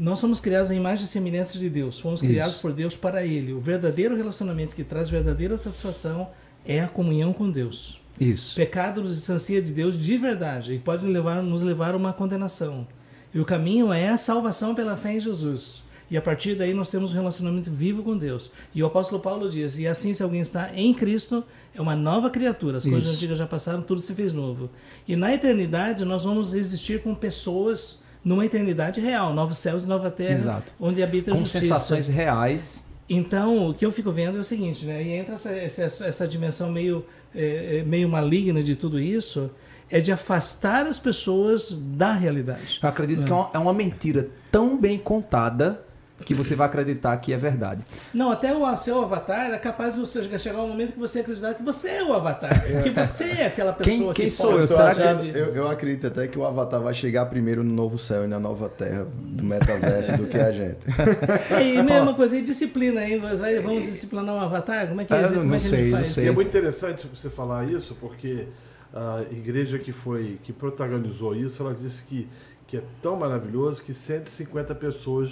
[0.00, 2.00] nós somos criados à imagem e semelhança de Deus.
[2.00, 2.32] Fomos Isso.
[2.32, 3.52] criados por Deus para Ele.
[3.52, 6.30] O verdadeiro relacionamento que traz verdadeira satisfação
[6.64, 8.00] é a comunhão com Deus.
[8.18, 8.56] Isso.
[8.56, 12.88] Pecado nos distancia de Deus de verdade e pode levar, nos levar a uma condenação.
[13.34, 15.82] E o caminho é a salvação pela fé em Jesus.
[16.10, 18.50] E a partir daí nós temos um relacionamento vivo com Deus.
[18.74, 21.44] E o apóstolo Paulo diz: E assim, se alguém está em Cristo,
[21.74, 22.78] é uma nova criatura.
[22.78, 23.16] As coisas Isso.
[23.16, 24.70] antigas já passaram, tudo se fez novo.
[25.06, 30.10] E na eternidade nós vamos existir com pessoas numa eternidade real novos céus e nova
[30.10, 30.72] terra, Exato.
[30.78, 31.62] onde habita a Com justiça.
[31.62, 32.86] sensações reais.
[33.08, 35.02] Então, o que eu fico vendo é o seguinte, né?
[35.02, 37.04] E entra essa, essa, essa dimensão meio,
[37.34, 39.50] é, é, meio maligna de tudo isso,
[39.90, 42.78] é de afastar as pessoas da realidade.
[42.80, 45.82] Eu acredito que é uma, é uma mentira tão bem contada
[46.24, 47.82] que você vai acreditar que é verdade.
[48.12, 51.54] Não, até o seu avatar é capaz de você chegar um momento que você acreditar
[51.54, 52.50] que você é o avatar,
[52.82, 54.68] que você é aquela pessoa Quem- que quem pode sou eu?
[54.68, 57.98] Será achando- que- eu, eu acredito até que o Avatar vai chegar primeiro no novo
[57.98, 60.78] céu e na nova terra do metaverso do que a gente.
[61.60, 64.88] E mesma coisa, e disciplina aí, vai- vamos disciplinar um avatar?
[64.88, 65.90] Como é que, Ah, a eu gente- não- como é não que a gente sei,
[65.90, 66.08] não faz?
[66.10, 66.28] sei.
[66.28, 68.46] É muito interessante você falar isso, porque
[68.92, 72.28] a igreja que foi que protagonizou isso, ela disse que,
[72.66, 75.30] que é tão maravilhoso que 150 pessoas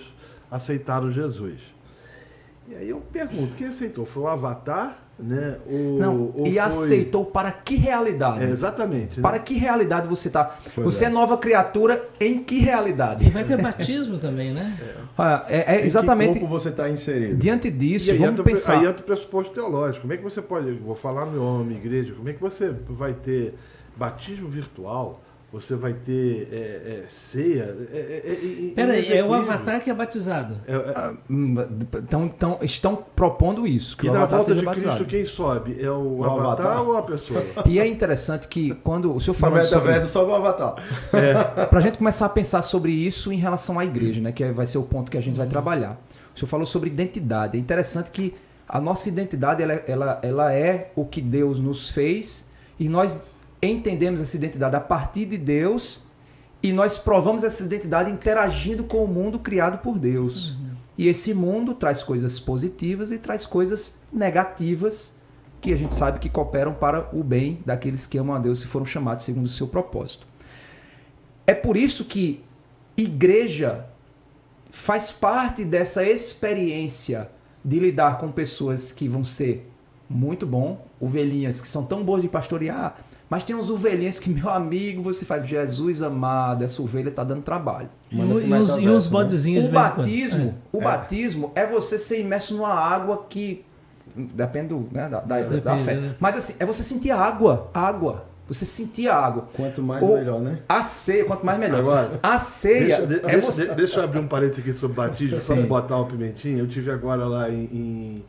[0.51, 1.61] aceitaram Jesus.
[2.69, 4.05] E aí eu pergunto, quem aceitou?
[4.05, 5.57] Foi o Avatar, né?
[5.67, 8.45] Ou, Não, ou e foi- aceitou para que realidade?
[8.45, 9.17] É, exatamente.
[9.17, 9.23] né?
[9.23, 10.55] Para que realidade você está?
[10.77, 11.09] Você é.
[11.09, 11.11] é.
[11.11, 13.31] nova criatura em que E realidade?
[13.31, 14.77] vai ter batismo também, né?
[15.17, 17.37] Ah, é, é Em exatamente que corpo você está inserido?
[17.37, 18.09] diante disso.
[18.09, 18.75] E aí vamos entra, pensar.
[18.79, 20.03] aí entra o pressuposto teológico.
[20.03, 23.15] Como é que você pode, vou falar no nome, igreja, como é que você vai
[23.15, 23.55] ter
[23.97, 25.23] batismo virtual?
[25.51, 27.75] Você vai ter é, é, ceia?
[27.91, 30.61] É, é, é, é, Peraí, é o avatar que é batizado.
[30.67, 31.55] É, é, Hum,
[31.97, 33.97] Então, então, estão propondo isso.
[33.97, 35.05] Que e o na volta de batizado.
[35.07, 35.83] Cristo, quem sobe?
[35.83, 36.83] É o, O avatar, avatar?
[36.83, 37.43] ou a pessoa?
[37.65, 40.75] E é interessante que quando o senhor No falou sobre metaverso só o Avatar.
[41.71, 44.33] Para a gente começar a pensar sobre isso em relação à igreja, né?
[44.33, 45.99] Que vai ser o ponto que a gente vai trabalhar.
[46.35, 47.57] O senhor falou sobre identidade.
[47.57, 48.35] É interessante que
[48.69, 52.47] a nossa identidade ela, ela, ela é o que Deus nos fez
[52.79, 53.17] e nós
[53.63, 56.03] entendemos essa identidade a partir de Deus
[56.63, 60.57] e nós provamos essa identidade interagindo com o mundo criado por Deus.
[60.97, 65.15] E esse mundo traz coisas positivas e traz coisas negativas
[65.61, 68.67] que a gente sabe que cooperam para o bem daqueles que amam a Deus e
[68.67, 70.27] foram chamados segundo o seu propósito.
[71.47, 72.45] É por isso que
[72.97, 73.87] igreja
[74.71, 77.31] faz parte dessa experiência
[77.65, 79.69] de lidar com pessoas que vão ser
[80.09, 82.97] muito bom, ovelhinhas que são tão boas de pastorear,
[83.31, 87.43] mas tem uns ovelhinhas que, meu amigo, você faz, Jesus amado, essa ovelha está dando
[87.43, 87.89] trabalho.
[88.11, 88.99] E, Manda o- pro e e né?
[89.11, 89.97] bodezinhos O em quando.
[89.97, 90.81] batismo, o É.
[90.83, 93.65] batismo é você ser imerso numa água que
[94.17, 95.95] depende do, né, da, da, da Depende, fé.
[95.95, 96.15] né?
[96.19, 98.25] Mas assim, é você sentir água, água.
[98.49, 99.47] Você sentir a água.
[99.55, 100.61] Quanto mais, O- melhor, né?
[100.67, 101.81] A ceia, quanto mais melhor.
[101.81, 103.69] Agora, a ceia Deixa, de- é deixa- você.
[103.69, 105.67] de- deixa eu abrir um parênteses aqui sobre batismo, só Sim.
[105.67, 106.57] botar uma pimentinha.
[106.59, 108.25] Eu tive agora lá em, em,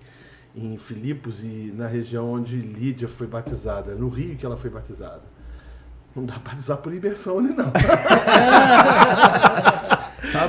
[0.65, 5.21] em Filipos e na região onde Lídia foi batizada, no Rio que ela foi batizada.
[6.15, 7.71] Não dá para batizar por imersão ali, não.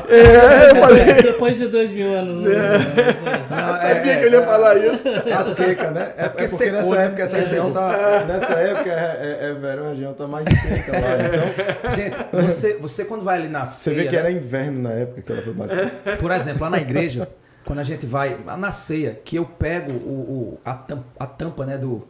[0.08, 1.04] é, eu falei.
[1.22, 2.34] Depois, de dois mil anos.
[2.36, 5.04] não- não- Não, é- Sabia que eu ia falar isso.
[5.08, 6.12] A seca, né?
[6.16, 7.04] É, é porque, secou, nessa né?
[7.06, 8.24] época essa É região tá.
[8.26, 11.08] Nessa época é, é, é verão, a região tá mais seca lá.
[11.26, 15.22] Então, Gente, você, você quando vai ali na você vê que era inverno na época
[15.22, 15.90] que ela foi batizada.
[16.18, 17.28] por exemplo, lá na igreja,
[17.64, 21.66] quando a gente vai na ceia, que eu pego o, o- a, tampa, a tampa,
[21.66, 22.02] né, do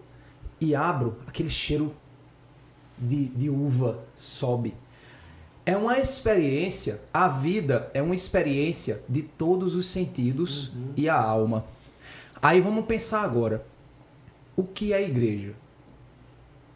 [0.61, 1.95] e abro, aquele cheiro
[2.99, 4.75] de, de uva sobe.
[5.65, 11.65] É uma experiência, a vida é uma experiência de todos os sentidos e a alma.
[12.43, 13.65] Aí vamos pensar agora,
[14.57, 15.53] o que é igreja?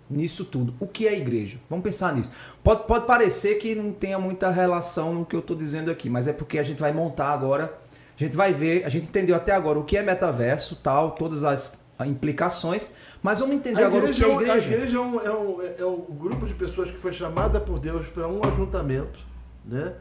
[0.09, 1.59] Nisso tudo, o que é igreja?
[1.69, 2.31] Vamos pensar nisso.
[2.63, 6.29] Pode, pode parecer que não tenha muita relação no que eu estou dizendo aqui, mas
[6.29, 7.73] é porque a gente vai montar agora,
[8.17, 11.43] a gente vai ver, a gente entendeu até agora o que é metaverso, tal, todas
[11.45, 14.71] as implicações, mas vamos entender agora o que é igreja, é um- a igreja.
[14.71, 18.07] igreja é, um, é, um, é um grupo de pessoas que foi chamada por Deus
[18.09, 19.19] para um ajuntamento,
[19.65, 19.95] né?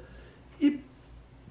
[0.59, 0.81] E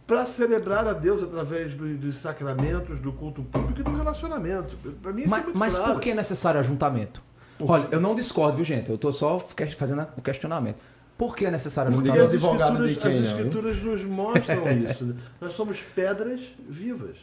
[0.07, 4.77] para celebrar a Deus através do- dos sacramentos, do culto público e do relacionamento.
[5.01, 5.93] Para mim isso é Mas, muito mas claro.
[5.95, 7.23] por que é necessário ajuntamento?
[7.61, 8.89] Olha, eu não discordo, viu, gente?
[8.89, 10.79] Eu estou só fazendo o questionamento.
[11.23, 15.05] Por que é necessário Porque as advogado de quem, as não, escrituras nos mostram isso.
[15.05, 15.15] né?
[15.41, 17.17] Nós somos pedras vivas.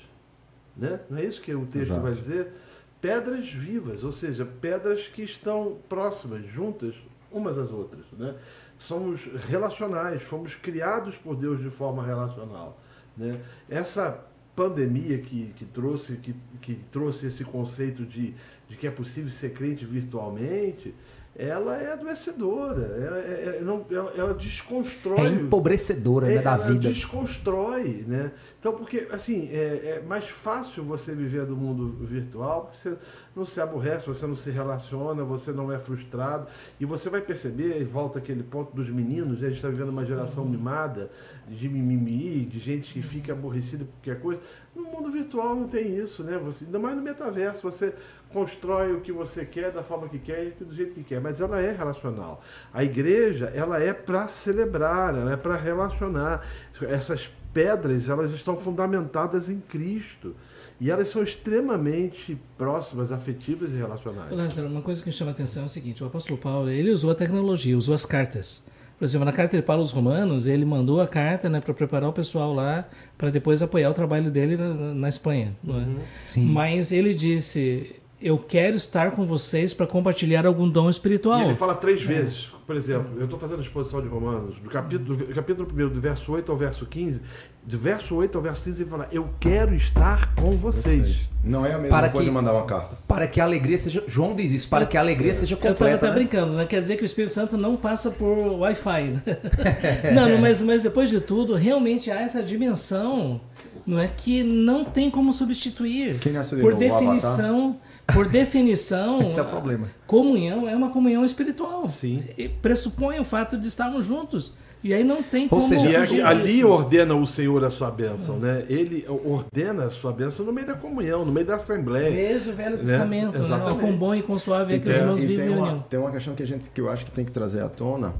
[0.78, 1.02] Né?
[1.10, 2.02] Não é isso que o texto Exato.
[2.02, 2.54] vai dizer?
[3.02, 6.95] Pedras vivas, ou seja, pedras que estão próximas, juntas
[7.30, 8.06] umas às outras.
[8.18, 8.36] Né?
[8.78, 12.80] Somos relacionais, fomos criados por Deus de forma relacional.
[13.18, 13.41] Né?
[13.70, 14.24] Essa
[14.56, 18.34] pandemia que, que, trouxe, que, que trouxe esse conceito de,
[18.70, 20.95] de que é possível ser crente virtualmente,
[21.40, 25.20] ela é adoecedora, ela, é- é- não- ela- ela desconstrói.
[25.26, 26.90] É empobrecedora né, É, da ela vida.
[26.90, 28.32] desconstrói, né?
[28.60, 32.98] Então, porque, assim, é, é mais fácil você viver do mundo virtual, porque você
[33.40, 36.48] não se aborrece, você não se relaciona, você não é frustrado,
[36.80, 39.48] e você vai perceber, e volta aquele ponto dos meninos, né?
[39.48, 41.10] a gente está vivendo uma geração mimada,
[41.48, 44.42] de mimimi, de gente que fica aborrecida por qualquer coisa.
[44.76, 46.38] No mundo virtual não tem isso, né?
[46.38, 47.94] Você, ainda mais no metaverso, você
[48.32, 51.42] constrói o que você quer da forma que quer e do jeito que quer, mas
[51.42, 52.44] ela é relacional.
[52.72, 56.46] A igreja, ela é para celebrar, ela é para relacionar.
[56.82, 60.36] Essas pedras, elas estão fundamentadas em Cristo.
[60.80, 64.32] E elas são extremamente próximas, afetivas e relacionais.
[64.32, 66.90] Lázaro, uma coisa que me chama a atenção é o seguinte: o apóstolo Paulo ele
[66.90, 68.66] usou a tecnologia, usou as cartas.
[68.98, 72.10] Por exemplo, na carta de Paulo aos Romanos, ele mandou a carta né, para preparar
[72.10, 72.86] o pessoal lá
[73.18, 75.56] para depois apoiar o trabalho dele na, na Espanha.
[75.64, 75.86] Não é?
[76.28, 76.46] Sim.
[76.46, 81.42] Mas ele disse: Eu quero estar com vocês para compartilhar algum dom espiritual.
[81.42, 82.52] E ele fala três vezes.
[82.68, 86.00] Por exemplo, eu estou fazendo a exposição de Romanos, do capítulo, do capítulo 1, do
[86.00, 87.22] verso 8 ao verso 15.
[87.70, 91.30] Do verso 8 ao verso 15, ele fala: Eu quero estar com vocês.
[91.43, 92.97] Não é a mesma Para coisa que- de mandar uma carta.
[93.07, 94.03] Para que a alegria seja.
[94.07, 95.97] João diz isso, para que a alegria seja Eu estava completa.
[95.97, 96.13] até né?
[96.13, 96.65] brincando, né?
[96.65, 99.03] Quer dizer que o Espírito Santo não passa por Wi-Fi.
[99.03, 99.22] né?
[100.15, 103.39] não, não, mas, mas depois de tudo, realmente há essa dimensão
[103.86, 106.17] não é que não tem como substituir.
[106.17, 106.84] Quem nasceu de por novo?
[106.84, 107.78] O definição,
[108.11, 109.88] por definição, Esse é o problema.
[110.07, 111.88] comunhão é uma comunhão espiritual.
[111.88, 112.24] Sim.
[112.36, 114.55] E pressupõe o fato de estarmos juntos.
[114.82, 116.70] E aí não tem Ou como seja, E fugir aqui- ali disso.
[116.70, 118.64] ordena o Senhor a sua bênção, né?
[118.70, 122.10] Ele ordena a sua bênção no meio da comunhão, no meio da assembleia.
[122.10, 123.44] Desde o Velho Testamento, né?
[123.46, 123.76] Exatamente.
[123.76, 126.00] O quão bom e quão suave é que os tem, irmãos vivem tem uma, tem
[126.00, 128.14] uma questão que, a gente, que eu acho que tem que trazer à tona.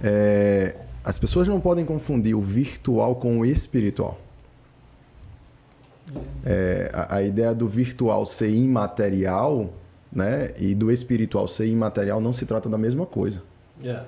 [0.00, 4.20] É, as pessoas não podem confundir o virtual com o espiritual.
[6.44, 9.70] É, a, a ideia do virtual ser imaterial
[10.12, 13.42] né, e do espiritual ser imaterial não se trata da mesma coisa.
[13.84, 14.00] É.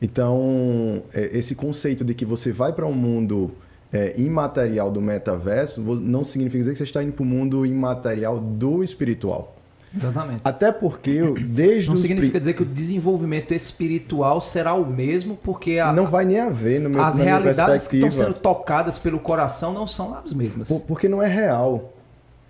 [0.00, 3.50] Então, é, esse conceito de que você vai para um mundo
[3.92, 8.38] é, imaterial do metaverso não significa dizer que você está indo para o mundo imaterial
[8.38, 9.56] do espiritual.
[9.96, 10.42] Exatamente.
[10.44, 15.78] Até porque, desde Não significa pri- dizer que o desenvolvimento espiritual será o mesmo, porque
[15.78, 19.72] a- não vai nem haver no meu, as realidades que estão sendo tocadas pelo coração
[19.72, 20.68] não são as mesmas.
[20.68, 21.94] Por- Porque não é real.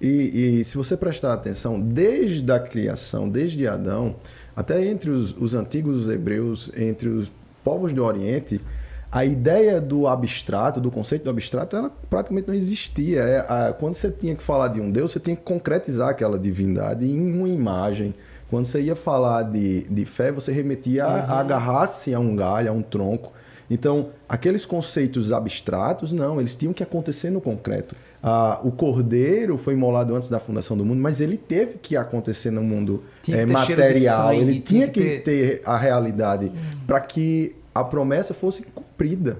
[0.01, 4.17] E, e se você prestar atenção, desde a criação, desde Adão,
[4.57, 7.31] até entre os, os antigos os hebreus, entre os
[7.65, 8.61] povos do Oriente,
[9.11, 13.21] a ideia do abstrato, do conceito do abstrato, ela praticamente não existia.
[13.21, 16.39] É, a- quando você tinha que falar de um Deus, você tinha que concretizar aquela
[16.39, 18.15] divindade em uma imagem.
[18.51, 22.71] Quando você ia falar de, de fé, você remetia a, a agarrar-se a um galho,
[22.71, 23.33] a um tronco.
[23.71, 27.95] Então, aqueles conceitos abstratos, não, eles tinham que acontecer no concreto.
[28.23, 32.51] Ah, o cordeiro foi imolado antes da fundação do mundo, mas ele teve que acontecer
[32.51, 34.29] no mundo eh, ter de material.
[34.29, 36.51] sangue, ele tinha que que ter a realidade
[36.87, 39.39] para que a promessa fosse cumprida.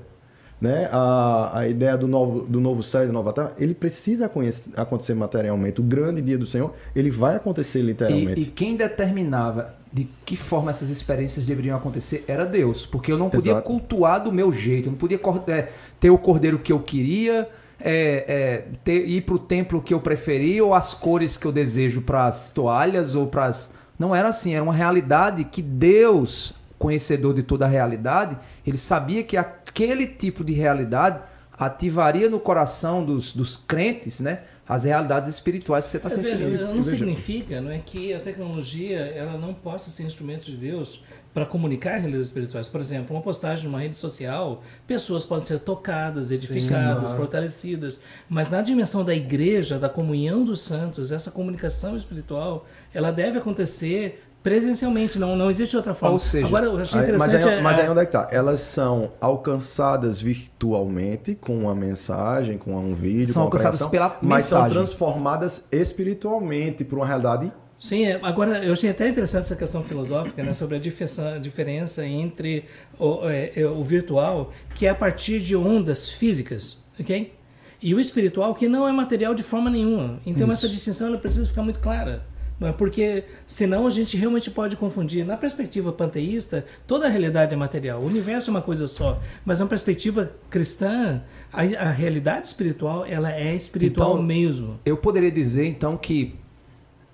[0.61, 0.89] Né?
[0.91, 4.71] A, a ideia do novo, do novo céu e da nova terra, ele precisa conhece-
[4.77, 5.81] acontecer materialmente.
[5.81, 8.41] O grande dia do Senhor, ele vai acontecer literalmente.
[8.41, 12.85] E, e quem determinava de que forma essas experiências deveriam acontecer era Deus.
[12.85, 13.67] Porque eu não podia Exato.
[13.67, 15.69] cultuar do meu jeito, eu não podia é,
[16.01, 17.49] ter o cordeiro que eu queria,
[17.81, 21.53] é, é, ter- ir para o templo que eu preferia, ou as cores que eu
[21.53, 23.73] desejo para as toalhas, ou para as.
[23.99, 29.23] Não era assim, era uma realidade que Deus, conhecedor de toda a realidade, ele sabia
[29.25, 31.21] que aquele tipo de realidade
[31.59, 34.43] ativaria no coração dos, dos crentes, né?
[34.69, 36.75] As realidades espirituais que você está se É, referindo.
[36.75, 41.03] não significa não é, que a tecnologia ela não possa ser instrumento de Deus
[41.39, 42.69] para comunicar realidades espirituais.
[42.69, 48.61] Por exemplo, uma postagem numa rede social, pessoas podem ser tocadas, edificadas, fortalecidas, mas na
[48.61, 55.37] dimensão da igreja, da comunhão dos santos, essa comunicação espiritual, ela deve acontecer presencialmente, não,
[55.37, 56.15] não existe outra forma.
[56.15, 57.53] Ou seja, Agora, eu achei Aí- mas, interessante...
[57.53, 58.27] aí, é- mas aí é- onde é que tá?
[58.33, 63.91] Elas são alcançadas virtualmente com uma mensagem, com um vídeo, São com uma alcançadas pregação,
[63.91, 64.79] pela mas são mensagem.
[64.79, 70.43] transformadas espiritualmente por uma realidade Sim, é, agora eu achei até interessante essa questão filosófica
[70.43, 72.65] né, sobre a diferença, entre
[72.99, 77.33] o, é, é, o virtual, que é a partir de ondas físicas, ok?
[77.81, 80.21] E o espiritual, que não é material de forma nenhuma.
[80.27, 80.67] Então Isso.
[80.67, 82.27] essa distinção ela precisa ficar muito clara.
[82.59, 82.73] Não é?
[82.73, 85.25] Porque senão a gente realmente pode confundir.
[85.25, 88.01] Na perspectiva panteísta, toda a realidade é material.
[88.01, 89.21] O universo é uma coisa só.
[89.45, 91.23] Mas na perspectiva cristã,
[91.53, 94.81] a, a realidade espiritual ela é espiritual Então, mesmo.
[94.85, 96.35] Eu poderia dizer então que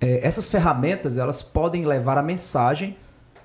[0.04, 2.94] é, essas ferramentas elas podem levar a mensagem,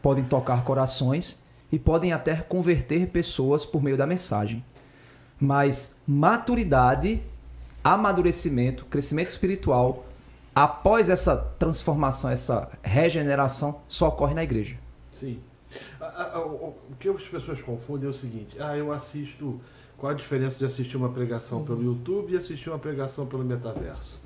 [0.02, 1.40] podem tocar corações
[1.72, 4.64] e podem até converter pessoas por meio da mensagem.
[5.40, 7.24] Mas maturidade,
[7.82, 10.06] amadurecimento, crescimento espiritual,
[10.54, 14.76] após essa transformação, essa regeneração, só ocorre na igreja.
[15.14, 15.40] Sim.
[16.36, 19.62] O o que as pessoas confundem é o seguinte: ah, eu assisto.
[19.98, 24.19] Qual a diferença de assistir uma pregação pelo YouTube e assistir uma pregação pelo metaverso?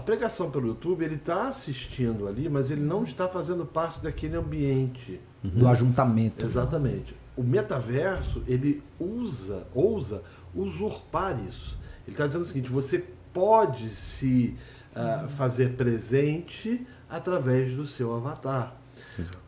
[0.00, 4.34] A pregação pelo YouTube, ele está assistindo ali, mas ele não está fazendo parte daquele
[4.34, 5.20] ambiente.
[5.44, 6.42] Do ajuntamento.
[6.42, 7.14] Exatamente.
[7.36, 10.22] O metaverso, ele usa, ousa
[10.54, 11.78] usurpar isso.
[12.06, 14.56] Ele está dizendo o seguinte: você pode se
[14.96, 18.74] ah, fazer presente através do seu avatar.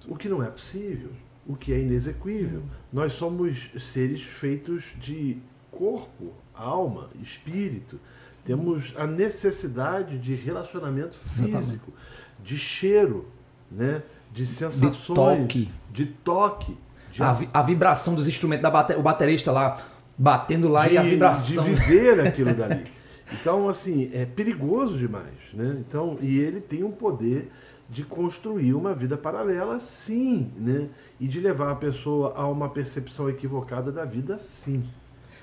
[0.06, 1.12] O que não é possível,
[1.46, 2.62] o que é inexequível.
[2.92, 5.38] Nós somos seres feitos de
[5.70, 7.98] corpo, alma, espírito.
[8.44, 11.92] Temos a necessidade de relacionamento físico,
[12.42, 13.28] de cheiro,
[13.70, 14.02] né?
[14.32, 15.68] de sensações, toque.
[15.90, 16.76] de toque,
[17.12, 19.76] de, A, vi- a vibração dos instrumentos da bate, o baterista lá
[20.16, 21.64] batendo lá e a de- vibração.
[21.64, 22.82] de viver aquilo dali.
[23.32, 25.76] Então, assim, é perigoso demais, né?
[25.78, 27.50] Então, e ele tem um poder
[27.88, 30.88] de construir uma vida paralela, sim, né?
[31.20, 34.82] E de levar a pessoa a uma percepção equivocada da vida, sim.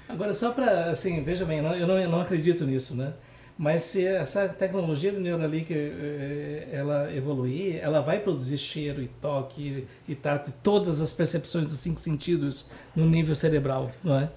[0.09, 3.13] Agora, só para, assim, veja bem, eu não, eu não, acredito nisso, né?
[3.55, 9.85] Mas se essa tecnologia do Neuralink eh, ela evoluir, ela vai produzir cheiro e toque
[10.07, 14.31] e tato, e todas as percepções dos cinco sentidos no nível cerebral, não é?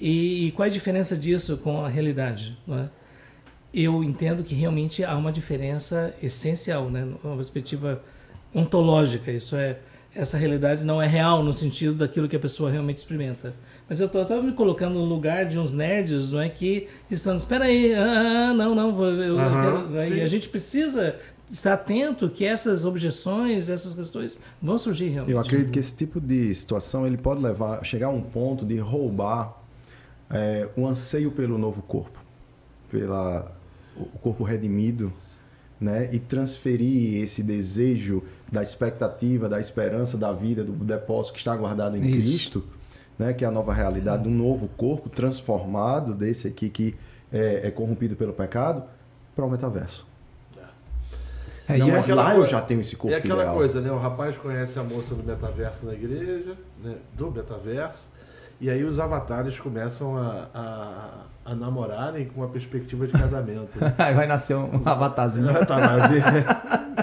[0.00, 2.88] E, e qual é a diferença disso com a realidade, não é?
[3.74, 7.04] Eu entendo que realmente há uma diferença essencial, né?
[7.24, 8.00] Uma perspectiva
[8.54, 9.78] ontológica, isso é,
[10.14, 13.54] essa realidade não é real no sentido daquilo que a pessoa realmente experimenta.
[13.88, 17.36] Mas eu estou até me colocando no lugar de uns nerds, não é que estão,
[17.36, 20.08] espera aí, ah, não, não, vou- eu, eu Aham, quero, não é?
[20.10, 21.16] e a gente precisa
[21.48, 25.32] estar atento que essas objeções, essas questões vão surgir realmente.
[25.32, 28.76] Eu acredito que esse tipo de situação ele pode levar, chegar a um ponto de
[28.78, 29.56] roubar
[30.28, 32.18] é, o anseio pelo novo corpo,
[32.90, 33.52] pela
[33.96, 35.12] o corpo redimido,
[35.80, 41.54] né, e transferir esse desejo da expectativa, da esperança da vida, do depósito que está
[41.54, 42.18] guardado em Isso.
[42.18, 42.64] Cristo,
[43.18, 46.94] né, que é a nova realidade de um novo corpo transformado desse aqui que
[47.32, 48.82] é, é corrompido pelo pecado,
[49.34, 50.06] para o metaverso.
[51.68, 53.56] É, Não, e é aquela lá eu já tenho esse corpo É aquela ideal.
[53.56, 53.90] coisa, né?
[53.90, 56.94] O rapaz conhece a moça do metaverso na igreja, né?
[57.16, 58.08] do metaverso,
[58.60, 61.10] e aí os avatares começam a, a,
[61.46, 63.78] a namorarem com uma perspectiva de casamento.
[63.80, 63.94] Né?
[63.98, 65.46] Aí vai nascer um, um avatarzinho.
[65.64, 65.76] tá?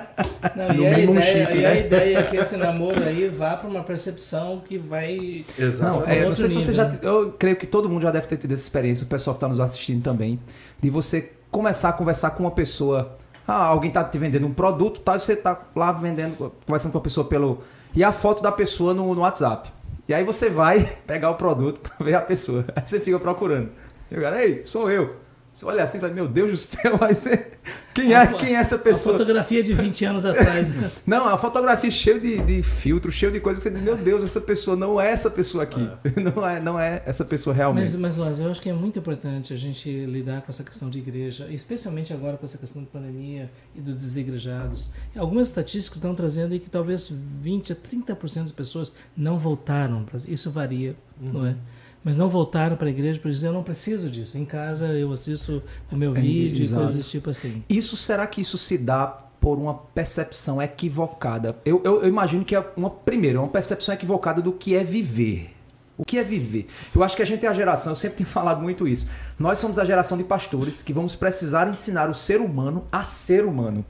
[0.56, 1.80] Não, No e, a mínimo um ideia, chip, e a né?
[1.80, 5.46] ideia é que esse namoro aí vá para uma percepção que vai.
[5.58, 6.12] Não, Exatamente.
[6.12, 6.90] é, não sei se você nível, já.
[6.92, 7.00] né?
[7.02, 9.48] Eu creio que todo mundo já deve ter tido essa experiência, o pessoal que está
[9.48, 10.40] nos assistindo também,
[10.80, 13.18] de você começar a conversar com uma pessoa.
[13.48, 16.98] Ah, alguém tá te vendendo um produto, tal, e você tá lá vendendo, conversando com
[16.98, 17.64] a pessoa pelo.
[17.96, 19.72] E a foto da pessoa no, no WhatsApp.
[20.08, 22.66] E aí você vai pegar o produto para ver a pessoa.
[22.76, 23.70] Aí você fica procurando.
[24.14, 25.24] E o cara, ei, sou eu.
[25.52, 27.52] Você olha assim e fala, meu Deus do céu, aí você...
[27.94, 29.18] quem, é, quem é essa A pessoa?
[29.18, 30.74] fotografia de 20 anos atrás.
[31.06, 34.24] Não, a fotografia cheia de, de filtro, cheio de coisa que você diz, meu Deus,
[34.24, 35.80] essa pessoa não é essa pessoa aqui.
[36.20, 37.96] Não, é, não é essa pessoa realmente.
[37.98, 40.98] Mas, mas eu acho que é muito importante a gente lidar com essa questão de
[40.98, 44.92] igreja, especialmente agora com essa questão de pandemia e dos desigrejados.
[45.16, 50.04] Algumas estatísticas estão trazendo aí que talvez 20 a 30% das pessoas não voltaram.
[50.04, 51.56] Pra, isso varia, não é?
[52.04, 54.38] Mas não voltaram para a igreja para dizer, eu não preciso disso.
[54.38, 56.82] Em casa eu assisto o meu É, vídeo e exato.
[56.82, 57.64] coisas desse tipo assim.
[57.70, 59.08] Isso será que isso se dá
[59.40, 61.56] por uma percepção equivocada?
[61.66, 64.84] Eu, eu, eu imagino que é uma primeiro, é uma percepção equivocada do que é
[64.84, 65.52] viver.
[65.98, 66.68] O que é viver?
[66.94, 69.08] Eu acho que a gente é a geração, eu sempre tenho falado muito isso.
[69.40, 73.46] Nós somos a geração de pastores que vamos precisar ensinar o ser humano a ser
[73.46, 73.86] humano.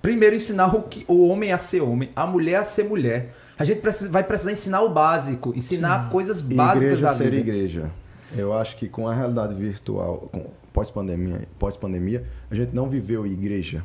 [0.00, 3.34] Primeiro ensinar o, que, o homem a ser homem, a mulher a ser mulher.
[3.58, 7.36] A gente precisa, vai precisar ensinar o básico, ensinar coisas básicas igreja da ser vida.
[7.36, 7.90] igreja.
[8.36, 10.30] Eu acho que com a realidade virtual,
[10.72, 13.84] pós-pandemia, pós-pandemia, a gente não viveu igreja.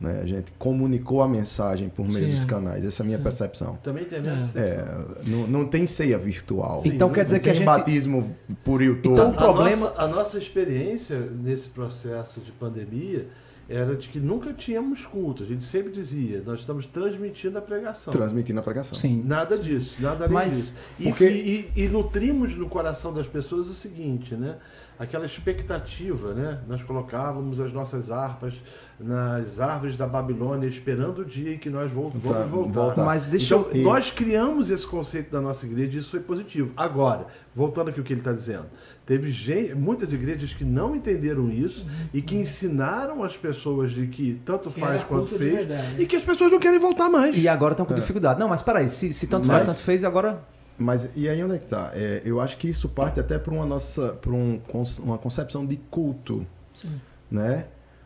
[0.00, 0.20] Né?
[0.22, 2.30] A gente comunicou a mensagem por meio Sim.
[2.32, 2.84] dos canais.
[2.84, 3.78] Essa é a minha percepção.
[3.82, 4.36] Também tem a minha É.
[4.38, 4.62] percepção.
[4.62, 6.82] É, não, não tem ceia virtual.
[6.84, 9.12] Então quer dizer não que a tem gente- batismo por YouTube.
[9.12, 13.26] Então, a, o problema- nossa, a nossa experiência nesse processo de pandemia
[13.68, 15.42] era de que nunca tínhamos culto.
[15.42, 18.10] A gente sempre dizia, nós estamos transmitindo a pregação.
[18.12, 18.98] transmitindo a pregação.
[18.98, 19.22] Sim.
[19.26, 20.76] Nada disso, nada além Mas, disso.
[20.98, 24.56] E, porque- fi- e- e nutrimos no coração das pessoas o seguinte, né?
[24.98, 26.60] Aquela expectativa, né?
[26.66, 28.54] Nós colocávamos as nossas harpas
[28.98, 32.72] nas árvores da Babilônia, esperando o dia em que nós vamos Tá, voltar.
[32.72, 33.04] voltar.
[33.04, 33.84] Mas deixa então, eu.
[33.84, 36.72] nós criamos esse conceito da nossa igreja e isso foi positivo.
[36.76, 38.66] Agora, voltando aqui ao que ele está dizendo,
[39.08, 44.38] teve gente, muitas igrejas que não entenderam isso e que ensinaram as pessoas de que
[44.44, 45.94] tanto Que faz quanto fez verdade.
[46.02, 47.34] e que as pessoas não querem voltar mais.
[47.38, 48.38] E agora estão com dificuldade.
[48.38, 50.42] Não, mas peraí, se, se tanto faz, Mas- tanto fez, agora.
[50.76, 51.90] Mas e aí onde é que tá?
[51.94, 54.60] É, eu acho que isso parte até para uma nossa, para um,
[55.02, 57.00] uma concepção de culto, Sim.
[57.30, 57.64] né?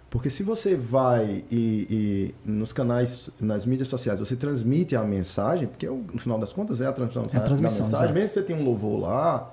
[0.08, 5.66] Porque se você vai e, e nos canais, nas mídias sociais, você transmite a mensagem,
[5.66, 8.14] porque no final das contas é a transmissão É a transmissão, da mensagem, exato.
[8.14, 9.52] mesmo que você tenha um louvor lá,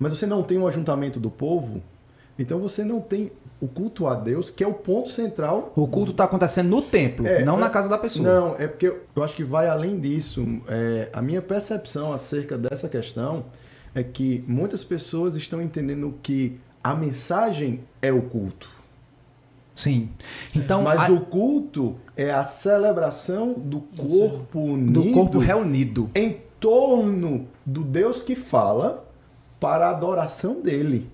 [0.00, 1.80] mas você não tem um ajuntamento do povo,
[2.36, 3.30] então você não tem
[3.60, 7.26] o culto a Deus, que é o ponto central O culto está acontecendo no templo,
[7.26, 8.26] É, não é- na casa da pessoa.
[8.26, 10.42] Não, é porque eu acho que vai além disso.
[10.66, 13.44] É, a minha percepção acerca dessa questão
[13.94, 18.70] é que muitas pessoas estão entendendo que a mensagem é o culto.
[19.76, 20.08] Sim.
[20.54, 26.10] Então, mas a- o culto é a celebração do corpo unido do corpo reunido.
[26.14, 29.06] em torno do Deus que fala
[29.60, 31.08] para a adoração dele.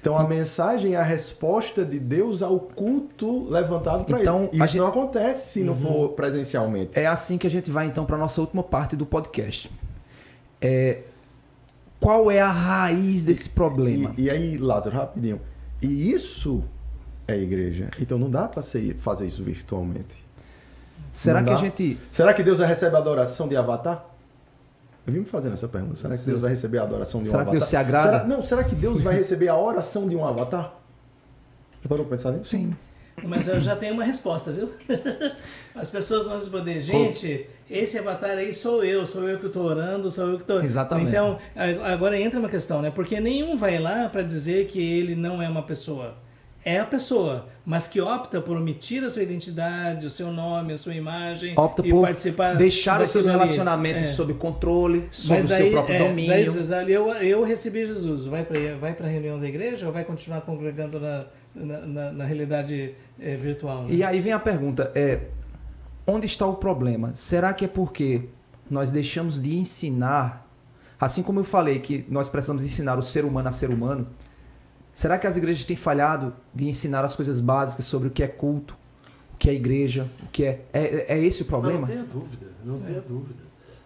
[0.00, 4.58] Então a mensagem é a resposta de Deus ao culto levantado para Então, ele.
[4.58, 6.98] E a isso gente- não acontece se não for presencialmente.
[6.98, 9.70] É assim que a gente vai então para nossa última parte do podcast.
[10.60, 11.02] É,
[12.00, 14.12] qual é a raiz desse problema?
[14.18, 15.40] E, e aí, Lázaro, rapidinho.
[15.80, 16.64] E isso
[17.28, 17.86] é igreja.
[18.00, 18.60] Então não dá para
[18.98, 20.22] fazer isso virtualmente.
[21.12, 21.60] Será não que a dá?
[21.60, 24.04] gente Será que Deus vai receber a adoração de Avatar?
[25.06, 25.96] Eu vim me fazendo essa pergunta.
[25.96, 27.58] Será que Deus vai receber a adoração de um Será que avatar?
[27.60, 28.06] Deus se agrada?
[28.10, 30.74] Será- não, será que Deus vai receber a oração de um avatar?
[31.82, 32.50] Já parou pra pensar nisso?
[32.50, 32.76] Sim.
[33.24, 34.70] Mas eu já tenho uma resposta, viu?
[35.74, 40.10] As pessoas vão responder, gente, esse avatar aí sou eu, sou eu que estou orando,
[40.10, 40.62] sou eu que estou.
[40.62, 41.08] Exatamente.
[41.08, 41.38] Então,
[41.84, 42.90] agora entra uma questão, né?
[42.90, 46.14] Porque nenhum vai lá para dizer que ele não é uma pessoa.
[46.64, 50.76] É a pessoa, mas que opta por omitir a sua identidade, o seu nome, a
[50.76, 54.12] sua imagem Opta e por participar deixar os seus relacionamentos É.
[54.12, 56.62] sob controle, sob Mas o seu próprio é, domínio.
[56.68, 58.26] daí eu, eu recebi Jesus.
[58.26, 62.24] Vai para vai a reunião da igreja ou vai continuar congregando na, na, na- na
[62.24, 63.82] realidade é, virtual?
[63.82, 63.88] né?
[63.94, 65.18] E aí vem a pergunta: é,
[66.06, 67.10] onde está o problema?
[67.14, 68.22] Será que é porque
[68.70, 70.48] nós deixamos de ensinar,
[71.00, 74.06] assim como eu falei que nós precisamos ensinar o ser humano a ser humano?
[74.92, 78.28] Será que as igrejas têm falhado de ensinar as coisas básicas sobre o que é
[78.28, 78.76] culto,
[79.34, 80.64] o que é igreja, o que é.
[80.72, 81.80] É, é esse o problema?
[81.80, 83.42] Não tenha dúvida, não tenha dúvida.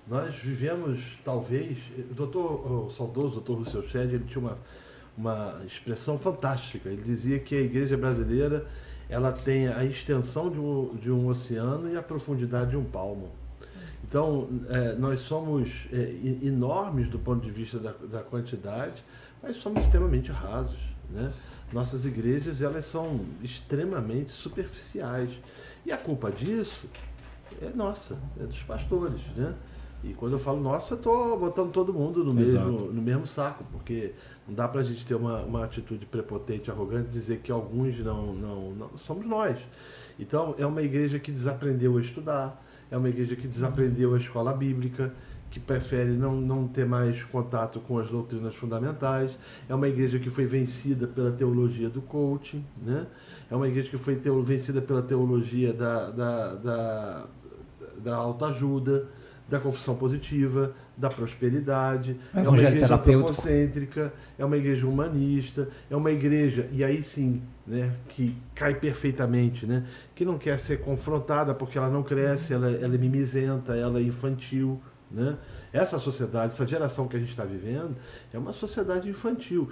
[0.08, 1.78] Nós vivemos, talvez,
[2.10, 4.58] o doutor, o saudoso doutor Rousseau Shedd, ele tinha uma,
[5.16, 6.88] uma expressão fantástica.
[6.88, 8.66] Ele dizia que a igreja brasileira
[9.08, 13.30] ela tem a extensão de um, de um oceano e a profundidade de um palmo.
[14.08, 19.02] Então, é, nós somos é, enormes do ponto de vista da, da quantidade,
[19.42, 20.78] mas somos extremamente rasos.
[21.10, 21.32] Né?
[21.72, 25.30] Nossas igrejas elas são extremamente superficiais.
[25.84, 26.86] E a culpa disso
[27.60, 29.20] é nossa, é dos pastores.
[29.36, 29.54] Né?
[30.04, 33.64] E quando eu falo nossa, eu estou botando todo mundo no mesmo, no mesmo saco,
[33.72, 34.12] porque
[34.46, 38.32] não dá para a gente ter uma, uma atitude prepotente, arrogante, dizer que alguns não,
[38.34, 38.98] não, não.
[38.98, 39.58] Somos nós.
[40.18, 44.52] Então, é uma igreja que desaprendeu a estudar, é uma igreja que desaprendeu a escola
[44.52, 45.12] bíblica,
[45.56, 49.30] que prefere não, não ter mais contato com as doutrinas fundamentais,
[49.66, 53.06] é uma igreja que foi vencida pela teologia do coaching, né?
[53.50, 57.24] é uma igreja que foi teo, vencida pela teologia da, da, da,
[58.04, 59.06] da autoajuda,
[59.48, 66.12] da confissão positiva, da prosperidade, É uma igreja antropocêntrica, é uma igreja humanista, é uma
[66.12, 69.84] igreja, e aí sim, né, que cai perfeitamente, né,
[70.14, 74.02] que não quer ser confrontada porque ela não cresce, ela, ela é mimizenta, ela é
[74.02, 75.36] infantil, né?
[75.72, 77.94] Essa sociedade, essa geração que a gente está vivendo,
[78.32, 79.70] é uma sociedade infantil.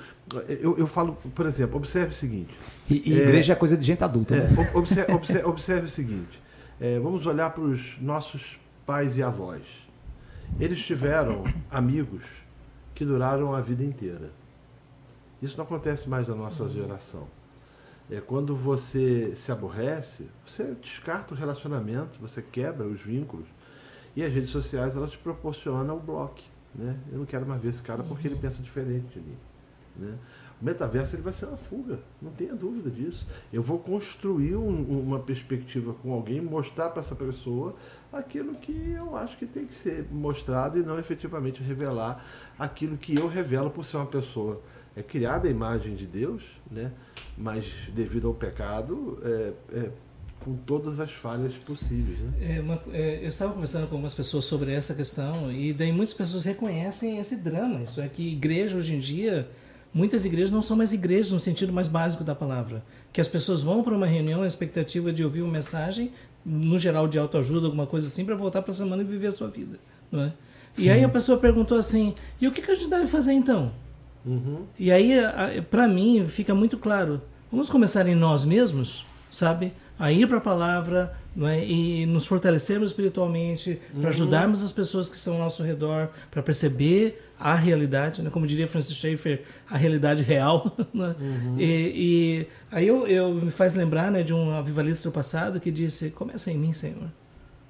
[0.49, 2.55] Eu, eu falo, por exemplo, observe o seguinte,
[2.91, 3.23] E, e É.
[3.23, 4.35] igreja é coisa de gente adulta.
[4.37, 4.57] é, né?
[4.59, 6.41] ob- observe, observe- observe o seguinte:
[6.81, 9.63] é, vamos olhar para os nossos pais e avós.
[10.61, 12.23] Eles tiveram amigos
[12.95, 14.31] que duraram a vida inteira.
[15.43, 17.27] Isso não acontece mais na nossa geração.
[18.11, 23.47] É quando você se aborrece, você descarta o relacionamento, você quebra os vínculos.
[24.17, 26.41] E as redes sociais elas te proporcionam o bloco.
[26.75, 26.97] Né?
[27.13, 29.37] Eu não quero mais ver esse cara porque ele pensa diferente de mim.
[29.97, 30.15] Né?
[30.61, 33.27] O metaverso ele vai ser uma fuga, não tenha dúvida disso.
[33.53, 37.75] Eu vou construir um- uma perspectiva com alguém, mostrar para essa pessoa
[38.13, 42.25] aquilo que eu acho que tem que ser mostrado e não efetivamente revelar
[42.59, 44.61] aquilo que eu revelo por ser uma pessoa
[44.97, 46.93] é criada a imagem de Deus, né?
[47.37, 49.91] mas devido ao pecado, é, é,
[50.45, 52.19] com todas as falhas possíveis.
[52.19, 52.57] Né?
[52.57, 56.15] É uma- é, eu estava conversando com algumas pessoas sobre essa questão e daí muitas
[56.15, 57.81] pessoas reconhecem esse drama.
[57.83, 59.49] Isso é que igreja hoje em dia
[59.93, 62.83] muitas igrejas não são mais igrejas no sentido mais básico da palavra.
[63.13, 66.11] Que as pessoas vão para uma reunião na expectativa de ouvir uma mensagem,
[66.45, 69.33] no geral de autoajuda, alguma coisa assim, para voltar para a semana e viver a
[69.33, 69.79] sua vida.
[70.11, 70.33] Não é?
[70.77, 73.73] E aí a pessoa perguntou assim: e o que, que a gente deve fazer então?
[74.27, 74.63] Uhum.
[74.79, 75.13] E aí,
[75.71, 79.73] para mim, fica muito claro: vamos começar em nós mesmos, sabe?
[79.99, 81.65] A ir para a palavra não é?
[81.65, 87.23] e nos fortalecermos espiritualmente, para ajudarmos as pessoas que estão ao nosso redor, para perceber
[87.39, 88.31] a realidade, né?
[88.31, 90.77] como diria Francis Schaeffer, a realidade real.
[90.95, 91.15] Né?
[91.59, 95.71] E, e aí eu, eu me faz lembrar né, de um avivalista do passado que
[95.71, 97.11] disse: Começa em mim, Senhor,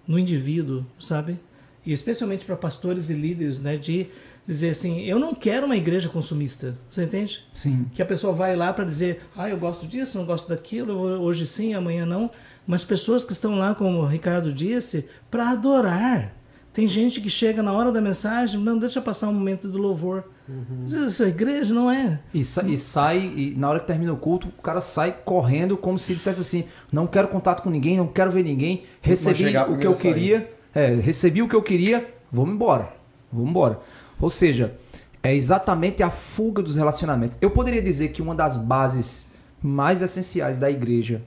[0.07, 1.39] no indivíduo, sabe?
[1.87, 4.09] E especialmente para pastores e líderes, né, de
[4.47, 7.45] dizer assim: Eu não quero uma igreja consumista, você entende?
[7.55, 7.87] Sim.
[7.95, 11.47] Que a pessoa vai lá para dizer: Ah, eu gosto disso, não gosto daquilo, hoje
[11.47, 12.31] sim, amanhã não.
[12.67, 16.35] Mas pessoas que estão lá, como o Ricardo disse, para adorar.
[16.73, 20.25] Tem gente que chega na hora da mensagem, não deixa passar um momento do louvor.
[20.49, 20.85] Uhum.
[21.07, 22.19] Isso é igreja, não é?
[22.35, 25.77] E, sa- e sai, e na hora que termina o culto, o cara sai correndo
[25.77, 29.79] como se dissesse assim: não quero contato com ninguém, não quero ver ninguém, recebi o
[29.79, 32.89] que eu queria, é, recebi o que eu queria, vamos embora.
[33.33, 33.79] Vamos embora.
[34.21, 34.77] Ou seja,
[35.23, 37.39] é exatamente a fuga dos relacionamentos.
[37.41, 39.31] Eu poderia dizer que uma das bases
[39.63, 41.23] mais essenciais da igreja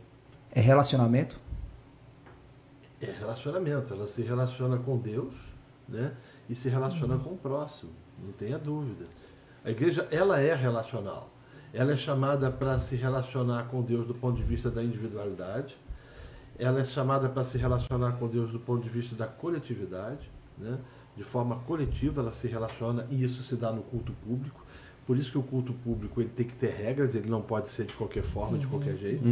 [0.52, 1.40] é relacionamento.
[3.02, 3.94] É relacionamento.
[3.94, 5.34] Ela se relaciona com Deus,
[5.88, 6.14] né?
[6.50, 7.20] E se relaciona Uhum.
[7.22, 7.92] com o próximo.
[8.24, 9.06] Não tenha dúvida.
[9.64, 11.30] A igreja, ela é relacional.
[11.74, 15.78] Ela é chamada para se relacionar com Deus do ponto de vista da individualidade.
[16.58, 20.80] Ela é chamada para se relacionar com Deus do ponto de vista da coletividade, né?
[21.18, 24.64] De forma coletiva ela se relaciona e isso se dá no culto público.
[25.06, 27.86] Por isso que o culto público ele tem que ter regras, ele não pode ser
[27.86, 29.24] de qualquer forma, de qualquer jeito.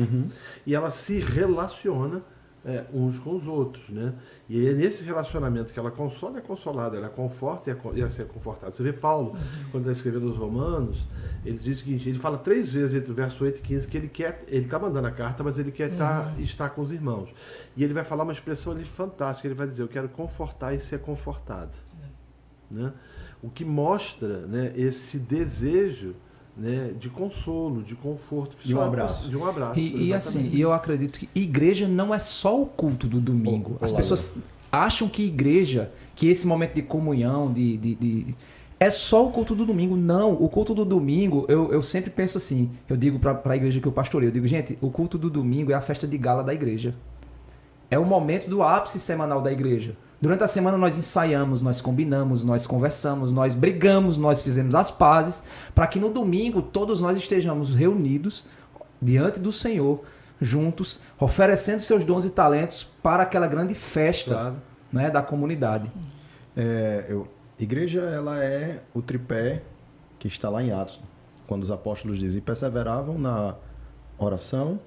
[0.65, 2.23] E ela se relaciona
[2.65, 4.13] é, uns com os outros, né?
[4.49, 7.93] E é nesse relacionamento que ela consola e é consolada, ela conforta e é, co-
[7.93, 8.73] e é ser confortada.
[8.73, 9.37] Você vê Paulo,
[9.71, 10.97] quando está escrevendo os Romanos,
[11.45, 13.95] ele diz o seguinte, ele fala três vezes entre o verso 8 e 15 que
[13.97, 17.29] ele quer, ele está mandando a carta, mas ele quer tá, estar com os irmãos.
[17.77, 20.79] E ele vai falar uma expressão ali fantástica, ele vai dizer, eu quero confortar e
[20.79, 21.75] ser confortado.
[22.69, 22.91] Né?
[23.43, 26.15] O que mostra né, esse desejo
[26.57, 28.55] né, de consolo, de conforto.
[28.57, 29.29] que De um abraço.
[29.29, 29.79] De um abraço.
[29.79, 33.77] E, e assim, e eu acredito que igreja não é só o culto do domingo.
[33.81, 34.35] As pessoas
[34.71, 38.35] acham que igreja, que esse momento de comunhão, de, de, de-
[38.79, 39.95] é só o culto do domingo.
[39.95, 43.79] Não, o culto do domingo, eu, eu sempre penso assim, eu digo para a igreja
[43.79, 46.43] que eu pastorei, eu digo, gente, o culto do domingo é a festa de gala
[46.43, 46.93] da igreja.
[47.89, 49.95] É o momento do ápice semanal da igreja.
[50.21, 55.43] Durante a semana nós ensaiamos, nós combinamos, nós conversamos, nós brigamos, nós fizemos as pazes,
[55.73, 58.43] para que no domingo todos nós estejamos reunidos
[59.01, 60.01] diante do Senhor,
[60.41, 64.55] juntos, oferecendo seus dons e talentos para aquela grande festa Claro.
[64.91, 65.91] né, da comunidade.
[66.55, 67.27] É, eu,
[67.59, 69.63] igreja, ela é o tripé
[70.17, 70.99] que está lá em Atos,
[71.45, 73.55] quando os apóstolos dizem, perseveravam na
[74.17, 74.79] oração,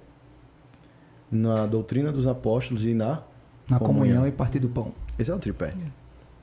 [1.31, 3.23] na doutrina dos apóstolos e na,
[3.69, 4.93] Na comunhão, e partir do pão.
[5.19, 5.73] Esse é o tripé.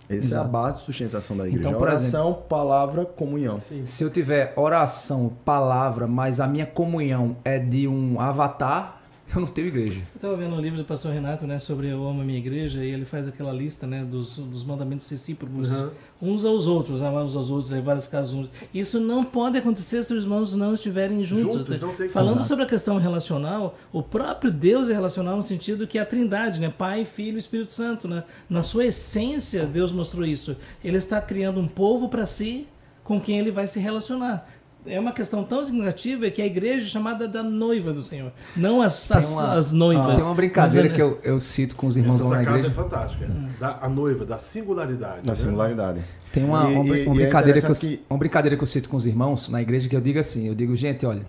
[0.08, 0.50] Essa é a Exato.
[0.50, 1.70] base de sustentação da igreja.
[1.70, 3.60] Então, oração, palavra, comunhão.
[3.68, 3.86] Sim.
[3.86, 9.02] Se eu tiver oração, palavra, mas a minha comunhão é de um avatar,
[9.36, 9.94] eu não tenho igreja.
[9.94, 12.84] Eu estava vendo um livro do pastor Renato, né, sobre eu amo a minha igreja,
[12.84, 15.90] e ele faz aquela lista, né, dos, dos mandamentos recíprocos, Uhum.
[16.22, 18.50] uns aos outros, amar uns aos outros, levar as casas uns.
[18.74, 21.56] Isso não pode acontecer se os irmãos não estiverem juntos.
[21.56, 21.78] Juntos, né?
[21.82, 25.98] não tem Falando sobre a questão relacional, o próprio Deus é relacional no sentido que
[25.98, 28.24] é a Trindade, né, Pai, Filho e Espírito Santo, né?
[28.50, 30.56] Na sua essência, Deus mostrou isso.
[30.84, 32.68] Ele está criando um povo para si,
[33.04, 34.48] com quem ele vai se relacionar.
[34.86, 38.82] É uma questão tão significativa que a igreja é chamada da noiva do Senhor, não
[38.82, 40.16] as, as, uma- as noivas.
[40.18, 42.38] Tem uma brincadeira Mas é- que eu, eu cito com os irmãos Essa lá na
[42.38, 42.76] sacada é igreja.
[42.76, 43.28] fantástica.
[43.60, 45.22] Da, a noiva, da singularidade.
[45.26, 45.36] Na né?
[45.36, 46.04] singularidade.
[46.32, 48.68] Tem uma, E- uma, e- uma é brincadeira que eu, que- uma brincadeira que eu
[48.68, 51.26] cito com os irmãos na igreja que eu digo assim, eu digo, gente, olha,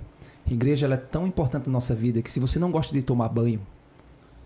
[0.51, 3.29] igreja ela é tão importante na nossa vida que se você não gosta de tomar
[3.31, 3.61] banho,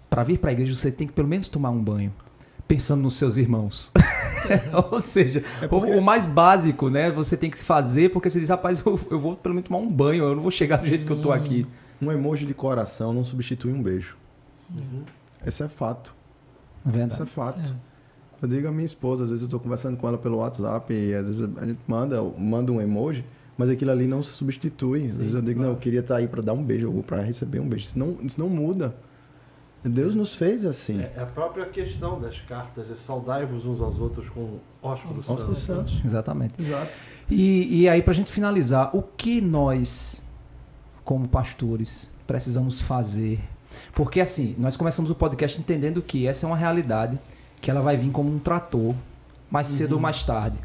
[0.08, 2.12] para vir para a igreja você tem que pelo menos tomar um banho,
[2.68, 3.90] pensando nos seus irmãos.
[4.90, 8.40] Ou seja, É porque- o, o mais básico, né, você tem que fazer porque você
[8.40, 10.86] diz, rapaz, eu, eu vou pelo menos tomar um banho, eu não vou chegar do
[10.86, 11.66] jeito que eu tô aqui.
[12.00, 14.16] Um emoji de coração não substitui um beijo.
[14.74, 15.02] Uhum.
[15.46, 16.14] Esse é fato.
[16.84, 17.22] É Isso verdade.
[17.22, 17.74] é fato.
[18.42, 21.14] Eu digo à minha esposa, às vezes eu estou conversando com ela pelo WhatsApp e
[21.14, 23.22] às vezes a gente manda, manda um emoji,
[23.58, 25.06] mas aquilo ali não se substitui.
[25.06, 27.20] Às vezes eu digo, não, eu queria estar aí para dar um beijo ou para
[27.20, 27.84] receber um beijo.
[27.84, 28.94] Isso não, isso não muda.
[29.88, 31.00] Deus nos fez assim.
[31.00, 35.92] É a própria questão das cartas, é saudai-vos uns aos outros com ósculos Ósculos santos.
[35.92, 36.04] santos.
[36.04, 36.54] Exatamente.
[36.60, 36.90] Exato.
[37.30, 40.22] E, e aí, pra gente finalizar, o que nós,
[41.04, 43.38] como pastores, precisamos fazer?
[43.94, 47.18] Porque assim, nós começamos o podcast entendendo que essa é uma realidade
[47.60, 48.94] que ela vai vir como um trator,
[49.50, 50.56] mais cedo ou mais tarde.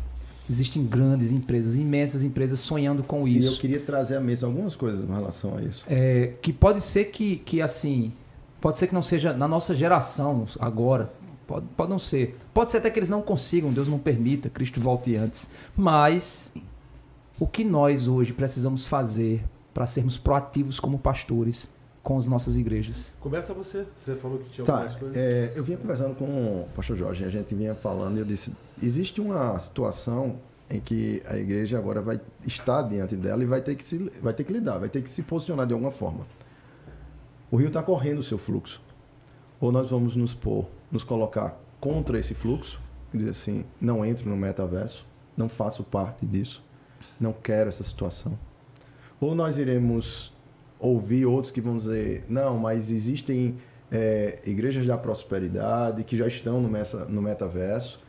[0.50, 3.60] Existem grandes empresas, imensas empresas sonhando com E eu isso.
[3.60, 5.84] queria trazer à mesa algumas coisas em relação a isso.
[5.88, 8.14] É, que pode ser que, que, assim,
[8.61, 11.11] pode ser que não seja na nossa geração agora.
[11.48, 12.38] Pode, pode não ser.
[12.53, 15.48] Pode ser até que eles não consigam, Deus não permita, Cristo volte antes.
[15.76, 16.52] Mas
[17.40, 21.69] o que nós hoje precisamos fazer para sermos proativos como pastores
[22.02, 23.15] com as nossas igrejas?
[23.19, 23.86] Começa você.
[24.03, 25.18] Você falou que tinha Tá, algumas coisas.
[25.18, 28.52] é, eu vinha conversando com o pastor Jorge, a gente vinha falando e eu disse,
[28.82, 30.38] existe uma situação
[30.69, 34.34] em que a igreja agora vai estar diante dela e vai ter que, se, vai
[34.34, 36.26] ter que lidar, vai ter que se posicionar de alguma forma.
[37.52, 38.82] O rio está correndo o seu fluxo.
[39.60, 42.82] Ou nós vamos nos pôr, nos colocar contra esse fluxo,
[43.14, 45.06] dizer assim, não entro no metaverso,
[45.38, 46.64] não faço parte disso,
[47.20, 48.38] não quero essa situação.
[49.20, 50.34] Ou nós iremos
[50.80, 53.58] ouvir outros que vão dizer, não, mas existem
[53.92, 58.04] é, igrejas da prosperidade que já estão no, mesa, no metaverso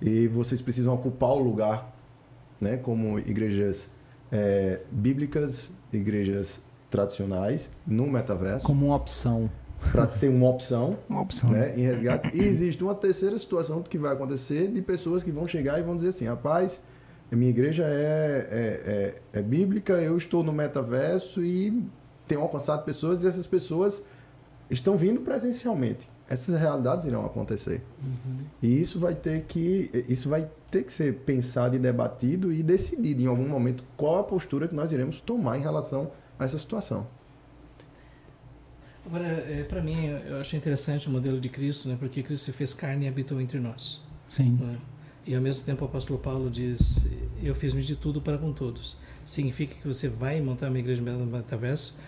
[0.00, 1.96] e vocês precisam ocupar o lugar,
[2.60, 3.88] né, como igrejas
[4.30, 6.60] é, bíblicas, igrejas
[6.90, 9.50] tradicionais no metaverso, Como uma opção.
[9.92, 11.50] para ser uma opção Uma opção.
[11.50, 12.36] né, em resgate.
[12.36, 15.94] E existe uma terceira situação que vai acontecer de pessoas que vão chegar e vão
[15.96, 16.82] dizer assim, rapaz,
[17.32, 21.82] a minha igreja é, é, é, é bíblica, eu estou no metaverso e
[22.26, 24.02] tenho alcançado pessoas e essas pessoas
[24.68, 26.08] estão vindo presencialmente.
[26.28, 27.82] Essas realidades irão acontecer.
[28.62, 33.20] E isso vai ter que isso vai ter que ser pensado e debatido e decidido
[33.22, 37.06] em algum momento qual a postura que nós iremos tomar em relação a essa situação.
[39.06, 41.96] Agora, é, para mim, eu acho interessante o modelo de Cristo, né?
[41.98, 44.00] porque Cristo se fez carne e habitou entre nós.
[44.28, 44.56] Sim.
[44.60, 44.78] né?
[45.26, 47.06] E ao mesmo tempo o apóstolo Paulo diz:
[47.42, 48.96] Eu fiz-me de tudo para com todos.
[49.24, 51.98] Significa que você vai montar uma igreja no metaverso?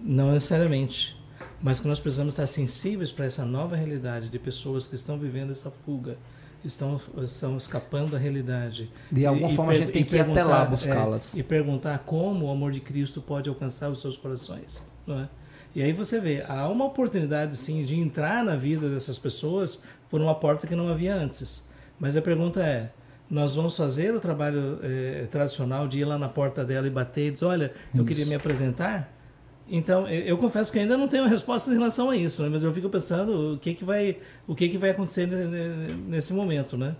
[0.00, 1.16] Não necessariamente.
[1.62, 5.50] Mas que nós precisamos estar sensíveis para essa nova realidade de pessoas que estão vivendo
[5.50, 6.16] essa fuga,
[6.64, 8.90] estão, estão escapando da realidade.
[9.10, 11.36] De alguma E- e forma a per- gente tem e que ir até lá buscá-las.
[11.36, 14.82] é, e perguntar como o amor de Cristo pode alcançar os seus corações.
[15.06, 15.28] Não é?
[15.74, 19.80] E aí você vê, há uma oportunidade sim de entrar na vida dessas pessoas
[20.10, 21.64] por uma porta que não havia antes.
[22.00, 22.90] Mas a pergunta é:
[23.30, 27.28] nós vamos fazer o trabalho eh, tradicional de ir lá na porta dela e bater
[27.28, 29.12] e dizer, olha, eu queria me apresentar?
[29.70, 32.48] Então, eu, eu confesso que ainda não tenho resposta em relação a isso, né?
[32.48, 34.16] mas eu fico pensando o que, que, vai,
[34.46, 36.96] o que, que vai acontecer ne- ne- nesse momento, né?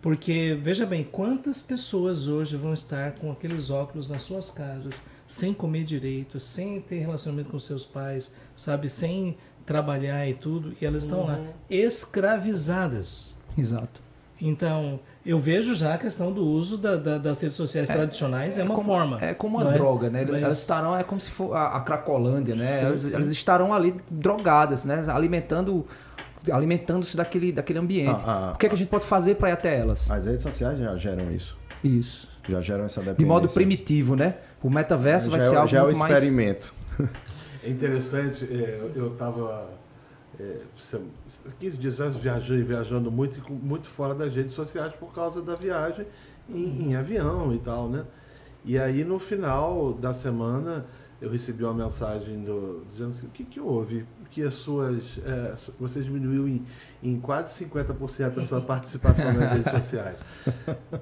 [0.00, 5.52] Porque, veja bem, quantas pessoas hoje vão estar com aqueles óculos nas suas casas, sem
[5.52, 11.02] comer direito, sem ter relacionamento com seus pais, sabe, sem trabalhar e tudo, e elas
[11.02, 13.34] estão lá escravizadas.
[13.58, 14.00] Exato.
[14.40, 18.62] Então, eu vejo já a questão do uso da- da- das redes sociais tradicionais, é,
[18.62, 19.18] uma como, forma.
[19.20, 19.74] É como uma é?
[19.74, 20.20] droga, né?
[20.22, 22.82] Eles, Mas- Elas estarão, é como se for a, a Cracolândia, né?
[22.82, 25.04] Elas, elas estarão ali drogadas, né?
[25.08, 25.86] Alimentando
[26.52, 28.22] alimentando-se daquele, daquele ambiente.
[28.24, 30.08] Ah, ah, o que, é que a gente pode fazer para ir até elas?
[30.08, 31.56] As redes sociais já geram isso.
[31.82, 32.28] Isso.
[32.48, 33.18] Já geram essa dependência.
[33.18, 34.36] De modo primitivo, né?
[34.62, 36.14] O metaverso vai já, ser é- algo já é o muito mais...
[36.14, 36.72] experimento.
[37.64, 39.66] É interessante, é, eu estava
[40.38, 41.10] é, sem-
[41.58, 46.06] 15 dias atrás viajando, viajando muito, muito fora das redes sociais por causa da viagem
[46.48, 48.04] em, em avião e tal, né?
[48.64, 50.84] E aí no final da semana
[51.22, 54.04] eu recebi uma mensagem do, dizendo assim, o que, que houve?
[54.30, 55.18] Que as suas.
[55.24, 56.62] é, você diminuiu em,
[57.02, 60.18] em quase 50% a sua participação nas redes sociais.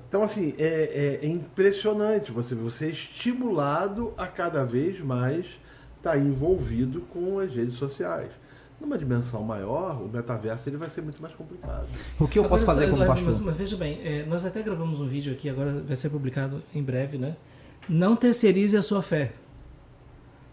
[0.08, 5.46] Então, assim, é, é- é impressionante você, você é estimulado a cada vez mais
[5.96, 8.30] estar envolvido com as redes sociais.
[8.84, 11.86] Numa dimensão maior, o metaverso ele vai ser muito mais complicado.
[12.20, 13.24] O que eu posso Agora, fazer como pastor?
[13.24, 16.62] mas, mas veja bem, é, nós até gravamos um vídeo aqui, agora vai ser publicado
[16.74, 17.34] em breve, né?
[17.88, 19.32] Não terceirize a sua fé.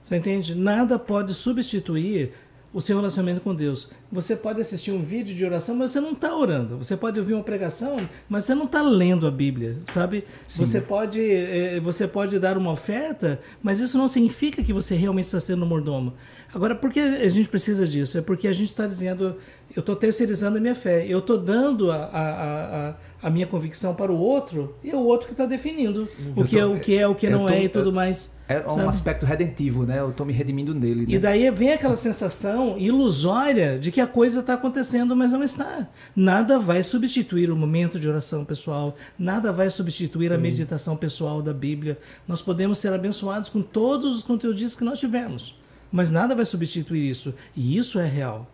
[0.01, 0.55] Você entende?
[0.55, 2.31] Nada pode substituir
[2.73, 3.89] o seu relacionamento com Deus.
[4.11, 6.77] Você pode assistir um vídeo de oração, mas você não está orando.
[6.77, 7.97] Você pode ouvir uma pregação,
[8.29, 10.23] mas você não está lendo a Bíblia, sabe?
[10.47, 15.25] Você pode, eh, você pode dar uma oferta, mas isso não significa que você realmente
[15.25, 16.13] está sendo um mordomo.
[16.53, 18.18] Agora, por que a gente precisa disso?
[18.18, 19.36] É porque a gente está dizendo,
[19.76, 23.95] eu estou terceirizando a minha fé, eu estou dando a, a, a, a minha convicção
[23.95, 26.98] para o outro e é o outro que está definindo o que, é, o que
[26.98, 28.36] é, o que não tô- é e tudo eu- mais.
[28.49, 28.90] É um sabe?
[28.90, 29.99] aspecto redentivo, né?
[30.02, 31.06] Eu tô me redimindo nele.
[31.07, 31.19] E né?
[31.19, 35.88] daí vem aquela sensação ilusória de que a coisa está acontecendo, mas não está.
[36.14, 41.53] Nada vai substituir o momento de oração pessoal, nada vai substituir a meditação pessoal da
[41.53, 41.98] Bíblia.
[42.28, 45.56] Nós podemos ser abençoados com todos os conteúdos que nós tivermos,
[45.91, 47.34] mas nada vai substituir isso.
[47.55, 48.47] E isso é real.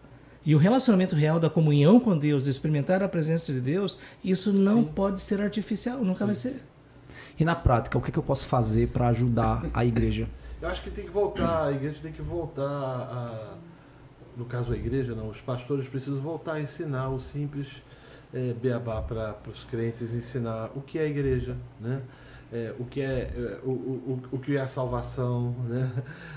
[0.46, 4.54] E o relacionamento real da comunhão com Deus, de experimentar a presença de Deus, isso
[4.54, 6.62] não pode ser artificial, nunca vai ser.
[7.40, 10.28] E na prática, o que, que eu posso fazer para ajudar a igreja?
[10.60, 13.54] Eu acho que tem que voltar, a igreja tem que voltar a.
[14.36, 17.68] No caso, a igreja, não, os pastores precisam voltar a ensinar o simples
[18.34, 22.02] é, beabá para os crentes ensinar o que é a igreja, né?
[22.52, 25.92] É, o que é é, o, o, o que é a salvação, né?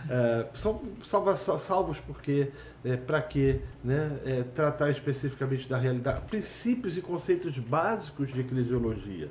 [0.09, 2.51] É, são salva, salvos porque
[2.85, 4.19] é, para quê, né?
[4.25, 9.31] É, tratar especificamente da realidade, princípios e conceitos básicos de eclesiologia,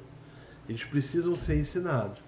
[0.70, 2.20] eles precisam ser ensinados.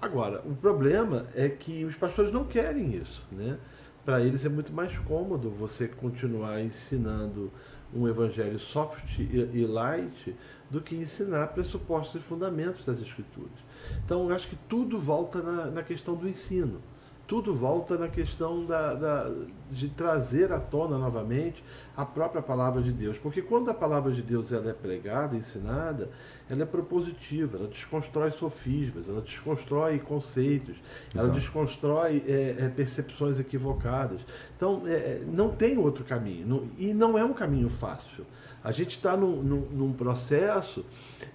[0.00, 3.56] Agora, o problema é que os pastores não querem isso, né?
[4.04, 7.50] Para eles é muito mais cômodo você continuar ensinando
[7.94, 10.36] um evangelho soft e light
[10.70, 13.65] do que ensinar pressupostos e fundamentos das escrituras.
[14.04, 16.80] Então, eu acho que tudo volta na, na questão do ensino.
[17.26, 19.32] Tudo volta na questão da, da,
[19.68, 21.62] de trazer à tona novamente
[21.96, 23.18] a própria palavra de Deus.
[23.18, 26.08] Porque quando a palavra de Deus ela é pregada, ensinada,
[26.48, 30.76] ela é propositiva, ela desconstrói sofismas, ela desconstrói conceitos,
[31.12, 31.30] Exato.
[31.30, 34.20] ela desconstrói é, é, percepções equivocadas.
[34.56, 36.46] Então, é, é, não tem outro caminho.
[36.46, 38.24] Não, e não é um caminho fácil.
[38.62, 40.84] A gente está num, num, num, processo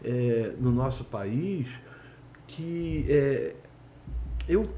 [0.03, 1.67] é, no nosso país
[2.51, 3.55] que é,
[4.47, 4.69] eu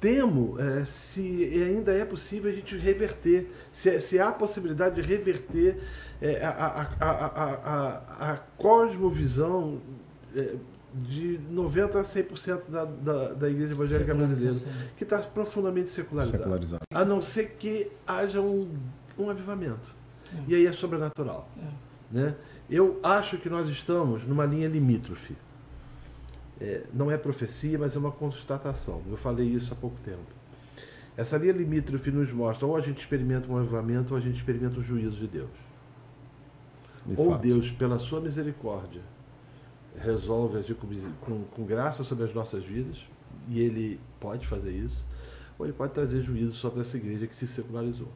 [0.00, 5.78] temo é, se ainda é possível a gente reverter, se, se há possibilidade de reverter
[6.20, 9.80] é, a, a, a, a, a cosmovisão
[10.34, 10.56] é,
[10.92, 16.38] de 90% a 100% da, da, da igreja evangélica brasileira, que está profundamente secularizada.
[16.38, 16.82] secularizado.
[16.92, 18.68] A não ser que haja um,
[19.16, 19.94] um avivamento.
[20.34, 20.38] É.
[20.48, 21.48] E aí é sobrenatural.
[21.56, 21.66] É.
[22.10, 22.34] Né?
[22.68, 25.36] Eu acho que nós estamos numa linha limítrofe
[26.60, 29.02] é, não é profecia, mas é uma constatação.
[29.08, 30.40] Eu falei isso há pouco tempo.
[31.16, 34.78] Essa linha limítrofe nos mostra ou a gente experimenta um avivamento ou a gente experimenta
[34.78, 35.50] o juízo de Deus.
[37.06, 37.42] De ou fato.
[37.42, 39.02] Deus, pela sua misericórdia,
[39.96, 40.86] resolve agir com,
[41.20, 43.04] com, com graça sobre as nossas vidas,
[43.48, 45.04] e Ele pode fazer isso,
[45.58, 48.08] ou Ele pode trazer juízo sobre essa igreja que se secularizou.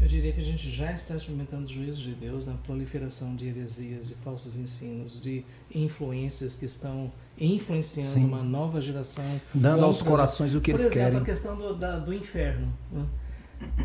[0.00, 3.46] Eu diria que a gente já está experimentando o juízo de Deus na proliferação de
[3.46, 5.44] heresias, de falsos ensinos, de
[5.74, 8.24] influências que estão influenciando Sim.
[8.24, 9.40] uma nova geração.
[9.52, 11.20] Dando aos corações o que eles exemplo, querem.
[11.20, 12.72] Por exemplo, a questão do, da, do inferno.
[12.90, 13.04] Né?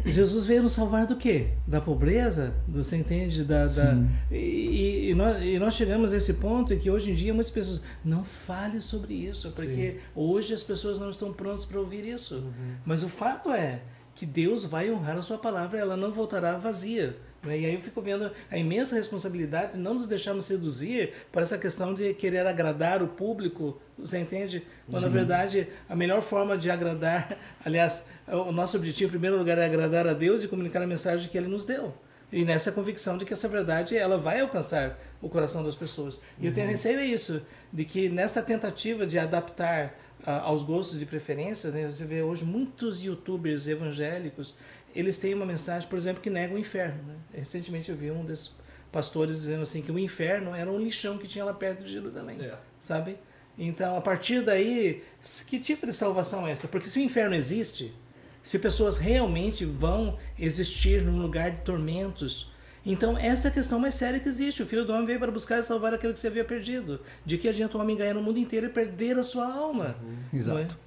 [0.06, 1.50] Jesus veio nos salvar do quê?
[1.66, 2.54] Da pobreza?
[2.68, 3.44] Do, você entende?
[3.44, 3.98] Da, da
[4.32, 7.52] e, e, nós, e, nós, chegamos a esse ponto em que hoje em dia muitas
[7.52, 9.98] pessoas não fale sobre isso, porque Sim.
[10.16, 12.36] hoje as pessoas não estão prontas para ouvir isso.
[12.36, 12.76] Uhum.
[12.86, 13.82] Mas o fato é
[14.16, 17.18] que Deus vai honrar a sua palavra, ela não voltará vazia.
[17.44, 17.60] Né?
[17.60, 21.58] E aí eu fico vendo a imensa responsabilidade de não nos deixarmos seduzir por essa
[21.58, 24.64] questão de querer agradar o público, você entende?
[24.92, 25.02] Sim.
[25.02, 29.66] na verdade a melhor forma de agradar, aliás, o nosso objetivo em primeiro lugar é
[29.66, 31.94] agradar a Deus e comunicar a mensagem que Ele nos deu.
[32.32, 36.22] E nessa convicção de que essa verdade ela vai alcançar o coração das pessoas.
[36.38, 36.48] E uhum.
[36.48, 36.72] eu tenho uhum.
[36.72, 39.94] receio é isso, de que nesta tentativa de adaptar
[40.26, 44.56] aos gostos e preferências, né, você vê hoje muitos youtubers evangélicos
[44.96, 47.04] eles têm uma mensagem, por exemplo, que nega o inferno.
[47.04, 47.16] Né?
[47.34, 48.56] Recentemente eu vi um desses
[48.92, 52.42] pastores dizendo assim que o inferno era um lixão que tinha lá perto de Jerusalém,
[52.42, 52.58] é.
[52.80, 53.18] sabe?
[53.58, 55.04] Então, a partir daí,
[55.48, 56.68] que tipo de salvação é essa?
[56.68, 57.94] Porque se o inferno existe,
[58.42, 62.52] se pessoas realmente vão existir num lugar de tormentos,
[62.86, 64.62] então essa é a questão mais séria que existe.
[64.62, 67.00] O Filho do Homem veio para buscar e salvar aquele que se havia perdido.
[67.26, 69.96] De que adianta o homem ganhar no mundo inteiro e perder a sua alma?
[70.04, 70.16] Uhum.
[70.34, 70.78] Exato.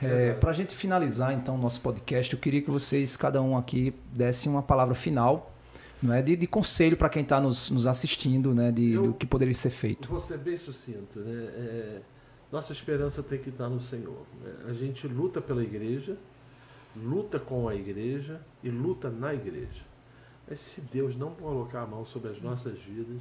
[0.00, 3.56] É, Para a gente finalizar então o nosso podcast, eu queria que vocês, cada um
[3.56, 5.52] aqui, dessem uma palavra final
[6.02, 9.14] não é de, de conselho para quem está nos, nos, assistindo, né, de, eu, do
[9.14, 10.08] que poderia ser feito.
[10.08, 11.20] Vou ser bem sucinto.
[11.20, 11.48] Né?
[11.56, 12.00] É,
[12.52, 14.24] nossa esperança tem que estar no Senhor.
[14.44, 16.16] É, a gente luta pela igreja,
[16.94, 19.84] luta com a igreja e luta na igreja.
[20.48, 23.20] Mas se Deus não colocar a mão sobre as nossas vidas,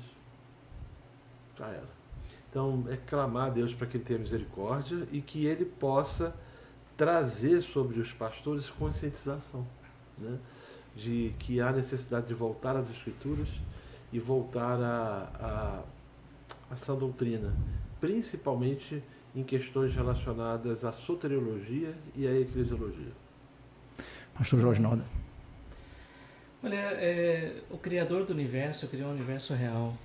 [1.58, 1.90] já era.
[2.50, 6.36] Então, é clamar a Deus para que Ele tenha misericórdia e que Ele possa
[6.96, 9.68] trazer sobre os pastores conscientização,
[10.18, 10.38] né?
[10.96, 13.50] de que há necessidade de voltar às escrituras
[14.14, 15.84] e voltar a, a,
[16.70, 17.54] a essa doutrina,
[18.00, 19.04] principalmente
[19.36, 23.12] em questões relacionadas à soteriologia e à eclesiologia.
[24.34, 25.04] Pastor Jorge Noda.
[26.64, 29.96] Olha, é, o Criador do Universo criou um universo real,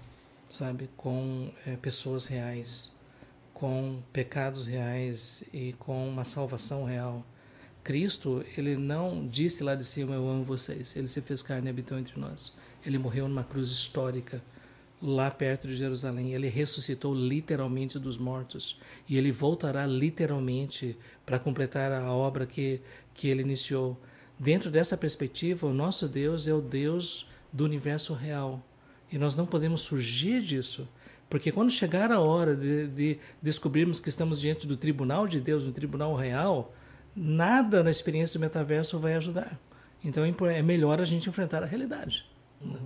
[0.50, 2.92] sabe, com é, pessoas reais,
[3.54, 7.24] com pecados reais e com uma salvação real.
[7.82, 10.94] Cristo, ele não disse lá de cima, eu amo vocês.
[10.96, 12.54] Ele se fez carne e habitou entre nós.
[12.84, 14.42] Ele morreu numa cruz histórica,
[15.00, 16.32] lá perto de Jerusalém.
[16.34, 18.78] Ele ressuscitou literalmente dos mortos.
[19.08, 22.80] E ele voltará literalmente para completar a obra que,
[23.14, 23.98] que ele iniciou.
[24.40, 28.62] Dentro dessa perspectiva, o nosso Deus é o Deus do universo real.
[29.12, 30.88] E nós não podemos fugir disso.
[31.28, 35.64] Porque quando chegar a hora de, de descobrirmos que estamos diante do tribunal de Deus,
[35.64, 36.74] um tribunal real,
[37.14, 39.60] nada na experiência do metaverso vai ajudar.
[40.02, 42.24] Então é, é melhor a gente enfrentar a realidade.
[42.62, 42.78] Uhum.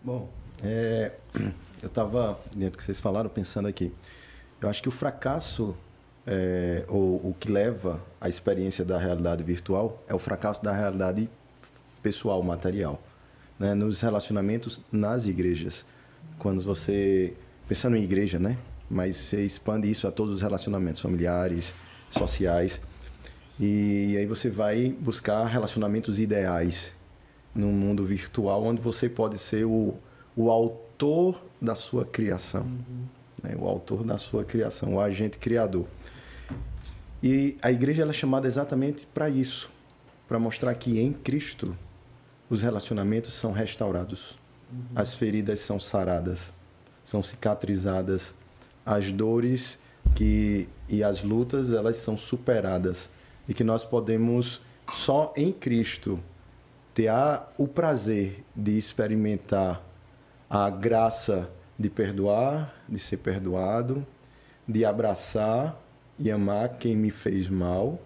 [0.00, 0.30] Bom,
[0.62, 1.12] É,
[1.82, 3.92] eu estava, dentro do que vocês falaram, pensando aqui.
[4.60, 5.76] Eu acho que o fracasso,
[6.26, 11.28] é, ou o que leva à experiência da realidade virtual, é o fracasso da realidade
[12.02, 13.02] pessoal, material.
[13.58, 13.74] Né?
[13.74, 15.84] Nos relacionamentos nas igrejas.
[16.38, 17.34] Quando você.
[17.68, 18.56] Pensando em igreja, né?
[18.90, 21.74] Mas você expande isso a todos os relacionamentos familiares,
[22.10, 22.80] sociais.
[23.58, 26.92] E aí você vai buscar relacionamentos ideais
[27.54, 29.94] num mundo virtual onde você pode ser o,
[30.36, 32.62] o autor da sua criação.
[32.62, 33.19] Uhum.
[33.42, 33.54] Né?
[33.58, 35.86] O autor da sua criação, o agente criador.
[37.22, 39.70] E a igreja é chamada exatamente para isso
[40.30, 41.76] para mostrar que em Cristo
[42.48, 44.38] os relacionamentos são restaurados,
[44.72, 44.84] uhum.
[44.94, 46.52] as feridas são saradas,
[47.02, 48.32] são cicatrizadas,
[48.86, 49.76] as dores
[50.14, 53.10] que, e as lutas elas são superadas
[53.48, 54.60] e que nós podemos
[54.92, 56.20] só em Cristo
[56.94, 59.82] ter a, o prazer de experimentar
[60.48, 61.50] a graça
[61.80, 64.06] de perdoar, de ser perdoado,
[64.68, 65.82] de abraçar
[66.18, 67.98] e amar quem me fez mal,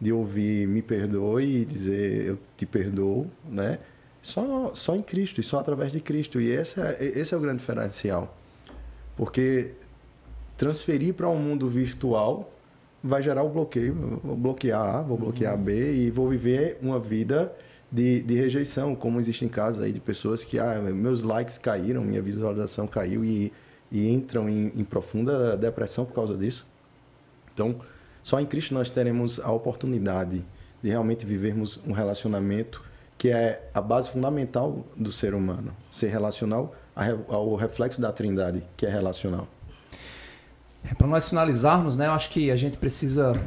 [0.00, 3.78] de ouvir me perdoe e dizer eu te perdoo, né?
[4.20, 6.40] Só, só em Cristo e só através de Cristo.
[6.40, 8.36] E esse é, esse é o grande diferencial.
[9.16, 9.74] Porque
[10.56, 12.52] transferir para um mundo virtual
[13.00, 13.94] vai gerar o bloqueio.
[14.24, 17.54] Vou bloquear A, vou bloquear B e vou viver uma vida
[17.94, 22.20] de, de rejeição, como existem casos aí de pessoas que, ah, meus likes caíram, minha
[22.20, 23.52] visualização caiu e,
[23.88, 26.66] e entram em, em profunda depressão por causa disso.
[27.54, 27.76] Então,
[28.20, 30.44] só em Cristo nós teremos a oportunidade
[30.82, 32.82] de realmente vivermos um relacionamento
[33.16, 36.74] que é a base fundamental do ser humano, ser relacional
[37.28, 39.46] ao reflexo da Trindade, que é relacional.
[40.82, 43.40] É, Para nós finalizarmos, né, eu acho que a gente precisa,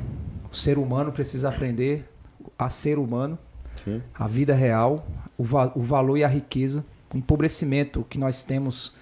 [0.50, 2.10] o ser humano precisa aprender
[2.58, 3.38] a ser humano
[3.78, 4.02] Sim.
[4.14, 8.94] a vida real, o, va o valor e a riqueza, o empobrecimento que nós temos,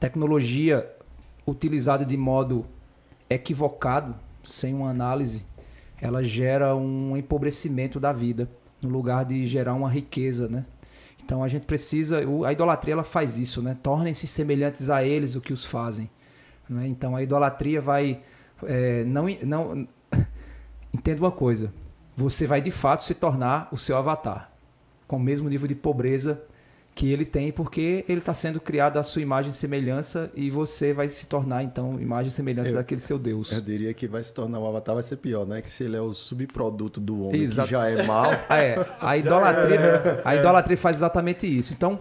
[0.00, 0.88] tecnologia
[1.46, 2.64] utilizada de modo
[3.28, 5.44] equivocado, sem uma análise,
[6.00, 8.48] ela gera um empobrecimento da vida,
[8.80, 10.64] no lugar de gerar uma riqueza, né?
[11.24, 13.76] Então a gente precisa, a idolatria ela faz isso, né?
[13.82, 16.10] Tornem-se semelhantes a eles o que os fazem.
[16.68, 16.86] Né?
[16.86, 18.20] Então a idolatria vai,
[18.62, 19.88] é, não, não
[20.92, 21.72] entenda uma coisa,
[22.16, 24.50] você vai de fato se tornar o seu avatar,
[25.06, 26.42] com o mesmo nível de pobreza
[26.94, 30.92] que ele tem, porque ele está sendo criado à sua imagem e semelhança e você
[30.92, 33.50] vai se tornar, então, imagem e semelhança eu, daquele seu Deus.
[33.50, 35.60] Eu diria que vai se tornar o avatar, vai ser pior, né?
[35.60, 37.66] Que se ele é o subproduto do homem, Exato.
[37.66, 38.30] que já é mal.
[38.48, 41.72] é, a idolatria, a idolatria faz exatamente isso.
[41.72, 41.98] Então,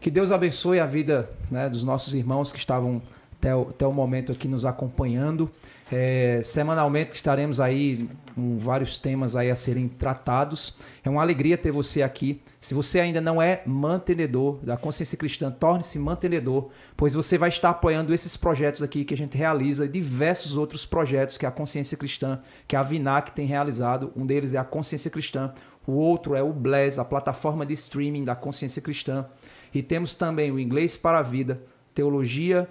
[0.00, 3.02] que Deus abençoe a vida né, dos nossos irmãos que estavam
[3.38, 5.50] até o, até o momento aqui nos acompanhando.
[5.92, 10.76] É, semanalmente estaremos aí com vários temas aí a serem tratados.
[11.02, 12.40] É uma alegria ter você aqui.
[12.60, 17.70] Se você ainda não é mantenedor da consciência cristã, torne-se mantenedor, pois você vai estar
[17.70, 21.96] apoiando esses projetos aqui que a gente realiza e diversos outros projetos que a consciência
[21.96, 24.12] cristã, que a Vinac tem realizado.
[24.14, 25.52] Um deles é a consciência cristã,
[25.84, 29.26] o outro é o Bless, a plataforma de streaming da consciência cristã.
[29.74, 31.62] E temos também o Inglês para a Vida,
[31.92, 32.68] Teologia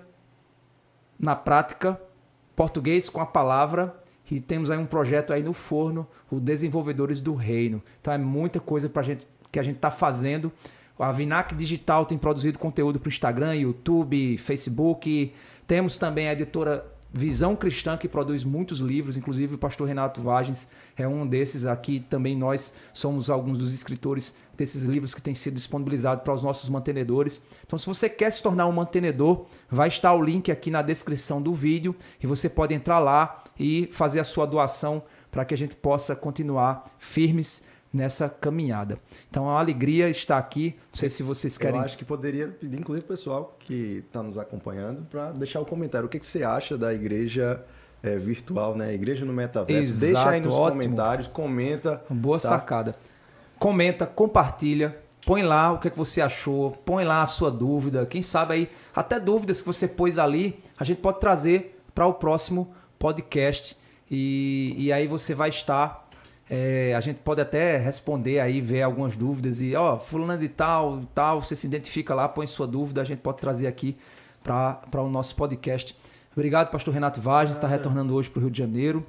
[1.19, 1.99] na Prática
[2.59, 3.95] português com a palavra
[4.29, 7.81] e temos aí um projeto aí no forno, o Desenvolvedores do Reino.
[8.01, 10.51] Então é muita coisa pra gente, que a gente está fazendo.
[10.99, 15.33] A Vinac Digital tem produzido conteúdo para o Instagram, YouTube, Facebook.
[15.65, 20.67] Temos também a editora Visão Cristã, que produz muitos livros, inclusive o pastor Renato Vagens
[20.95, 21.99] é um desses aqui.
[21.99, 26.69] Também nós somos alguns dos escritores desses livros que têm sido disponibilizados para os nossos
[26.69, 27.41] mantenedores.
[27.65, 31.41] Então, se você quer se tornar um mantenedor, vai estar o link aqui na descrição
[31.41, 35.57] do vídeo e você pode entrar lá e fazer a sua doação para que a
[35.57, 38.99] gente possa continuar firmes nessa caminhada.
[39.29, 40.75] Então é uma alegria estar aqui.
[40.77, 41.79] Não sei se vocês querem.
[41.79, 45.63] Eu acho que poderia pedir, inclusive, o pessoal que está nos acompanhando, para deixar o
[45.63, 46.05] um comentário.
[46.05, 47.63] O que, que você acha da igreja
[48.03, 48.93] é, virtual, né?
[48.93, 49.81] Igreja no metaverso?
[49.81, 50.81] Exato, Deixa aí nos ótimo.
[50.81, 52.03] comentários, comenta.
[52.09, 52.49] Boa tá?
[52.49, 52.95] sacada.
[53.57, 54.97] Comenta, compartilha.
[55.25, 58.05] Põe lá o que, que você achou, põe lá a sua dúvida.
[58.05, 62.13] Quem sabe aí, até dúvidas que você pôs ali, a gente pode trazer para o
[62.13, 63.77] próximo podcast.
[64.09, 66.08] E, e aí você vai estar
[66.49, 71.01] é, a gente pode até responder aí, ver algumas dúvidas e, ó, fulano de tal,
[71.13, 73.95] tal, você se identifica lá, põe sua dúvida, a gente pode trazer aqui
[74.43, 75.95] para o nosso podcast.
[76.33, 79.05] Obrigado, pastor Renato Vaz, está retornando hoje para o Rio de Janeiro.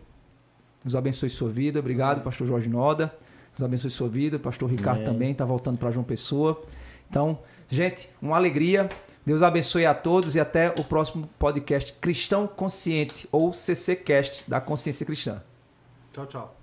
[0.85, 1.79] Nos abençoe sua vida.
[1.79, 3.15] Obrigado, pastor Jorge Noda.
[3.53, 4.39] Nos abençoe sua vida.
[4.39, 5.13] Pastor Ricardo Amém.
[5.13, 6.63] também está voltando para João Pessoa.
[7.09, 7.39] Então,
[7.69, 8.89] gente, uma alegria.
[9.25, 15.05] Deus abençoe a todos e até o próximo podcast Cristão Consciente ou CCcast da Consciência
[15.05, 15.43] Cristã.
[16.13, 16.60] Tchau, tchau.